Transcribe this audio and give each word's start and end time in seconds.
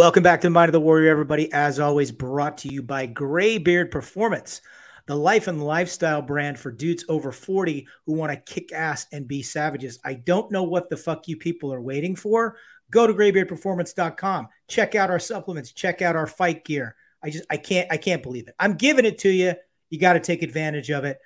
Welcome 0.00 0.22
back 0.22 0.40
to 0.40 0.46
the 0.46 0.50
Mind 0.50 0.70
of 0.70 0.72
the 0.72 0.80
Warrior, 0.80 1.10
everybody. 1.10 1.52
As 1.52 1.78
always, 1.78 2.10
brought 2.10 2.56
to 2.58 2.72
you 2.72 2.82
by 2.82 3.04
Graybeard 3.04 3.90
Performance, 3.90 4.62
the 5.04 5.14
life 5.14 5.46
and 5.46 5.62
lifestyle 5.62 6.22
brand 6.22 6.58
for 6.58 6.72
dudes 6.72 7.04
over 7.10 7.30
40 7.30 7.86
who 8.06 8.14
want 8.14 8.32
to 8.32 8.54
kick 8.54 8.72
ass 8.72 9.06
and 9.12 9.28
be 9.28 9.42
savages. 9.42 9.98
I 10.02 10.14
don't 10.14 10.50
know 10.50 10.62
what 10.62 10.88
the 10.88 10.96
fuck 10.96 11.28
you 11.28 11.36
people 11.36 11.70
are 11.70 11.82
waiting 11.82 12.16
for. 12.16 12.56
Go 12.90 13.06
to 13.06 13.12
graybeardperformance.com. 13.12 14.48
Check 14.68 14.94
out 14.94 15.10
our 15.10 15.18
supplements, 15.18 15.72
check 15.72 16.00
out 16.00 16.16
our 16.16 16.26
fight 16.26 16.64
gear. 16.64 16.96
I 17.22 17.28
just 17.28 17.44
I 17.50 17.58
can't 17.58 17.92
I 17.92 17.98
can't 17.98 18.22
believe 18.22 18.48
it. 18.48 18.54
I'm 18.58 18.76
giving 18.76 19.04
it 19.04 19.18
to 19.18 19.28
you. 19.28 19.52
You 19.90 20.00
got 20.00 20.14
to 20.14 20.20
take 20.20 20.42
advantage 20.42 20.90
of 20.90 21.04
it. 21.04 21.18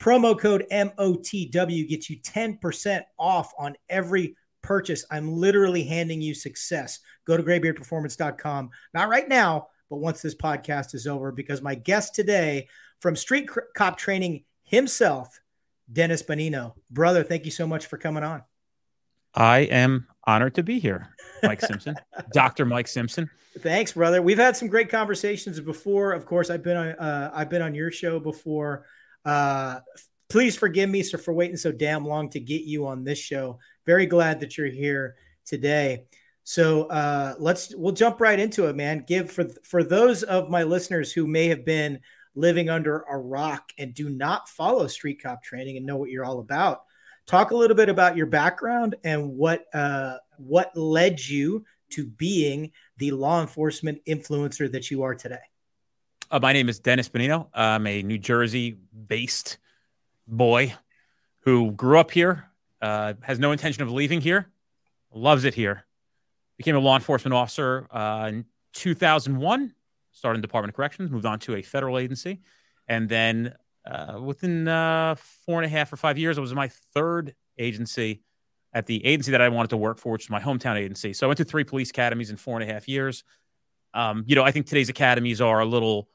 Promo 0.00 0.40
code 0.40 0.64
MOTW 0.72 1.86
gets 1.86 2.08
you 2.08 2.18
10% 2.20 3.02
off 3.18 3.52
on 3.58 3.74
every 3.90 4.36
purchase. 4.62 5.04
I'm 5.10 5.36
literally 5.36 5.84
handing 5.84 6.22
you 6.22 6.34
success. 6.34 7.00
Go 7.26 7.36
to 7.36 7.42
graybeardperformance.com. 7.42 8.70
Not 8.94 9.08
right 9.08 9.28
now, 9.28 9.68
but 9.90 9.96
once 9.96 10.22
this 10.22 10.34
podcast 10.34 10.94
is 10.94 11.06
over, 11.06 11.32
because 11.32 11.62
my 11.62 11.74
guest 11.74 12.14
today 12.14 12.68
from 13.00 13.16
Street 13.16 13.48
Cop 13.76 13.98
Training 13.98 14.44
himself, 14.62 15.40
Dennis 15.92 16.22
Benigno. 16.22 16.74
Brother, 16.90 17.22
thank 17.22 17.44
you 17.44 17.50
so 17.50 17.66
much 17.66 17.86
for 17.86 17.98
coming 17.98 18.24
on. 18.24 18.42
I 19.34 19.60
am 19.60 20.06
honored 20.24 20.54
to 20.56 20.62
be 20.62 20.78
here, 20.78 21.08
Mike 21.42 21.60
Simpson, 21.60 21.96
Dr. 22.32 22.64
Mike 22.64 22.88
Simpson. 22.88 23.30
Thanks, 23.58 23.92
brother. 23.92 24.22
We've 24.22 24.38
had 24.38 24.56
some 24.56 24.68
great 24.68 24.88
conversations 24.88 25.60
before. 25.60 26.12
Of 26.12 26.26
course, 26.26 26.48
I've 26.48 26.62
been 26.62 26.76
on 26.76 26.88
uh, 26.92 27.30
I've 27.34 27.50
been 27.50 27.62
on 27.62 27.74
your 27.74 27.90
show 27.90 28.18
before. 28.18 28.86
Uh, 29.24 29.80
please 30.30 30.56
forgive 30.56 30.88
me 30.88 31.02
sir, 31.02 31.18
for 31.18 31.34
waiting 31.34 31.56
so 31.56 31.70
damn 31.70 32.06
long 32.06 32.30
to 32.30 32.40
get 32.40 32.62
you 32.62 32.86
on 32.86 33.04
this 33.04 33.18
show. 33.18 33.58
Very 33.84 34.06
glad 34.06 34.40
that 34.40 34.56
you're 34.56 34.68
here 34.68 35.16
today. 35.44 36.04
So 36.44 36.84
uh, 36.84 37.34
let's 37.38 37.74
we'll 37.74 37.92
jump 37.92 38.20
right 38.20 38.38
into 38.38 38.66
it, 38.66 38.76
man. 38.76 39.04
Give 39.06 39.30
for 39.30 39.48
for 39.64 39.84
those 39.84 40.22
of 40.22 40.50
my 40.50 40.64
listeners 40.64 41.12
who 41.12 41.26
may 41.26 41.48
have 41.48 41.64
been 41.64 42.00
living 42.34 42.68
under 42.68 43.00
a 43.10 43.16
rock 43.16 43.70
and 43.78 43.94
do 43.94 44.08
not 44.08 44.48
follow 44.48 44.86
street 44.86 45.22
cop 45.22 45.42
training 45.42 45.76
and 45.76 45.86
know 45.86 45.96
what 45.96 46.10
you're 46.10 46.24
all 46.24 46.40
about. 46.40 46.82
Talk 47.26 47.52
a 47.52 47.56
little 47.56 47.76
bit 47.76 47.88
about 47.88 48.16
your 48.16 48.26
background 48.26 48.96
and 49.04 49.36
what 49.36 49.64
uh, 49.72 50.16
what 50.38 50.76
led 50.76 51.24
you 51.24 51.64
to 51.90 52.06
being 52.06 52.72
the 52.96 53.12
law 53.12 53.40
enforcement 53.40 54.00
influencer 54.08 54.70
that 54.72 54.90
you 54.90 55.02
are 55.02 55.14
today. 55.14 55.36
Uh, 56.30 56.40
my 56.40 56.52
name 56.52 56.68
is 56.68 56.78
Dennis 56.78 57.08
Benigno. 57.08 57.48
I'm 57.52 57.86
a 57.86 58.02
New 58.02 58.18
Jersey 58.18 58.78
based 59.06 59.58
boy 60.26 60.74
who 61.40 61.72
grew 61.72 61.98
up 61.98 62.10
here, 62.10 62.46
uh, 62.80 63.14
has 63.20 63.38
no 63.38 63.52
intention 63.52 63.82
of 63.82 63.92
leaving 63.92 64.20
here, 64.20 64.50
loves 65.12 65.44
it 65.44 65.54
here. 65.54 65.84
Became 66.62 66.76
a 66.76 66.78
law 66.78 66.94
enforcement 66.94 67.34
officer 67.34 67.88
uh, 67.90 68.28
in 68.28 68.44
2001, 68.74 69.74
started 70.12 70.36
in 70.36 70.42
Department 70.42 70.70
of 70.70 70.76
Corrections, 70.76 71.10
moved 71.10 71.26
on 71.26 71.40
to 71.40 71.56
a 71.56 71.62
federal 71.62 71.98
agency. 71.98 72.40
And 72.86 73.08
then 73.08 73.56
uh, 73.84 74.20
within 74.22 74.68
uh, 74.68 75.16
four 75.16 75.60
and 75.60 75.66
a 75.66 75.68
half 75.68 75.92
or 75.92 75.96
five 75.96 76.18
years, 76.18 76.38
it 76.38 76.40
was 76.40 76.54
my 76.54 76.68
third 76.94 77.34
agency 77.58 78.22
at 78.72 78.86
the 78.86 79.04
agency 79.04 79.32
that 79.32 79.40
I 79.40 79.48
wanted 79.48 79.70
to 79.70 79.76
work 79.76 79.98
for, 79.98 80.12
which 80.12 80.26
is 80.26 80.30
my 80.30 80.38
hometown 80.38 80.76
agency. 80.76 81.12
So 81.12 81.26
I 81.26 81.28
went 81.28 81.38
to 81.38 81.44
three 81.44 81.64
police 81.64 81.90
academies 81.90 82.30
in 82.30 82.36
four 82.36 82.60
and 82.60 82.70
a 82.70 82.72
half 82.72 82.86
years. 82.86 83.24
Um, 83.92 84.22
you 84.28 84.36
know, 84.36 84.44
I 84.44 84.52
think 84.52 84.66
today's 84.66 84.88
academies 84.88 85.40
are 85.40 85.58
a 85.58 85.66
little 85.66 86.08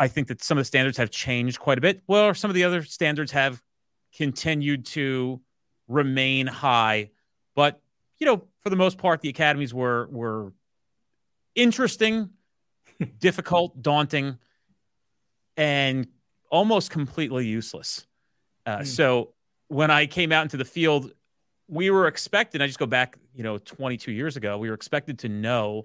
I 0.00 0.08
think 0.08 0.26
that 0.28 0.42
some 0.42 0.58
of 0.58 0.62
the 0.62 0.66
standards 0.66 0.98
have 0.98 1.10
changed 1.10 1.60
quite 1.60 1.78
a 1.78 1.80
bit. 1.80 2.02
Well, 2.08 2.34
some 2.34 2.50
of 2.50 2.56
the 2.56 2.64
other 2.64 2.82
standards 2.82 3.30
have 3.30 3.62
continued 4.16 4.84
to 4.86 5.40
remain 5.86 6.48
high, 6.48 7.10
but 7.54 7.80
you 8.20 8.26
know, 8.26 8.42
for 8.60 8.70
the 8.70 8.76
most 8.76 8.98
part, 8.98 9.20
the 9.20 9.28
academies 9.28 9.72
were 9.72 10.08
were 10.10 10.52
interesting, 11.54 12.30
difficult, 13.18 13.80
daunting, 13.82 14.38
and 15.56 16.06
almost 16.50 16.90
completely 16.90 17.46
useless. 17.46 18.06
Uh, 18.66 18.78
mm. 18.78 18.86
So 18.86 19.34
when 19.68 19.90
I 19.90 20.06
came 20.06 20.32
out 20.32 20.42
into 20.42 20.56
the 20.56 20.64
field, 20.64 21.12
we 21.68 21.90
were 21.90 22.06
expected. 22.06 22.62
I 22.62 22.66
just 22.66 22.78
go 22.78 22.86
back, 22.86 23.18
you 23.34 23.42
know, 23.42 23.58
22 23.58 24.10
years 24.12 24.36
ago. 24.36 24.58
We 24.58 24.68
were 24.68 24.74
expected 24.74 25.20
to 25.20 25.28
know 25.28 25.84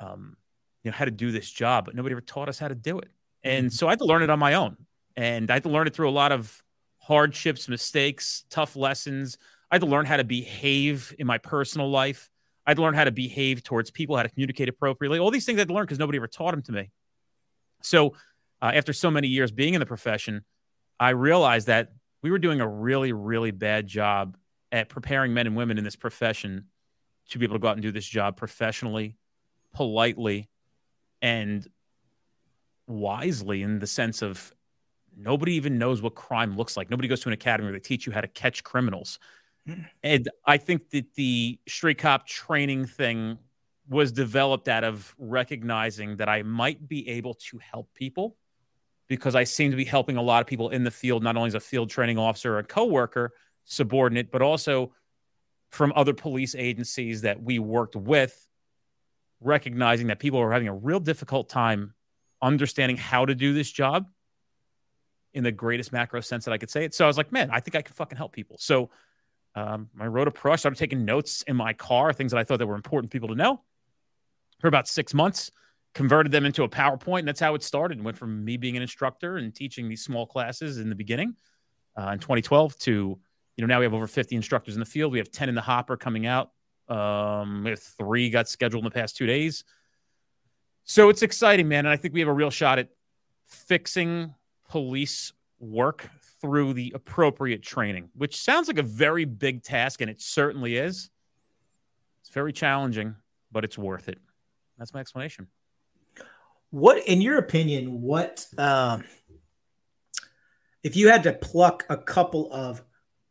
um, 0.00 0.36
you 0.82 0.90
know 0.90 0.96
how 0.96 1.04
to 1.04 1.10
do 1.10 1.30
this 1.30 1.50
job, 1.50 1.86
but 1.86 1.94
nobody 1.94 2.12
ever 2.12 2.20
taught 2.20 2.48
us 2.48 2.58
how 2.58 2.68
to 2.68 2.74
do 2.74 2.98
it. 2.98 3.10
And 3.42 3.66
mm-hmm. 3.66 3.74
so 3.74 3.86
I 3.86 3.90
had 3.90 4.00
to 4.00 4.04
learn 4.04 4.22
it 4.22 4.30
on 4.30 4.38
my 4.38 4.54
own. 4.54 4.76
And 5.16 5.50
I 5.50 5.54
had 5.54 5.62
to 5.64 5.68
learn 5.68 5.86
it 5.86 5.94
through 5.94 6.08
a 6.08 6.12
lot 6.12 6.32
of 6.32 6.62
hardships, 6.98 7.68
mistakes, 7.68 8.44
tough 8.50 8.76
lessons. 8.76 9.38
I 9.72 9.76
had 9.76 9.80
to 9.80 9.88
learn 9.88 10.04
how 10.04 10.18
to 10.18 10.24
behave 10.24 11.16
in 11.18 11.26
my 11.26 11.38
personal 11.38 11.90
life. 11.90 12.28
I 12.66 12.70
had 12.70 12.76
to 12.76 12.82
learn 12.82 12.92
how 12.92 13.04
to 13.04 13.10
behave 13.10 13.62
towards 13.62 13.90
people, 13.90 14.14
how 14.18 14.22
to 14.22 14.28
communicate 14.28 14.68
appropriately. 14.68 15.18
All 15.18 15.30
these 15.30 15.46
things 15.46 15.56
I 15.56 15.62
had 15.62 15.68
to 15.68 15.74
learn 15.74 15.84
because 15.84 15.98
nobody 15.98 16.18
ever 16.18 16.28
taught 16.28 16.50
them 16.50 16.60
to 16.64 16.72
me. 16.72 16.90
So 17.80 18.12
uh, 18.60 18.72
after 18.74 18.92
so 18.92 19.10
many 19.10 19.28
years 19.28 19.50
being 19.50 19.72
in 19.72 19.80
the 19.80 19.86
profession, 19.86 20.44
I 21.00 21.10
realized 21.10 21.68
that 21.68 21.88
we 22.22 22.30
were 22.30 22.38
doing 22.38 22.60
a 22.60 22.68
really, 22.68 23.14
really 23.14 23.50
bad 23.50 23.86
job 23.86 24.36
at 24.70 24.90
preparing 24.90 25.32
men 25.32 25.46
and 25.46 25.56
women 25.56 25.78
in 25.78 25.84
this 25.84 25.96
profession 25.96 26.66
to 27.30 27.38
be 27.38 27.46
able 27.46 27.54
to 27.54 27.58
go 27.58 27.68
out 27.68 27.76
and 27.76 27.82
do 27.82 27.90
this 27.90 28.06
job 28.06 28.36
professionally, 28.36 29.16
politely, 29.72 30.50
and 31.22 31.66
wisely 32.86 33.62
in 33.62 33.78
the 33.78 33.86
sense 33.86 34.20
of 34.20 34.52
nobody 35.16 35.54
even 35.54 35.78
knows 35.78 36.02
what 36.02 36.14
crime 36.14 36.58
looks 36.58 36.76
like. 36.76 36.90
Nobody 36.90 37.08
goes 37.08 37.20
to 37.20 37.30
an 37.30 37.32
academy 37.32 37.70
where 37.70 37.72
they 37.72 37.80
teach 37.80 38.06
you 38.06 38.12
how 38.12 38.20
to 38.20 38.28
catch 38.28 38.62
criminals. 38.62 39.18
And 40.02 40.28
I 40.44 40.56
think 40.56 40.90
that 40.90 41.14
the 41.14 41.58
street 41.68 41.98
cop 41.98 42.26
training 42.26 42.86
thing 42.86 43.38
was 43.88 44.12
developed 44.12 44.68
out 44.68 44.84
of 44.84 45.14
recognizing 45.18 46.16
that 46.16 46.28
I 46.28 46.42
might 46.42 46.88
be 46.88 47.08
able 47.10 47.34
to 47.34 47.58
help 47.58 47.92
people 47.94 48.36
because 49.08 49.34
I 49.34 49.44
seem 49.44 49.70
to 49.70 49.76
be 49.76 49.84
helping 49.84 50.16
a 50.16 50.22
lot 50.22 50.40
of 50.40 50.46
people 50.46 50.70
in 50.70 50.84
the 50.84 50.90
field, 50.90 51.22
not 51.22 51.36
only 51.36 51.48
as 51.48 51.54
a 51.54 51.60
field 51.60 51.90
training 51.90 52.18
officer 52.18 52.54
or 52.54 52.58
a 52.58 52.64
coworker, 52.64 53.32
subordinate, 53.64 54.30
but 54.32 54.42
also 54.42 54.92
from 55.70 55.92
other 55.96 56.14
police 56.14 56.54
agencies 56.54 57.22
that 57.22 57.42
we 57.42 57.58
worked 57.58 57.96
with 57.96 58.46
recognizing 59.40 60.06
that 60.08 60.18
people 60.18 60.40
are 60.40 60.52
having 60.52 60.68
a 60.68 60.74
real 60.74 61.00
difficult 61.00 61.48
time 61.48 61.94
understanding 62.40 62.96
how 62.96 63.24
to 63.24 63.34
do 63.34 63.52
this 63.52 63.70
job 63.70 64.06
in 65.34 65.44
the 65.44 65.52
greatest 65.52 65.92
macro 65.92 66.20
sense 66.20 66.44
that 66.44 66.52
I 66.52 66.58
could 66.58 66.70
say 66.70 66.84
it. 66.84 66.94
So 66.94 67.04
I 67.04 67.08
was 67.08 67.16
like, 67.16 67.32
man, 67.32 67.50
I 67.50 67.60
think 67.60 67.74
I 67.74 67.82
can 67.82 67.94
fucking 67.94 68.18
help 68.18 68.32
people. 68.32 68.56
So 68.58 68.90
um, 69.54 69.88
I 70.00 70.06
wrote 70.06 70.28
a 70.28 70.30
pro. 70.30 70.52
I 70.52 70.56
started 70.56 70.78
taking 70.78 71.04
notes 71.04 71.42
in 71.46 71.56
my 71.56 71.72
car, 71.72 72.12
things 72.12 72.32
that 72.32 72.38
I 72.38 72.44
thought 72.44 72.58
that 72.58 72.66
were 72.66 72.74
important 72.74 73.12
people 73.12 73.28
to 73.28 73.34
know. 73.34 73.60
For 74.60 74.68
about 74.68 74.88
six 74.88 75.12
months, 75.12 75.50
converted 75.94 76.32
them 76.32 76.46
into 76.46 76.62
a 76.62 76.68
PowerPoint, 76.68 77.20
and 77.20 77.28
that's 77.28 77.40
how 77.40 77.54
it 77.54 77.62
started. 77.62 77.98
And 77.98 78.04
went 78.04 78.16
from 78.16 78.44
me 78.44 78.56
being 78.56 78.76
an 78.76 78.82
instructor 78.82 79.36
and 79.36 79.54
teaching 79.54 79.88
these 79.88 80.02
small 80.02 80.26
classes 80.26 80.78
in 80.78 80.88
the 80.88 80.94
beginning 80.94 81.36
uh, 81.98 82.10
in 82.12 82.18
2012 82.18 82.78
to 82.78 83.18
you 83.56 83.60
know 83.60 83.66
now 83.66 83.80
we 83.80 83.84
have 83.84 83.92
over 83.92 84.06
50 84.06 84.34
instructors 84.34 84.74
in 84.74 84.80
the 84.80 84.86
field. 84.86 85.12
We 85.12 85.18
have 85.18 85.30
10 85.30 85.48
in 85.48 85.54
the 85.54 85.60
hopper 85.60 85.96
coming 85.96 86.26
out 86.26 86.50
um, 86.88 87.74
three 87.98 88.30
got 88.30 88.48
scheduled 88.48 88.82
in 88.82 88.84
the 88.84 88.94
past 88.94 89.16
two 89.16 89.26
days. 89.26 89.64
So 90.84 91.08
it's 91.08 91.22
exciting, 91.22 91.68
man. 91.68 91.86
And 91.86 91.92
I 91.92 91.96
think 91.96 92.14
we 92.14 92.20
have 92.20 92.28
a 92.28 92.32
real 92.34 92.50
shot 92.50 92.78
at 92.78 92.88
fixing 93.46 94.34
police 94.68 95.32
work 95.58 96.10
through 96.42 96.74
the 96.74 96.92
appropriate 96.94 97.62
training, 97.62 98.10
which 98.14 98.36
sounds 98.36 98.68
like 98.68 98.76
a 98.76 98.82
very 98.82 99.24
big 99.24 99.62
task, 99.62 100.02
and 100.02 100.10
it 100.10 100.20
certainly 100.20 100.76
is. 100.76 101.08
It's 102.20 102.30
very 102.30 102.52
challenging, 102.52 103.16
but 103.50 103.64
it's 103.64 103.78
worth 103.78 104.10
it. 104.10 104.18
That's 104.76 104.92
my 104.92 105.00
explanation. 105.00 105.46
What, 106.70 107.06
in 107.06 107.22
your 107.22 107.38
opinion, 107.38 108.02
what, 108.02 108.46
um, 108.58 109.04
if 110.82 110.96
you 110.96 111.08
had 111.08 111.22
to 111.22 111.32
pluck 111.32 111.86
a 111.88 111.96
couple 111.96 112.52
of 112.52 112.82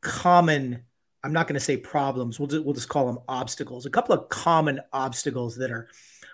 common 0.01 0.83
I'm 1.23 1.33
not 1.33 1.47
going 1.47 1.55
to 1.55 1.59
say 1.59 1.77
problems. 1.77 2.39
We'll 2.39 2.47
just, 2.47 2.65
we'll 2.65 2.73
just 2.73 2.89
call 2.89 3.05
them 3.05 3.19
obstacles. 3.27 3.85
A 3.85 3.89
couple 3.89 4.15
of 4.15 4.29
common 4.29 4.79
obstacles 4.91 5.55
that 5.57 5.71
are 5.71 5.87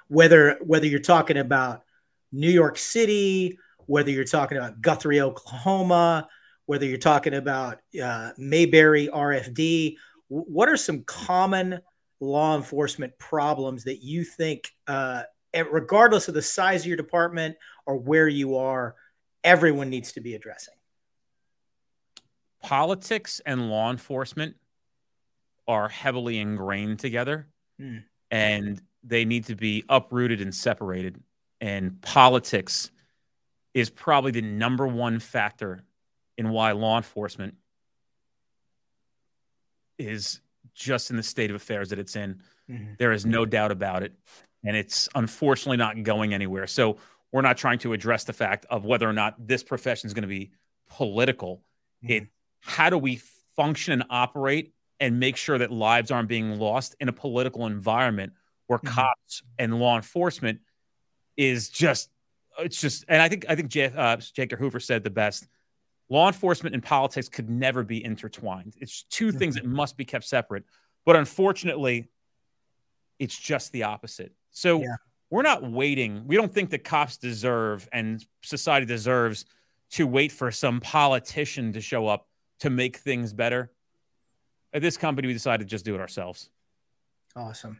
whether 0.07 0.57
whether 0.61 0.85
you're 0.85 0.99
talking 0.99 1.37
about 1.37 1.83
New 2.31 2.49
York 2.49 2.77
City, 2.77 3.59
whether 3.85 4.09
you're 4.09 4.23
talking 4.23 4.57
about 4.57 4.81
Guthrie, 4.81 5.19
Oklahoma, 5.19 6.27
whether 6.67 6.85
you're 6.85 6.97
talking 6.97 7.33
about 7.33 7.79
uh, 8.01 8.31
Mayberry 8.37 9.07
RFD. 9.07 9.95
What 10.27 10.69
are 10.69 10.77
some 10.77 11.03
common 11.03 11.79
law 12.19 12.55
enforcement 12.55 13.17
problems 13.17 13.85
that 13.85 14.03
you 14.03 14.23
think, 14.23 14.69
uh, 14.85 15.23
regardless 15.71 16.27
of 16.27 16.33
the 16.33 16.41
size 16.41 16.81
of 16.81 16.87
your 16.87 16.97
department 16.97 17.55
or 17.85 17.97
where 17.97 18.27
you 18.27 18.57
are, 18.57 18.95
everyone 19.43 19.89
needs 19.89 20.11
to 20.13 20.21
be 20.21 20.35
addressing? 20.35 20.73
Politics 22.61 23.41
and 23.45 23.69
law 23.69 23.89
enforcement 23.89 24.57
are 25.69 25.87
heavily 25.87 26.37
ingrained 26.37 26.99
together 26.99 27.47
mm. 27.79 28.03
and 28.29 28.81
they 29.03 29.23
need 29.23 29.45
to 29.45 29.55
be 29.55 29.85
uprooted 29.87 30.41
and 30.41 30.53
separated. 30.53 31.21
And 31.61 32.01
politics 32.01 32.91
is 33.73 33.89
probably 33.89 34.31
the 34.31 34.41
number 34.41 34.85
one 34.85 35.19
factor 35.19 35.83
in 36.37 36.49
why 36.49 36.71
law 36.71 36.97
enforcement 36.97 37.55
is 39.97 40.39
just 40.73 41.09
in 41.09 41.17
the 41.17 41.23
state 41.23 41.49
of 41.49 41.55
affairs 41.55 41.89
that 41.89 41.99
it's 41.99 42.15
in. 42.15 42.41
Mm-hmm. 42.69 42.93
There 42.99 43.11
is 43.11 43.25
no 43.25 43.45
doubt 43.45 43.71
about 43.71 44.03
it. 44.03 44.13
and 44.63 44.75
it's 44.75 45.07
unfortunately 45.15 45.77
not 45.77 46.03
going 46.03 46.33
anywhere. 46.33 46.67
So 46.67 46.97
we're 47.31 47.41
not 47.41 47.57
trying 47.57 47.79
to 47.79 47.93
address 47.93 48.23
the 48.23 48.33
fact 48.33 48.65
of 48.69 48.85
whether 48.85 49.07
or 49.07 49.13
not 49.13 49.35
this 49.47 49.63
profession 49.63 50.07
is 50.07 50.13
going 50.13 50.23
to 50.23 50.27
be 50.27 50.51
political. 50.89 51.63
Mm-hmm. 52.03 52.11
It 52.11 52.27
how 52.61 52.89
do 52.89 52.97
we 52.97 53.21
function 53.55 53.93
and 53.93 54.03
operate 54.09 54.73
and 54.99 55.19
make 55.19 55.37
sure 55.37 55.57
that 55.57 55.71
lives 55.71 56.11
aren't 56.11 56.27
being 56.27 56.59
lost 56.59 56.95
in 56.99 57.07
a 57.07 57.13
political 57.13 57.65
environment 57.65 58.33
where 58.67 58.79
mm-hmm. 58.79 58.93
cops 58.93 59.43
and 59.57 59.79
law 59.79 59.95
enforcement 59.95 60.59
is 61.37 61.69
just 61.69 62.09
it's 62.59 62.81
just 62.81 63.05
and 63.07 63.21
I 63.21 63.29
think 63.29 63.45
I 63.47 63.55
think 63.55 63.69
J, 63.69 63.91
uh, 63.95 64.17
J. 64.17 64.47
Hoover 64.57 64.79
said 64.79 65.03
the 65.03 65.09
best. 65.09 65.47
Law 66.09 66.27
enforcement 66.27 66.73
and 66.73 66.83
politics 66.83 67.27
could 67.27 67.49
never 67.49 67.83
be 67.83 68.03
intertwined. 68.03 68.75
It's 68.79 69.03
2 69.03 69.27
mm-hmm. 69.27 69.37
things 69.37 69.55
that 69.55 69.65
must 69.65 69.97
be 69.97 70.05
kept 70.05 70.25
separate. 70.25 70.63
But 71.05 71.15
unfortunately, 71.15 72.09
it's 73.19 73.37
just 73.37 73.71
the 73.71 73.83
opposite. 73.83 74.33
So 74.51 74.81
yeah. 74.81 74.95
we're 75.29 75.41
not 75.41 75.69
waiting. 75.69 76.23
We 76.25 76.35
don't 76.35 76.53
think 76.53 76.69
that 76.69 76.83
cops 76.83 77.17
deserve 77.17 77.87
and 77.91 78.25
society 78.41 78.85
deserves 78.85 79.45
to 79.91 80.07
wait 80.07 80.31
for 80.31 80.51
some 80.51 80.79
politician 80.79 81.73
to 81.73 81.81
show 81.81 82.07
up 82.07 82.27
to 82.59 82.69
make 82.69 82.97
things 82.97 83.33
better. 83.33 83.71
At 84.73 84.81
this 84.81 84.97
company, 84.97 85.27
we 85.27 85.33
decided 85.33 85.63
to 85.63 85.69
just 85.69 85.85
do 85.85 85.95
it 85.95 86.01
ourselves. 86.01 86.49
Awesome. 87.35 87.79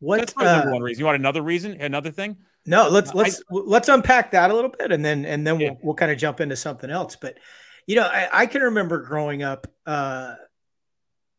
What 0.00 0.18
That's 0.18 0.34
uh, 0.36 0.42
number 0.42 0.72
one 0.72 0.82
reason. 0.82 0.98
You 0.98 1.06
want 1.06 1.18
another 1.18 1.42
reason? 1.42 1.80
Another 1.80 2.10
thing? 2.10 2.38
No, 2.70 2.88
let's 2.88 3.12
let's 3.14 3.40
I, 3.40 3.42
let's 3.66 3.88
unpack 3.88 4.30
that 4.30 4.52
a 4.52 4.54
little 4.54 4.70
bit, 4.70 4.92
and 4.92 5.04
then 5.04 5.24
and 5.24 5.44
then 5.44 5.58
yeah. 5.58 5.70
we'll 5.70 5.78
we'll 5.82 5.94
kind 5.96 6.12
of 6.12 6.18
jump 6.18 6.40
into 6.40 6.54
something 6.54 6.88
else. 6.88 7.16
But 7.16 7.38
you 7.84 7.96
know, 7.96 8.04
I, 8.04 8.28
I 8.32 8.46
can 8.46 8.62
remember 8.62 9.02
growing 9.02 9.42
up. 9.42 9.66
Uh, 9.84 10.36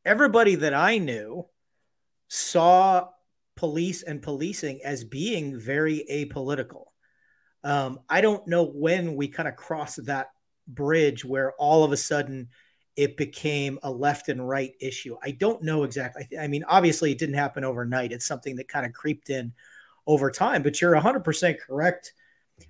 everybody 0.04 0.56
that 0.56 0.74
I 0.74 0.98
knew 0.98 1.46
saw 2.28 3.08
police 3.56 4.04
and 4.04 4.22
policing 4.22 4.82
as 4.84 5.06
being 5.06 5.58
very 5.58 6.06
apolitical. 6.12 6.88
Um, 7.64 8.02
I 8.10 8.20
don't 8.20 8.46
know 8.46 8.66
when 8.66 9.16
we 9.16 9.30
kind 9.30 9.48
of 9.48 9.56
crossed 9.56 10.06
that 10.08 10.32
bridge 10.68 11.24
where 11.24 11.54
all 11.54 11.86
of 11.86 11.94
a 11.94 11.98
sudden 11.98 12.50
it 12.98 13.16
became 13.16 13.80
a 13.84 13.90
left 13.90 14.28
and 14.28 14.46
right 14.46 14.74
issue. 14.82 15.16
I 15.24 15.32
don't 15.32 15.64
know 15.64 15.84
exactly. 15.84 16.28
I 16.38 16.48
mean, 16.48 16.66
obviously, 16.68 17.14
it 17.14 17.20
didn't 17.20 17.36
happen 17.36 17.64
overnight. 17.64 18.12
It's 18.12 18.28
something 18.28 18.58
that 18.58 18.68
kind 18.68 18.86
of 18.86 18.92
creeped 18.92 19.30
in 19.30 19.54
over 20.12 20.30
time. 20.32 20.64
But 20.64 20.82
you're 20.82 20.94
100% 20.94 21.60
correct. 21.60 22.14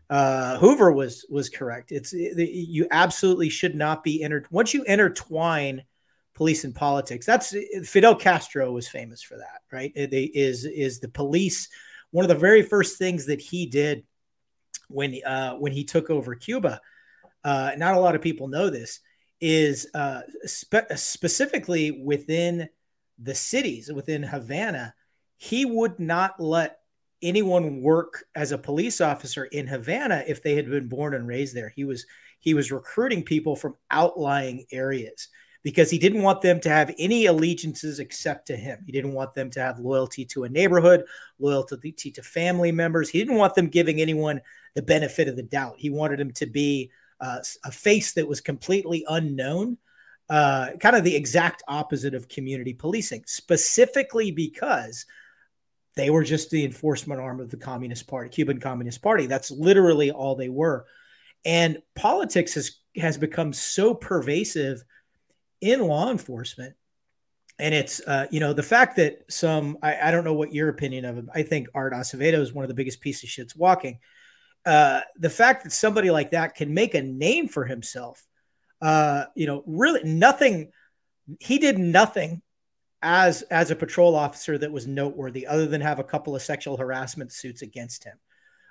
Uh, 0.09 0.57
Hoover 0.57 0.91
was 0.91 1.25
was 1.29 1.49
correct. 1.49 1.91
It's 1.91 2.13
it, 2.13 2.37
you 2.49 2.87
absolutely 2.91 3.49
should 3.49 3.75
not 3.75 4.03
be 4.03 4.23
entered 4.23 4.47
once 4.49 4.73
you 4.73 4.83
intertwine 4.83 5.83
police 6.33 6.63
and 6.63 6.73
politics. 6.73 7.25
That's 7.25 7.53
Fidel 7.83 8.15
Castro 8.15 8.71
was 8.71 8.87
famous 8.87 9.21
for 9.21 9.37
that, 9.37 9.61
right? 9.71 9.91
It, 9.93 10.13
it 10.13 10.31
is 10.33 10.63
is 10.63 10.99
the 10.99 11.09
police 11.09 11.67
one 12.11 12.23
of 12.23 12.29
the 12.29 12.35
very 12.35 12.61
first 12.61 12.97
things 12.97 13.25
that 13.25 13.41
he 13.41 13.65
did 13.65 14.03
when 14.87 15.19
uh, 15.25 15.55
when 15.55 15.71
he 15.71 15.83
took 15.83 16.09
over 16.09 16.35
Cuba. 16.35 16.79
Uh, 17.43 17.71
not 17.77 17.95
a 17.95 17.99
lot 17.99 18.15
of 18.15 18.21
people 18.21 18.47
know 18.47 18.69
this 18.69 18.99
is 19.39 19.87
uh, 19.95 20.21
spe- 20.43 20.93
specifically 20.95 21.91
within 21.91 22.69
the 23.17 23.33
cities 23.33 23.91
within 23.91 24.23
Havana. 24.23 24.93
He 25.37 25.65
would 25.65 25.99
not 25.99 26.39
let 26.39 26.80
anyone 27.21 27.81
work 27.81 28.25
as 28.35 28.51
a 28.51 28.57
police 28.57 29.01
officer 29.01 29.45
in 29.45 29.67
Havana 29.67 30.23
if 30.27 30.41
they 30.41 30.55
had 30.55 30.69
been 30.69 30.87
born 30.87 31.13
and 31.13 31.27
raised 31.27 31.55
there. 31.55 31.69
He 31.75 31.83
was 31.83 32.05
he 32.39 32.53
was 32.53 32.71
recruiting 32.71 33.23
people 33.23 33.55
from 33.55 33.75
outlying 33.91 34.65
areas 34.71 35.27
because 35.63 35.91
he 35.91 35.99
didn't 35.99 36.23
want 36.23 36.41
them 36.41 36.59
to 36.59 36.69
have 36.69 36.93
any 36.97 37.27
allegiances 37.27 37.99
except 37.99 38.47
to 38.47 38.55
him. 38.55 38.79
He 38.85 38.91
didn't 38.91 39.13
want 39.13 39.35
them 39.35 39.51
to 39.51 39.59
have 39.59 39.79
loyalty 39.79 40.25
to 40.25 40.43
a 40.43 40.49
neighborhood, 40.49 41.03
loyalty 41.39 41.91
to 41.91 42.23
family 42.23 42.71
members. 42.71 43.09
He 43.09 43.19
didn't 43.19 43.37
want 43.37 43.53
them 43.55 43.67
giving 43.67 44.01
anyone 44.01 44.41
the 44.73 44.81
benefit 44.81 45.27
of 45.27 45.35
the 45.35 45.43
doubt. 45.43 45.75
He 45.77 45.89
wanted 45.89 46.19
them 46.19 46.31
to 46.33 46.45
be 46.47 46.91
uh, 47.19 47.39
a 47.63 47.71
face 47.71 48.13
that 48.13 48.27
was 48.27 48.41
completely 48.41 49.05
unknown, 49.07 49.77
uh, 50.29 50.71
kind 50.79 50.95
of 50.95 51.03
the 51.03 51.15
exact 51.15 51.61
opposite 51.67 52.15
of 52.15 52.27
community 52.27 52.73
policing, 52.73 53.23
specifically 53.27 54.31
because 54.31 55.05
they 55.95 56.09
were 56.09 56.23
just 56.23 56.49
the 56.49 56.63
enforcement 56.63 57.21
arm 57.21 57.39
of 57.39 57.49
the 57.49 57.57
Communist 57.57 58.07
Party, 58.07 58.29
Cuban 58.29 58.59
Communist 58.59 59.01
Party. 59.01 59.25
That's 59.25 59.51
literally 59.51 60.11
all 60.11 60.35
they 60.35 60.49
were. 60.49 60.85
And 61.43 61.79
politics 61.95 62.53
has 62.55 62.77
has 62.97 63.17
become 63.17 63.53
so 63.53 63.93
pervasive 63.93 64.83
in 65.61 65.81
law 65.81 66.11
enforcement 66.11 66.75
and 67.59 67.73
it's 67.73 68.01
uh, 68.01 68.25
you 68.31 68.39
know 68.39 68.51
the 68.51 68.63
fact 68.63 68.97
that 68.97 69.19
some 69.29 69.77
I, 69.81 69.95
I, 70.07 70.11
don't 70.11 70.25
know 70.25 70.33
what 70.33 70.53
your 70.53 70.67
opinion 70.69 71.05
of 71.05 71.15
him 71.15 71.29
i 71.33 71.43
think 71.43 71.67
art 71.73 71.93
acevedo 71.93 72.39
is 72.39 72.51
one 72.51 72.65
of 72.65 72.67
the 72.67 72.73
biggest 72.73 72.99
pieces 72.99 73.23
of 73.23 73.29
shits 73.29 73.55
walking 73.55 73.99
uh, 74.65 75.01
the 75.17 75.29
fact 75.29 75.63
that 75.63 75.71
somebody 75.71 76.11
like 76.11 76.31
that 76.31 76.55
can 76.55 76.73
make 76.73 76.93
a 76.93 77.01
name 77.01 77.47
for 77.47 77.65
himself, 77.65 78.23
uh, 78.81 79.25
you 79.35 79.47
know, 79.47 79.63
really 79.65 80.03
nothing. 80.03 80.71
He 81.39 81.57
did 81.57 81.77
nothing 81.77 82.41
as 83.01 83.41
as 83.43 83.71
a 83.71 83.75
patrol 83.75 84.15
officer 84.15 84.57
that 84.57 84.71
was 84.71 84.87
noteworthy, 84.87 85.47
other 85.47 85.67
than 85.67 85.81
have 85.81 85.99
a 85.99 86.03
couple 86.03 86.35
of 86.35 86.41
sexual 86.41 86.77
harassment 86.77 87.31
suits 87.31 87.61
against 87.61 88.03
him. 88.03 88.17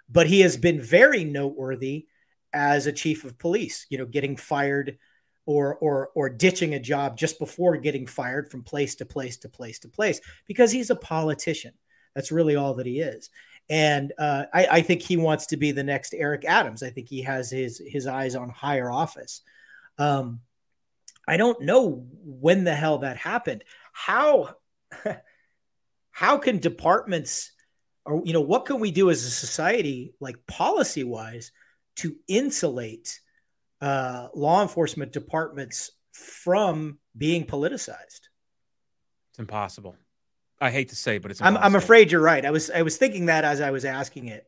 But 0.09 0.27
he 0.27 0.41
has 0.41 0.57
been 0.57 0.81
very 0.81 1.25
noteworthy 1.25 2.07
as 2.53 2.87
a 2.87 2.93
chief 2.93 3.25
of 3.25 3.39
police. 3.39 3.87
You 3.91 3.99
know, 3.99 4.07
getting 4.07 4.37
fired 4.37 4.99
or 5.47 5.77
or 5.77 6.11
or 6.15 6.29
ditching 6.29 6.75
a 6.75 6.81
job 6.81 7.17
just 7.17 7.39
before 7.39 7.77
getting 7.77 8.07
fired 8.07 8.51
from 8.51 8.63
place 8.63 8.95
to 8.97 9.07
place 9.07 9.37
to 9.39 9.49
place 9.49 9.81
to 9.81 9.89
place 9.89 10.21
because 10.47 10.71
he's 10.71 10.91
a 10.91 10.97
politician. 10.97 11.73
That's 12.15 12.33
really 12.33 12.57
all 12.57 12.75
that 12.75 12.87
he 12.87 13.01
is. 13.01 13.31
And 13.69 14.13
uh, 14.19 14.47
I, 14.53 14.67
I, 14.67 14.83
think 14.83 15.01
he 15.01 15.17
wants 15.17 15.47
to 15.47 15.57
be 15.57 15.71
the 15.71 15.85
next 15.85 16.13
Eric 16.13 16.45
Adams. 16.45 16.83
I 16.83 16.91
think 16.91 17.09
he 17.09 17.23
has 17.23 17.51
his 17.51 17.81
his 17.85 18.07
eyes 18.09 18.35
on 18.35 18.49
higher 18.49 18.91
office. 18.91 19.43
Um, 19.97 20.41
I 21.29 21.37
don't 21.37 21.63
know 21.63 22.05
when 22.25 22.65
the 22.65 22.75
hell 22.75 22.99
that 22.99 23.17
happened. 23.17 23.63
How 24.07 24.55
how 26.11 26.39
can 26.39 26.59
departments 26.59 27.53
or 28.07 28.23
you 28.25 28.33
know 28.33 28.41
what 28.41 28.67
can 28.67 28.81
we 28.81 28.91
do 28.91 29.11
as 29.11 29.25
a 29.25 29.31
society, 29.31 30.15
like 30.21 30.37
policy 30.47 31.05
wise, 31.05 31.53
to 31.97 32.17
insulate 32.27 33.21
uh, 33.81 34.29
law 34.35 34.63
enforcement 34.63 35.13
departments 35.13 35.91
from 36.13 36.99
being 37.17 37.45
politicized? 37.45 38.29
It's 39.31 39.39
impossible. 39.39 39.97
I 40.61 40.71
hate 40.71 40.89
to 40.91 40.97
say, 40.97 41.19
but 41.19 41.31
it's. 41.31 41.41
I'm, 41.41 41.57
I'm 41.57 41.75
afraid 41.75 42.11
you're 42.11 42.21
right. 42.21 42.45
I 42.45 42.51
was 42.51 42.71
I 42.71 42.83
was 42.83 42.97
thinking 42.97 43.27
that 43.27 43.45
as 43.45 43.61
I 43.61 43.71
was 43.71 43.85
asking 43.85 44.29
it, 44.29 44.47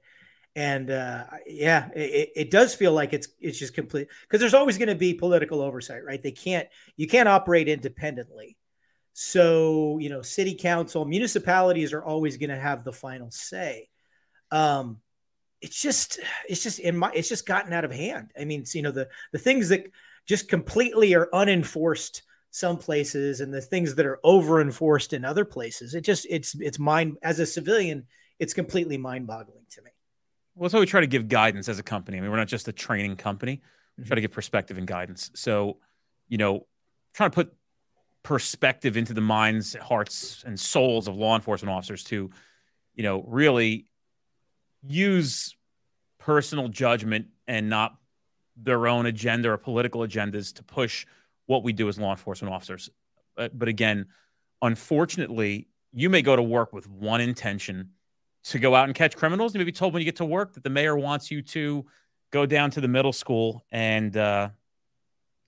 and 0.56 0.90
uh, 0.90 1.24
yeah, 1.46 1.88
it, 1.94 2.30
it 2.36 2.50
does 2.50 2.74
feel 2.74 2.92
like 2.92 3.12
it's 3.12 3.28
it's 3.40 3.58
just 3.58 3.74
complete 3.74 4.08
because 4.22 4.40
there's 4.40 4.54
always 4.54 4.78
going 4.78 4.88
to 4.88 4.94
be 4.94 5.14
political 5.14 5.60
oversight, 5.60 6.04
right? 6.04 6.22
They 6.22 6.32
can't 6.32 6.68
you 6.96 7.06
can't 7.06 7.28
operate 7.28 7.68
independently. 7.68 8.56
So 9.12 9.98
you 9.98 10.08
know, 10.08 10.22
city 10.22 10.54
council, 10.54 11.04
municipalities 11.04 11.92
are 11.92 12.04
always 12.04 12.36
going 12.36 12.50
to 12.50 12.58
have 12.58 12.84
the 12.84 12.92
final 12.92 13.30
say. 13.30 13.88
Um, 14.50 14.98
it's 15.60 15.80
just 15.80 16.20
it's 16.48 16.62
just 16.62 16.80
in 16.80 16.96
my 16.96 17.10
it's 17.14 17.28
just 17.28 17.46
gotten 17.46 17.72
out 17.72 17.84
of 17.84 17.92
hand. 17.92 18.32
I 18.38 18.44
mean, 18.44 18.64
you 18.72 18.82
know 18.82 18.90
the 18.90 19.08
the 19.32 19.38
things 19.38 19.68
that 19.68 19.84
just 20.26 20.48
completely 20.48 21.14
are 21.14 21.28
unenforced 21.32 22.22
some 22.50 22.76
places 22.76 23.40
and 23.40 23.52
the 23.52 23.60
things 23.60 23.94
that 23.94 24.04
are 24.04 24.20
over 24.22 24.60
enforced 24.60 25.12
in 25.14 25.24
other 25.24 25.44
places. 25.44 25.94
It 25.94 26.02
just 26.02 26.26
it's 26.28 26.54
it's 26.60 26.78
mind 26.78 27.16
as 27.22 27.38
a 27.38 27.46
civilian, 27.46 28.06
it's 28.38 28.54
completely 28.54 28.98
mind 28.98 29.26
boggling 29.26 29.64
to 29.70 29.82
me. 29.82 29.90
Well, 30.54 30.64
that's 30.64 30.74
why 30.74 30.80
we 30.80 30.86
try 30.86 31.00
to 31.00 31.06
give 31.06 31.28
guidance 31.28 31.68
as 31.68 31.78
a 31.78 31.82
company. 31.82 32.18
I 32.18 32.20
mean, 32.20 32.30
we're 32.30 32.36
not 32.36 32.48
just 32.48 32.68
a 32.68 32.72
training 32.72 33.16
company. 33.16 33.62
We 33.96 34.04
try 34.04 34.10
to 34.10 34.14
mm-hmm. 34.16 34.24
give 34.24 34.32
perspective 34.32 34.76
and 34.76 34.86
guidance. 34.86 35.30
So, 35.34 35.78
you 36.28 36.36
know, 36.36 36.66
trying 37.14 37.30
to 37.30 37.34
put 37.34 37.54
perspective 38.22 38.96
into 38.96 39.12
the 39.12 39.20
minds, 39.20 39.74
hearts, 39.74 40.44
and 40.46 40.58
souls 40.58 41.08
of 41.08 41.16
law 41.16 41.34
enforcement 41.34 41.74
officers 41.74 42.04
to, 42.04 42.30
you 42.94 43.02
know, 43.02 43.24
really 43.26 43.86
use 44.86 45.56
personal 46.18 46.68
judgment 46.68 47.26
and 47.46 47.68
not 47.68 47.96
their 48.56 48.86
own 48.86 49.06
agenda 49.06 49.50
or 49.50 49.56
political 49.56 50.02
agendas 50.02 50.54
to 50.54 50.62
push 50.62 51.06
what 51.46 51.64
we 51.64 51.72
do 51.72 51.88
as 51.88 51.98
law 51.98 52.10
enforcement 52.10 52.54
officers. 52.54 52.90
But, 53.34 53.58
but 53.58 53.68
again, 53.68 54.06
unfortunately, 54.60 55.68
you 55.92 56.08
may 56.08 56.22
go 56.22 56.36
to 56.36 56.42
work 56.42 56.72
with 56.72 56.88
one 56.88 57.20
intention 57.20 57.90
to 58.44 58.58
go 58.58 58.74
out 58.74 58.86
and 58.86 58.94
catch 58.94 59.16
criminals. 59.16 59.54
You 59.54 59.58
may 59.58 59.64
be 59.64 59.72
told 59.72 59.92
when 59.92 60.00
you 60.00 60.04
get 60.04 60.16
to 60.16 60.24
work 60.24 60.54
that 60.54 60.62
the 60.62 60.70
mayor 60.70 60.96
wants 60.96 61.30
you 61.30 61.42
to 61.42 61.84
go 62.30 62.46
down 62.46 62.70
to 62.72 62.80
the 62.80 62.88
middle 62.88 63.12
school 63.12 63.64
and, 63.70 64.16
uh, 64.16 64.50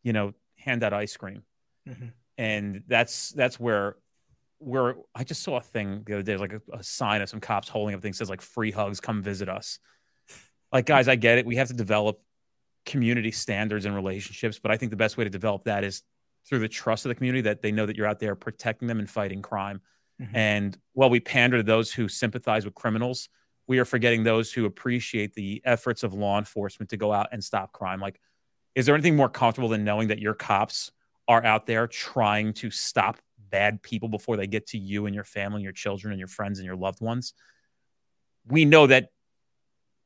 you 0.02 0.12
know, 0.12 0.34
hand 0.56 0.82
out 0.82 0.92
ice 0.92 1.16
cream. 1.16 1.42
Mm-hmm. 1.88 2.08
And 2.36 2.82
that's 2.86 3.30
that's 3.30 3.60
where 3.60 3.96
where 4.58 4.96
I 5.14 5.24
just 5.24 5.42
saw 5.42 5.56
a 5.56 5.60
thing 5.60 6.02
the 6.06 6.14
other 6.14 6.22
day, 6.22 6.36
like 6.36 6.52
a, 6.52 6.60
a 6.72 6.82
sign 6.82 7.20
of 7.22 7.28
some 7.28 7.40
cops 7.40 7.68
holding 7.68 7.94
up 7.94 8.02
things 8.02 8.18
says 8.18 8.30
like 8.30 8.40
free 8.40 8.70
hugs, 8.70 9.00
come 9.00 9.22
visit 9.22 9.48
us. 9.48 9.78
Like, 10.72 10.86
guys, 10.86 11.06
I 11.06 11.16
get 11.16 11.38
it. 11.38 11.46
We 11.46 11.56
have 11.56 11.68
to 11.68 11.74
develop 11.74 12.20
community 12.86 13.30
standards 13.30 13.84
and 13.84 13.94
relationships. 13.94 14.58
But 14.58 14.70
I 14.70 14.76
think 14.76 14.90
the 14.90 14.96
best 14.96 15.16
way 15.16 15.24
to 15.24 15.30
develop 15.30 15.64
that 15.64 15.84
is 15.84 16.02
through 16.46 16.58
the 16.60 16.68
trust 16.68 17.04
of 17.04 17.10
the 17.10 17.14
community 17.14 17.42
that 17.42 17.62
they 17.62 17.72
know 17.72 17.86
that 17.86 17.96
you're 17.96 18.06
out 18.06 18.18
there 18.18 18.34
protecting 18.34 18.88
them 18.88 18.98
and 18.98 19.08
fighting 19.08 19.42
crime. 19.42 19.80
Mm-hmm. 20.20 20.36
And 20.36 20.78
while 20.92 21.10
we 21.10 21.20
pander 21.20 21.58
to 21.58 21.62
those 21.62 21.92
who 21.92 22.08
sympathize 22.08 22.64
with 22.64 22.74
criminals, 22.74 23.28
we 23.66 23.78
are 23.78 23.84
forgetting 23.84 24.24
those 24.24 24.52
who 24.52 24.66
appreciate 24.66 25.34
the 25.34 25.62
efforts 25.64 26.02
of 26.02 26.12
law 26.12 26.38
enforcement 26.38 26.90
to 26.90 26.96
go 26.96 27.12
out 27.12 27.28
and 27.32 27.42
stop 27.42 27.72
crime. 27.72 28.00
Like, 28.00 28.20
is 28.74 28.86
there 28.86 28.94
anything 28.94 29.16
more 29.16 29.28
comfortable 29.28 29.68
than 29.68 29.84
knowing 29.84 30.08
that 30.08 30.18
your 30.18 30.34
cops 30.34 30.90
are 31.28 31.44
out 31.44 31.66
there 31.66 31.86
trying 31.86 32.52
to 32.54 32.70
stop 32.70 33.18
bad 33.50 33.82
people 33.82 34.08
before 34.08 34.36
they 34.36 34.46
get 34.46 34.66
to 34.68 34.78
you 34.78 35.06
and 35.06 35.14
your 35.14 35.24
family, 35.24 35.56
and 35.56 35.64
your 35.64 35.72
children, 35.72 36.12
and 36.12 36.18
your 36.18 36.28
friends 36.28 36.58
and 36.58 36.66
your 36.66 36.76
loved 36.76 37.00
ones? 37.00 37.34
We 38.46 38.64
know 38.64 38.86
that 38.86 39.10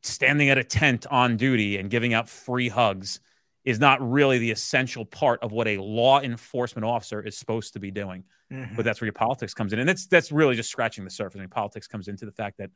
standing 0.03 0.49
at 0.49 0.59
a 0.59 0.65
tent 0.65 1.07
on 1.11 1.37
duty 1.37 1.77
and 1.77 1.91
giving 1.91 2.15
out 2.15 2.29
free 2.29 2.69
hugs 2.69 3.21
is 3.65 3.81
not 3.81 4.01
really 4.01 4.39
the 4.39 4.51
essential 4.51 5.05
part 5.05 5.43
of 5.43 5.53
what 5.53 5.67
a 5.67 5.77
law 5.79 6.21
enforcement 6.21 6.85
officer 6.85 7.21
is 7.21 7.37
supposed 7.37 7.73
to 7.75 7.81
be 7.81 7.91
doing. 7.91 8.25
Mm-hmm. 8.53 8.77
But 8.77 8.85
that's 8.85 9.01
where 9.01 9.07
your 9.07 9.13
politics 9.13 9.53
comes 9.53 9.75
in, 9.75 9.79
and 9.79 9.89
that's 9.89 10.07
that's 10.07 10.33
really 10.33 10.57
just 10.57 10.71
scratching 10.71 11.05
the 11.05 11.11
surface. 11.11 11.37
I 11.37 11.41
mean, 11.41 11.51
politics 11.51 11.87
comes 11.87 12.09
into 12.09 12.25
the 12.25 12.33
fact 12.33 12.59
that 12.59 12.71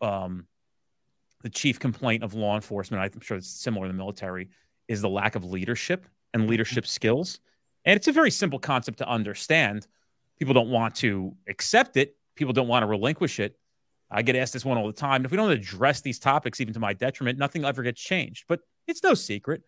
um, 0.00 0.46
the 1.42 1.48
chief 1.48 1.80
complaint 1.80 2.22
of 2.22 2.34
law 2.34 2.54
enforcement, 2.54 3.02
I'm 3.02 3.20
sure 3.20 3.36
it's 3.36 3.50
similar 3.50 3.86
in 3.86 3.92
the 3.92 3.98
military, 3.98 4.50
is 4.86 5.00
the 5.00 5.08
lack 5.08 5.34
of 5.34 5.44
leadership 5.44 6.06
and 6.32 6.48
leadership 6.48 6.84
mm-hmm. 6.84 6.90
skills. 6.90 7.40
And 7.84 7.96
it's 7.96 8.08
a 8.08 8.12
very 8.12 8.30
simple 8.30 8.58
concept 8.58 8.98
to 8.98 9.08
understand. 9.08 9.86
People 10.38 10.54
don't 10.54 10.70
want 10.70 10.94
to 10.96 11.34
accept 11.48 11.96
it. 11.96 12.16
People 12.36 12.52
don't 12.52 12.68
want 12.68 12.82
to 12.82 12.86
relinquish 12.86 13.40
it. 13.40 13.56
I 14.10 14.22
get 14.22 14.36
asked 14.36 14.52
this 14.52 14.64
one 14.64 14.76
all 14.76 14.86
the 14.86 14.92
time. 14.92 15.24
If 15.24 15.30
we 15.30 15.36
don't 15.36 15.50
address 15.50 16.00
these 16.00 16.18
topics, 16.18 16.60
even 16.60 16.74
to 16.74 16.80
my 16.80 16.92
detriment, 16.92 17.38
nothing 17.38 17.64
ever 17.64 17.82
gets 17.82 18.00
changed. 18.00 18.44
But 18.48 18.60
it's 18.86 19.02
no 19.02 19.14
secret. 19.14 19.62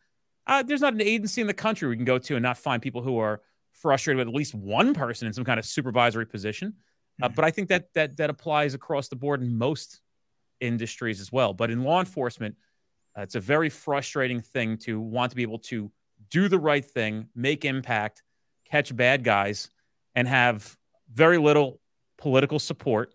Uh, 0.47 0.62
there's 0.62 0.81
not 0.81 0.95
an 0.95 1.00
agency 1.00 1.40
in 1.40 1.47
the 1.47 1.54
country 1.54 1.88
we 1.88 1.97
can 1.97 2.04
go 2.04 2.19
to 2.19 2.35
and 2.35 2.42
not 2.42 2.59
find 2.59 2.83
people 2.83 3.02
who 3.02 3.19
are 3.19 3.40
frustrated 3.73 4.19
with 4.19 4.28
at 4.28 4.35
least 4.35 4.54
one 4.54 4.95
person 4.95 5.26
in 5.26 5.33
some 5.33 5.45
kind 5.45 5.61
of 5.61 5.64
supervisory 5.64 6.26
position. 6.26 6.75
Uh, 7.21 7.26
mm-hmm. 7.26 7.35
but 7.35 7.45
I 7.45 7.50
think 7.50 7.69
that 7.69 7.92
that 7.95 8.16
that 8.16 8.31
applies 8.31 8.75
across 8.75 9.09
the 9.09 9.16
board 9.16 9.42
in 9.42 9.57
most 9.57 10.00
industries 10.61 11.21
as 11.21 11.31
well. 11.31 11.52
But 11.52 11.71
in 11.71 11.85
law 11.85 12.00
enforcement, 12.00 12.57
uh, 13.16 13.23
it's 13.23 13.35
a 13.35 13.40
very 13.40 13.69
frustrating 13.69 14.40
thing 14.40 14.78
to 14.78 15.00
want 15.00 15.31
to 15.31 15.37
be 15.37 15.42
able 15.42 15.59
to 15.59 15.90
do 16.32 16.48
the 16.48 16.58
right 16.58 16.84
thing, 16.84 17.28
make 17.34 17.64
impact, 17.64 18.22
catch 18.68 18.94
bad 18.94 19.22
guys, 19.22 19.70
and 20.14 20.26
have 20.26 20.76
very 21.12 21.38
little 21.38 21.80
political 22.18 22.58
support. 22.58 23.14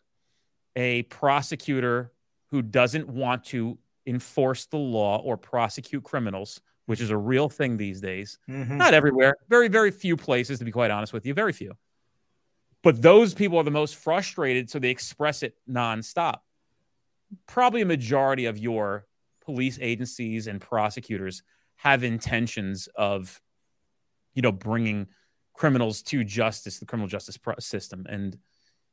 A 0.75 1.03
prosecutor 1.03 2.13
who 2.51 2.61
doesn't 2.61 3.09
want 3.09 3.45
to 3.45 3.77
enforce 4.05 4.67
the 4.67 4.77
law 4.77 5.17
or 5.17 5.35
prosecute 5.35 6.03
criminals 6.03 6.61
which 6.87 7.01
is 7.01 7.11
a 7.11 7.17
real 7.17 7.49
thing 7.49 7.77
these 7.77 8.01
days. 8.01 8.39
Mm-hmm. 8.49 8.77
Not 8.77 8.93
everywhere, 8.93 9.35
very, 9.49 9.67
very 9.67 9.91
few 9.91 10.17
places, 10.17 10.59
to 10.59 10.65
be 10.65 10.71
quite 10.71 10.89
honest 10.89 11.13
with 11.13 11.25
you, 11.25 11.33
very 11.33 11.53
few. 11.53 11.73
But 12.81 13.01
those 13.01 13.33
people 13.33 13.57
are 13.59 13.63
the 13.63 13.71
most 13.71 13.97
frustrated, 13.97 14.69
so 14.69 14.79
they 14.79 14.89
express 14.89 15.43
it 15.43 15.55
nonstop. 15.69 16.37
Probably 17.45 17.81
a 17.81 17.85
majority 17.85 18.45
of 18.45 18.57
your 18.57 19.05
police 19.43 19.77
agencies 19.81 20.47
and 20.47 20.61
prosecutors 20.61 21.43
have 21.77 22.03
intentions 22.03 22.87
of, 22.95 23.41
you 24.33 24.41
know, 24.41 24.51
bringing 24.51 25.07
criminals 25.53 26.01
to 26.03 26.23
justice, 26.23 26.79
the 26.79 26.85
criminal 26.85 27.07
justice 27.07 27.37
system. 27.59 28.05
And, 28.09 28.37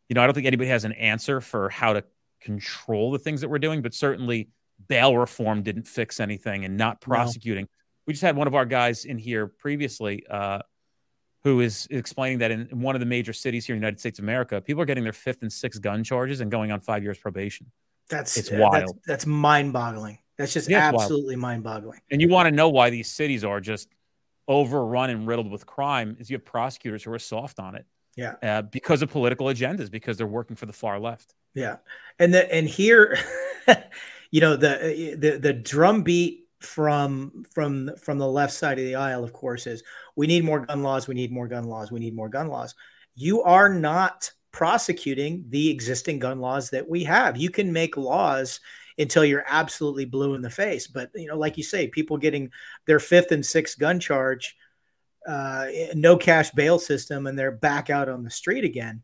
you 0.09 0.15
know, 0.15 0.23
I 0.23 0.27
don't 0.27 0.35
think 0.35 0.47
anybody 0.47 0.71
has 0.71 0.85
an 0.85 0.93
answer 0.93 1.41
for 1.41 1.69
how 1.69 1.93
to 1.95 2.05
control 2.41 3.11
the 3.11 3.19
things 3.19 3.41
that 3.41 3.49
we're 3.49 3.59
doing, 3.59 3.83
but 3.83 3.95
certainly 3.95 4.51
bail 4.89 5.17
reform 5.17 5.63
didn't 5.63 5.87
fix 5.87 6.21
anything 6.21 6.65
and 6.65 6.77
not 6.77 7.01
prosecuting. 7.01 7.65
No 7.65 7.69
we 8.07 8.13
just 8.13 8.23
had 8.23 8.37
one 8.37 8.47
of 8.47 8.55
our 8.55 8.67
guys 8.67 9.05
in 9.05 9.19
here 9.19 9.47
previously 9.47 10.25
uh, 10.31 10.61
who 11.43 11.61
is 11.61 11.87
explaining 11.91 12.39
that 12.39 12.51
in, 12.51 12.69
in, 12.71 12.81
one 12.81 12.95
of 12.95 13.01
the 13.01 13.07
major 13.07 13.33
cities 13.33 13.67
here 13.67 13.75
in 13.75 13.81
the 13.81 13.85
United 13.85 14.01
States 14.01 14.19
of 14.19 14.25
America, 14.25 14.61
people 14.61 14.83
are 14.83 14.87
getting 14.87 15.05
their 15.05 15.13
fifth 15.13 15.43
and 15.43 15.53
sixth 15.53 15.81
gun 15.81 16.05
charges 16.05 16.41
and 16.41 16.51
going 16.51 16.71
on 16.71 16.81
five 16.81 17.03
years 17.03 17.19
probation. 17.19 17.71
That's 18.11 18.37
it's 18.37 18.51
wild. 18.51 18.75
That's, 18.75 18.93
that's 19.07 19.27
mind 19.27 19.73
boggling. 19.73 20.19
That's 20.39 20.53
just 20.53 20.69
yeah, 20.69 20.89
absolutely 20.89 21.37
mind 21.37 21.63
boggling. 21.63 22.01
And 22.11 22.21
you 22.21 22.29
want 22.29 22.47
to 22.47 22.51
know 22.51 22.69
why 22.69 22.91
these 22.91 23.11
cities 23.11 23.45
are 23.45 23.61
just 23.61 23.89
overrun 24.49 25.11
and 25.11 25.27
riddled 25.27 25.51
with 25.51 25.65
crime 25.67 26.17
is 26.19 26.31
you 26.31 26.37
have 26.37 26.45
prosecutors 26.45 27.05
who 27.05 27.13
are 27.13 27.19
soft 27.19 27.61
on 27.61 27.77
it. 27.77 27.87
Yeah. 28.17 28.35
Uh, 28.43 28.63
because 28.63 29.03
of 29.03 29.11
political 29.11 29.47
agendas, 29.47 29.91
because 29.91 30.17
they're 30.17 30.27
working 30.27 30.57
for 30.57 30.67
the 30.67 30.73
far 30.73 30.99
left. 30.99 31.35
Yeah. 31.55 31.77
And 32.19 32.33
the, 32.33 32.53
and 32.53 32.69
here, 32.69 33.19
you 34.31 34.41
know, 34.41 34.57
the, 34.57 35.17
the, 35.19 35.39
the 35.39 35.53
drumbeat 35.53 36.45
from 36.65 37.45
from 37.53 37.91
from 38.01 38.19
the 38.19 38.27
left 38.27 38.53
side 38.53 38.79
of 38.79 38.85
the 38.85 38.95
aisle 38.95 39.23
of 39.23 39.33
course 39.33 39.67
is 39.67 39.83
we 40.17 40.27
need 40.27 40.45
more 40.45 40.65
gun 40.65 40.83
laws 40.83 41.07
we 41.07 41.15
need 41.15 41.31
more 41.31 41.47
gun 41.47 41.65
laws 41.65 41.93
we 41.93 42.01
need 42.01 42.17
more 42.17 42.29
gun 42.29 42.49
laws 42.49 42.75
you 43.15 43.43
are 43.43 43.69
not 43.69 44.31
prosecuting 44.51 45.45
the 45.51 45.69
existing 45.69 46.19
gun 46.19 46.41
laws 46.41 46.71
that 46.71 46.89
we 46.89 47.05
have 47.05 47.37
you 47.37 47.51
can 47.51 47.73
make 47.73 47.97
laws 47.97 48.61
until 48.99 49.25
you're 49.25 49.45
absolutely 49.47 50.05
blue 50.05 50.35
in 50.35 50.43
the 50.43 50.51
face 50.51 50.87
but 50.87 51.11
you 51.15 51.27
know 51.27 51.37
like 51.37 51.57
you 51.57 51.63
say 51.63 51.89
people 51.89 52.17
getting 52.17 52.51
their 52.87 53.01
fifth 53.01 53.33
and 53.33 53.45
sixth 53.45 53.79
gun 53.79 53.99
charge 53.99 54.57
uh, 55.27 55.67
no 55.95 56.17
cash 56.17 56.51
bail 56.51 56.79
system 56.79 57.27
and 57.27 57.39
they're 57.39 57.51
back 57.51 57.89
out 57.91 58.09
on 58.09 58.23
the 58.23 58.31
street 58.31 58.65
again 58.65 59.03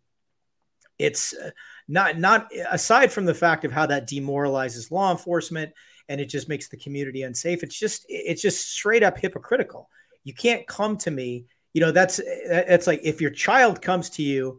it's 0.99 1.32
uh, 1.32 1.50
not 1.88 2.18
not 2.18 2.49
aside 2.70 3.11
from 3.11 3.25
the 3.25 3.35
fact 3.35 3.64
of 3.64 3.73
how 3.73 3.87
that 3.87 4.06
demoralizes 4.06 4.90
law 4.90 5.11
enforcement 5.11 5.73
and 6.11 6.20
it 6.20 6.28
just 6.28 6.49
makes 6.49 6.68
the 6.68 6.76
community 6.76 7.23
unsafe. 7.23 7.62
It's 7.62 7.78
just 7.78 8.04
it's 8.09 8.42
just 8.42 8.68
straight 8.68 9.04
up 9.04 9.16
hypocritical. 9.16 9.88
You 10.25 10.35
can't 10.35 10.66
come 10.66 10.97
to 10.99 11.11
me, 11.11 11.47
you 11.73 11.80
know. 11.80 11.92
That's 11.92 12.20
it's 12.25 12.88
like 12.88 13.00
if 13.04 13.20
your 13.20 13.30
child 13.30 13.80
comes 13.80 14.11
to 14.11 14.23
you 14.23 14.59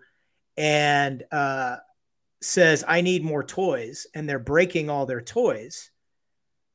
and 0.56 1.24
uh, 1.30 1.76
says, 2.42 2.84
"I 2.88 3.02
need 3.02 3.24
more 3.24 3.44
toys," 3.44 4.08
and 4.14 4.28
they're 4.28 4.40
breaking 4.40 4.90
all 4.90 5.06
their 5.06 5.22
toys, 5.22 5.92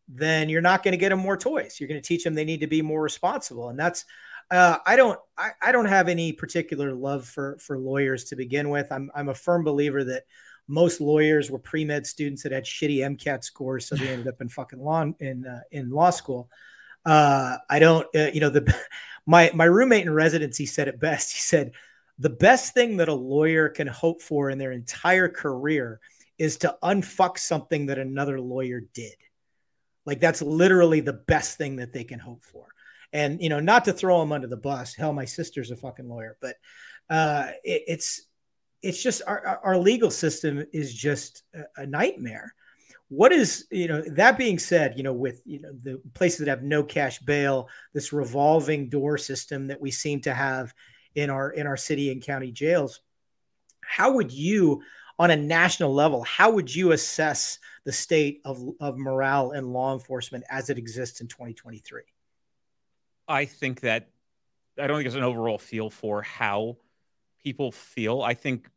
then 0.09 0.49
you're 0.49 0.61
not 0.61 0.83
going 0.83 0.93
to 0.93 0.99
get 0.99 1.11
them 1.11 1.19
more 1.19 1.37
toys. 1.37 1.79
You're 1.79 1.89
going 1.89 2.01
to 2.01 2.07
teach 2.07 2.25
them 2.25 2.35
they 2.35 2.45
need 2.45 2.61
to 2.61 2.67
be 2.67 2.83
more 2.83 3.03
responsible, 3.03 3.69
and 3.69 3.79
that's. 3.79 4.05
Uh, 4.49 4.79
I 4.87 4.95
don't. 4.95 5.19
I, 5.37 5.51
I 5.61 5.73
don't 5.73 5.87
have 5.87 6.09
any 6.09 6.33
particular 6.33 6.95
love 6.95 7.27
for 7.27 7.59
for 7.59 7.79
lawyers 7.79 8.25
to 8.25 8.37
begin 8.37 8.71
with. 8.71 8.93
I'm 8.93 9.11
I'm 9.15 9.29
a 9.29 9.35
firm 9.35 9.65
believer 9.65 10.05
that 10.05 10.23
most 10.69 11.01
lawyers 11.01 11.51
were 11.51 11.59
pre 11.59 11.85
med 11.85 12.07
students 12.07 12.43
that 12.43 12.53
had 12.53 12.65
shitty 12.65 12.99
MCAT 12.99 13.45
scores, 13.45 13.87
so 13.87 13.97
they 13.97 14.09
ended 14.09 14.29
up 14.29 14.41
in 14.41 14.49
fucking 14.49 14.81
law 14.81 15.05
in 15.21 15.47
uh, 15.47 15.61
in 15.71 15.91
law 15.91 16.11
school. 16.11 16.49
Uh, 17.05 17.59
I 17.71 17.79
don't, 17.79 18.07
uh, 18.17 18.31
you 18.35 18.41
know, 18.41 18.51
the 18.51 18.75
my 19.27 19.51
my 19.55 19.65
roommate 19.65 20.03
in 20.03 20.13
residency 20.13 20.67
said 20.67 20.89
it 20.89 20.99
best. 20.99 21.33
He 21.33 21.41
said 21.41 21.73
the 22.19 22.31
best 22.31 22.75
thing 22.75 22.97
that 22.97 23.09
a 23.09 23.15
lawyer 23.15 23.69
can 23.69 23.87
hope 23.87 24.23
for 24.23 24.51
in 24.51 24.59
their 24.59 24.73
entire 24.73 25.29
career 25.29 26.01
is 26.39 26.59
to 26.59 26.77
unfuck 26.83 27.39
something 27.39 27.87
that 27.87 27.99
another 27.99 28.41
lawyer 28.41 28.83
did. 28.95 29.15
Like 30.05 30.21
that's 30.21 30.43
literally 30.43 31.01
the 31.01 31.13
best 31.13 31.59
thing 31.59 31.77
that 31.77 31.93
they 31.93 32.05
can 32.05 32.19
hope 32.19 32.43
for. 32.45 32.67
And 33.13 33.41
you 33.41 33.49
know, 33.49 33.61
not 33.61 33.85
to 33.87 33.93
throw 33.93 34.21
them 34.21 34.33
under 34.33 34.47
the 34.47 34.57
bus. 34.57 34.95
Hell, 34.95 35.13
my 35.13 35.25
sister's 35.25 35.71
a 35.71 35.77
fucking 35.77 36.09
lawyer, 36.09 36.37
but 36.41 36.57
uh, 37.09 37.51
it, 37.65 37.83
it's 37.89 38.27
it's 38.83 39.03
just 39.03 39.23
our, 39.27 39.61
our 39.65 39.79
legal 39.79 40.11
system 40.11 40.65
is 40.73 40.95
just 40.95 41.43
a, 41.55 41.83
a 41.83 41.87
nightmare 41.87 42.55
what 43.09 43.33
is 43.33 43.67
you 43.71 43.87
know 43.87 44.03
that 44.03 44.37
being 44.37 44.59
said 44.59 44.95
you 44.97 45.03
know 45.03 45.13
with 45.13 45.41
you 45.45 45.61
know 45.61 45.71
the 45.83 46.01
places 46.15 46.41
that 46.41 46.49
have 46.49 46.63
no 46.63 46.83
cash 46.83 47.19
bail 47.21 47.69
this 47.95 48.13
revolving 48.13 48.89
door 48.89 49.17
system 49.17 49.69
that 49.69 49.81
we 49.81 49.91
seem 49.91 50.21
to 50.21 50.35
have 50.35 50.75
in 51.17 51.31
our 51.31 51.51
in 51.51 51.67
our 51.67 51.77
city 51.77 52.13
and 52.13 52.23
county 52.23 52.53
jails 52.53 53.01
how 53.85 54.13
would 54.13 54.31
you 54.31 54.81
on 55.19 55.31
a 55.31 55.37
national 55.37 55.93
level 55.93 56.23
how 56.23 56.51
would 56.51 56.73
you 56.73 56.93
assess 56.93 57.59
the 57.85 57.93
state 57.93 58.41
of, 58.45 58.63
of 58.81 58.97
morale 58.97 59.51
and 59.51 59.73
law 59.73 59.93
enforcement 59.93 60.45
as 60.49 60.71
it 60.71 60.79
exists 60.79 61.21
in 61.21 61.27
2023 61.27 62.03
i 63.27 63.45
think 63.45 63.81
that 63.81 64.09
i 64.79 64.87
don't 64.87 64.99
think 64.99 65.05
there's 65.05 65.17
an 65.17 65.25
overall 65.25 65.59
feel 65.59 65.91
for 65.91 66.23
how 66.23 66.77
people 67.43 67.73
feel 67.73 68.23
i 68.23 68.35
think 68.35 68.69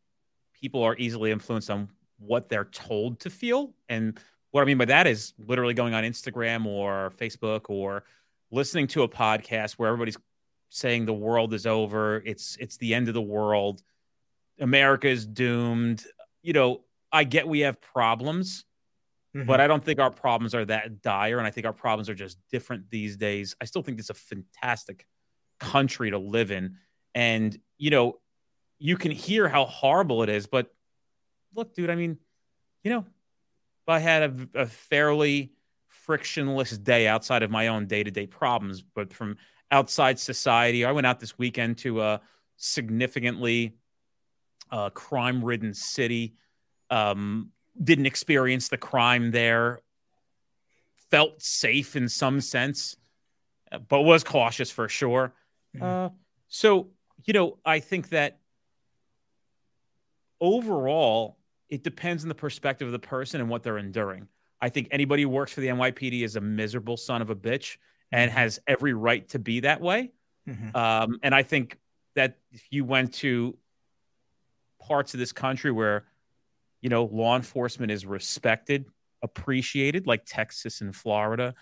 people 0.60 0.84
are 0.84 0.96
easily 0.98 1.32
influenced 1.32 1.70
on 1.70 1.90
what 2.20 2.50
they're 2.50 2.66
told 2.66 3.20
to 3.22 3.30
feel. 3.30 3.74
And 3.88 4.20
what 4.52 4.62
I 4.62 4.66
mean 4.66 4.78
by 4.78 4.86
that 4.86 5.08
is 5.08 5.34
literally 5.40 5.74
going 5.74 5.94
on 5.94 6.04
Instagram 6.04 6.66
or 6.66 7.12
Facebook 7.18 7.70
or 7.70 8.04
listening 8.52 8.88
to 8.88 9.04
a 9.04 9.10
podcast 9.10 9.74
where 9.74 9.90
everybody's 9.90 10.18
saying 10.70 11.06
the 11.06 11.14
world 11.14 11.54
is 11.54 11.66
over, 11.66 12.22
it's 12.26 12.58
it's 12.60 12.78
the 12.78 12.94
end 12.94 13.08
of 13.08 13.14
the 13.14 13.22
world, 13.22 13.82
America 14.60 15.08
is 15.08 15.26
doomed. 15.26 16.04
You 16.42 16.54
know, 16.54 16.82
I 17.12 17.24
get 17.24 17.48
we 17.48 17.62
have 17.62 17.82
problems, 17.82 18.66
mm-hmm. 19.36 19.48
but 19.48 19.60
I 19.60 19.68
don't 19.68 19.84
think 19.84 20.00
our 20.00 20.12
problems 20.12 20.56
are 20.56 20.66
that 20.66 21.02
dire 21.02 21.38
and 21.38 21.48
I 21.48 21.52
think 21.52 21.66
our 21.66 21.74
problems 21.74 22.10
are 22.10 22.16
just 22.16 22.38
different 22.52 22.90
these 22.90 23.18
days. 23.18 23.56
I 23.62 23.66
still 23.66 23.82
think 23.82 24.00
it's 24.00 24.10
a 24.10 24.14
fantastic 24.14 25.06
country 25.60 26.12
to 26.12 26.18
live 26.18 26.52
in 26.52 26.78
and 27.16 27.58
you 27.78 27.90
know, 27.90 28.20
you 28.78 28.98
can 28.98 29.12
hear 29.12 29.48
how 29.48 29.66
horrible 29.66 30.24
it 30.24 30.30
is. 30.30 30.48
But 30.48 30.68
look, 31.54 31.74
dude, 31.74 31.90
I 31.90 31.96
mean, 31.96 32.18
you 32.84 32.92
know, 32.92 33.00
if 33.00 33.90
I 33.90 34.00
had 34.00 34.24
a, 34.24 34.62
a 34.62 34.66
fairly 34.66 35.54
frictionless 35.88 36.78
day 36.78 37.08
outside 37.08 37.44
of 37.44 37.52
my 37.52 37.68
own 37.68 37.88
day 37.88 38.04
to 38.04 38.12
day 38.12 38.28
problems, 38.28 38.82
but 38.82 39.14
from 39.14 39.38
outside 39.72 40.20
society, 40.20 40.86
I 40.86 40.92
went 40.92 41.08
out 41.08 41.20
this 41.20 41.38
weekend 41.38 41.78
to 41.80 42.02
a 42.02 42.22
significantly 42.58 43.76
uh, 44.72 44.90
crime 44.90 45.44
ridden 45.44 45.74
city, 45.74 46.36
um, 46.90 47.52
didn't 47.82 48.06
experience 48.06 48.70
the 48.70 48.78
crime 48.78 49.32
there, 49.32 49.82
felt 51.10 51.42
safe 51.42 51.96
in 51.96 52.10
some 52.10 52.42
sense, 52.42 52.96
but 53.88 54.02
was 54.02 54.24
cautious 54.24 54.72
for 54.72 54.90
sure. 54.90 55.34
Mm-hmm. 55.76 55.86
Uh, 55.86 56.10
so, 56.48 56.90
you 57.26 57.34
know, 57.34 57.58
I 57.66 57.80
think 57.80 58.10
that 58.10 58.40
overall, 60.42 61.38
it 61.70 61.84
depends 61.84 62.24
on 62.24 62.30
the 62.30 62.36
perspective 62.36 62.88
of 62.88 62.92
the 62.92 63.00
person 63.00 63.42
and 63.42 63.50
what 63.50 63.64
they're 63.64 63.78
enduring. 63.78 64.28
I 64.62 64.70
think 64.70 64.88
anybody 64.92 65.24
who 65.24 65.30
works 65.30 65.54
for 65.54 65.62
the 65.62 65.68
NYPD 65.68 66.24
is 66.24 66.36
a 66.36 66.42
miserable 66.42 66.98
son 66.98 67.22
of 67.22 67.30
a 67.30 67.36
bitch 67.36 67.78
and 68.12 68.30
mm-hmm. 68.30 68.40
has 68.40 68.60
every 68.68 68.94
right 68.94 69.28
to 69.30 69.40
be 69.40 69.62
that 69.62 69.82
way. 69.82 70.12
Mm-hmm. 70.48 70.76
Um, 70.76 71.20
and 71.24 71.34
I 71.36 71.44
think 71.44 71.78
that 72.16 72.38
if 72.52 72.64
you 72.72 72.86
went 72.86 73.14
to 73.16 73.58
parts 74.82 75.14
of 75.14 75.20
this 75.20 75.32
country 75.32 75.72
where, 75.72 76.06
you 76.82 76.90
know, 76.90 77.06
law 77.06 77.36
enforcement 77.36 77.92
is 77.92 78.06
respected, 78.06 78.86
appreciated, 79.22 80.08
like 80.08 80.24
Texas 80.26 80.82
and 80.82 80.96
Florida, 80.96 81.54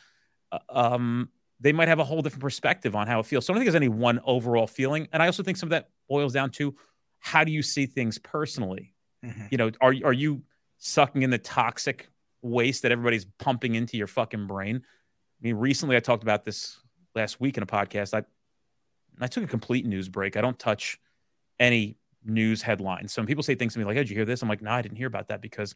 uh, 0.51 0.59
um, 0.69 1.29
they 1.59 1.73
might 1.73 1.87
have 1.87 1.99
a 1.99 2.03
whole 2.03 2.21
different 2.21 2.43
perspective 2.43 2.95
on 2.95 3.07
how 3.07 3.19
it 3.19 3.25
feels. 3.25 3.45
So 3.45 3.51
I 3.51 3.55
don't 3.55 3.61
think 3.61 3.71
there's 3.71 3.81
any 3.81 3.89
one 3.89 4.19
overall 4.23 4.67
feeling. 4.67 5.07
And 5.11 5.23
I 5.23 5.25
also 5.25 5.43
think 5.43 5.57
some 5.57 5.67
of 5.67 5.71
that 5.71 5.89
boils 6.07 6.33
down 6.33 6.51
to 6.51 6.75
how 7.19 7.43
do 7.43 7.51
you 7.51 7.63
see 7.63 7.87
things 7.87 8.19
personally? 8.19 8.93
Mm-hmm. 9.25 9.45
You 9.49 9.57
know, 9.57 9.71
are 9.81 9.93
are 10.05 10.13
you 10.13 10.43
sucking 10.77 11.23
in 11.23 11.31
the 11.31 11.39
toxic 11.39 12.09
waste 12.43 12.83
that 12.83 12.91
everybody's 12.91 13.25
pumping 13.25 13.75
into 13.75 13.97
your 13.97 14.07
fucking 14.07 14.45
brain? 14.45 14.83
I 15.39 15.43
mean, 15.43 15.55
recently 15.55 15.95
I 15.95 15.99
talked 15.99 16.23
about 16.23 16.43
this 16.43 16.79
last 17.15 17.39
week 17.39 17.57
in 17.57 17.63
a 17.63 17.67
podcast. 17.67 18.13
I 18.13 18.23
I 19.19 19.27
took 19.27 19.43
a 19.43 19.47
complete 19.47 19.85
news 19.85 20.09
break. 20.09 20.37
I 20.37 20.41
don't 20.41 20.59
touch 20.59 20.99
any 21.59 21.97
news 22.23 22.61
headlines. 22.61 23.13
So 23.13 23.21
when 23.21 23.27
people 23.27 23.43
say 23.43 23.55
things 23.55 23.73
to 23.73 23.79
me 23.79 23.85
like, 23.85 23.95
hey, 23.95 24.03
"Did 24.03 24.09
you 24.09 24.15
hear 24.15 24.25
this?" 24.25 24.41
I'm 24.41 24.49
like, 24.49 24.61
"No, 24.61 24.71
I 24.71 24.81
didn't 24.81 24.97
hear 24.97 25.07
about 25.07 25.29
that," 25.29 25.41
because 25.41 25.75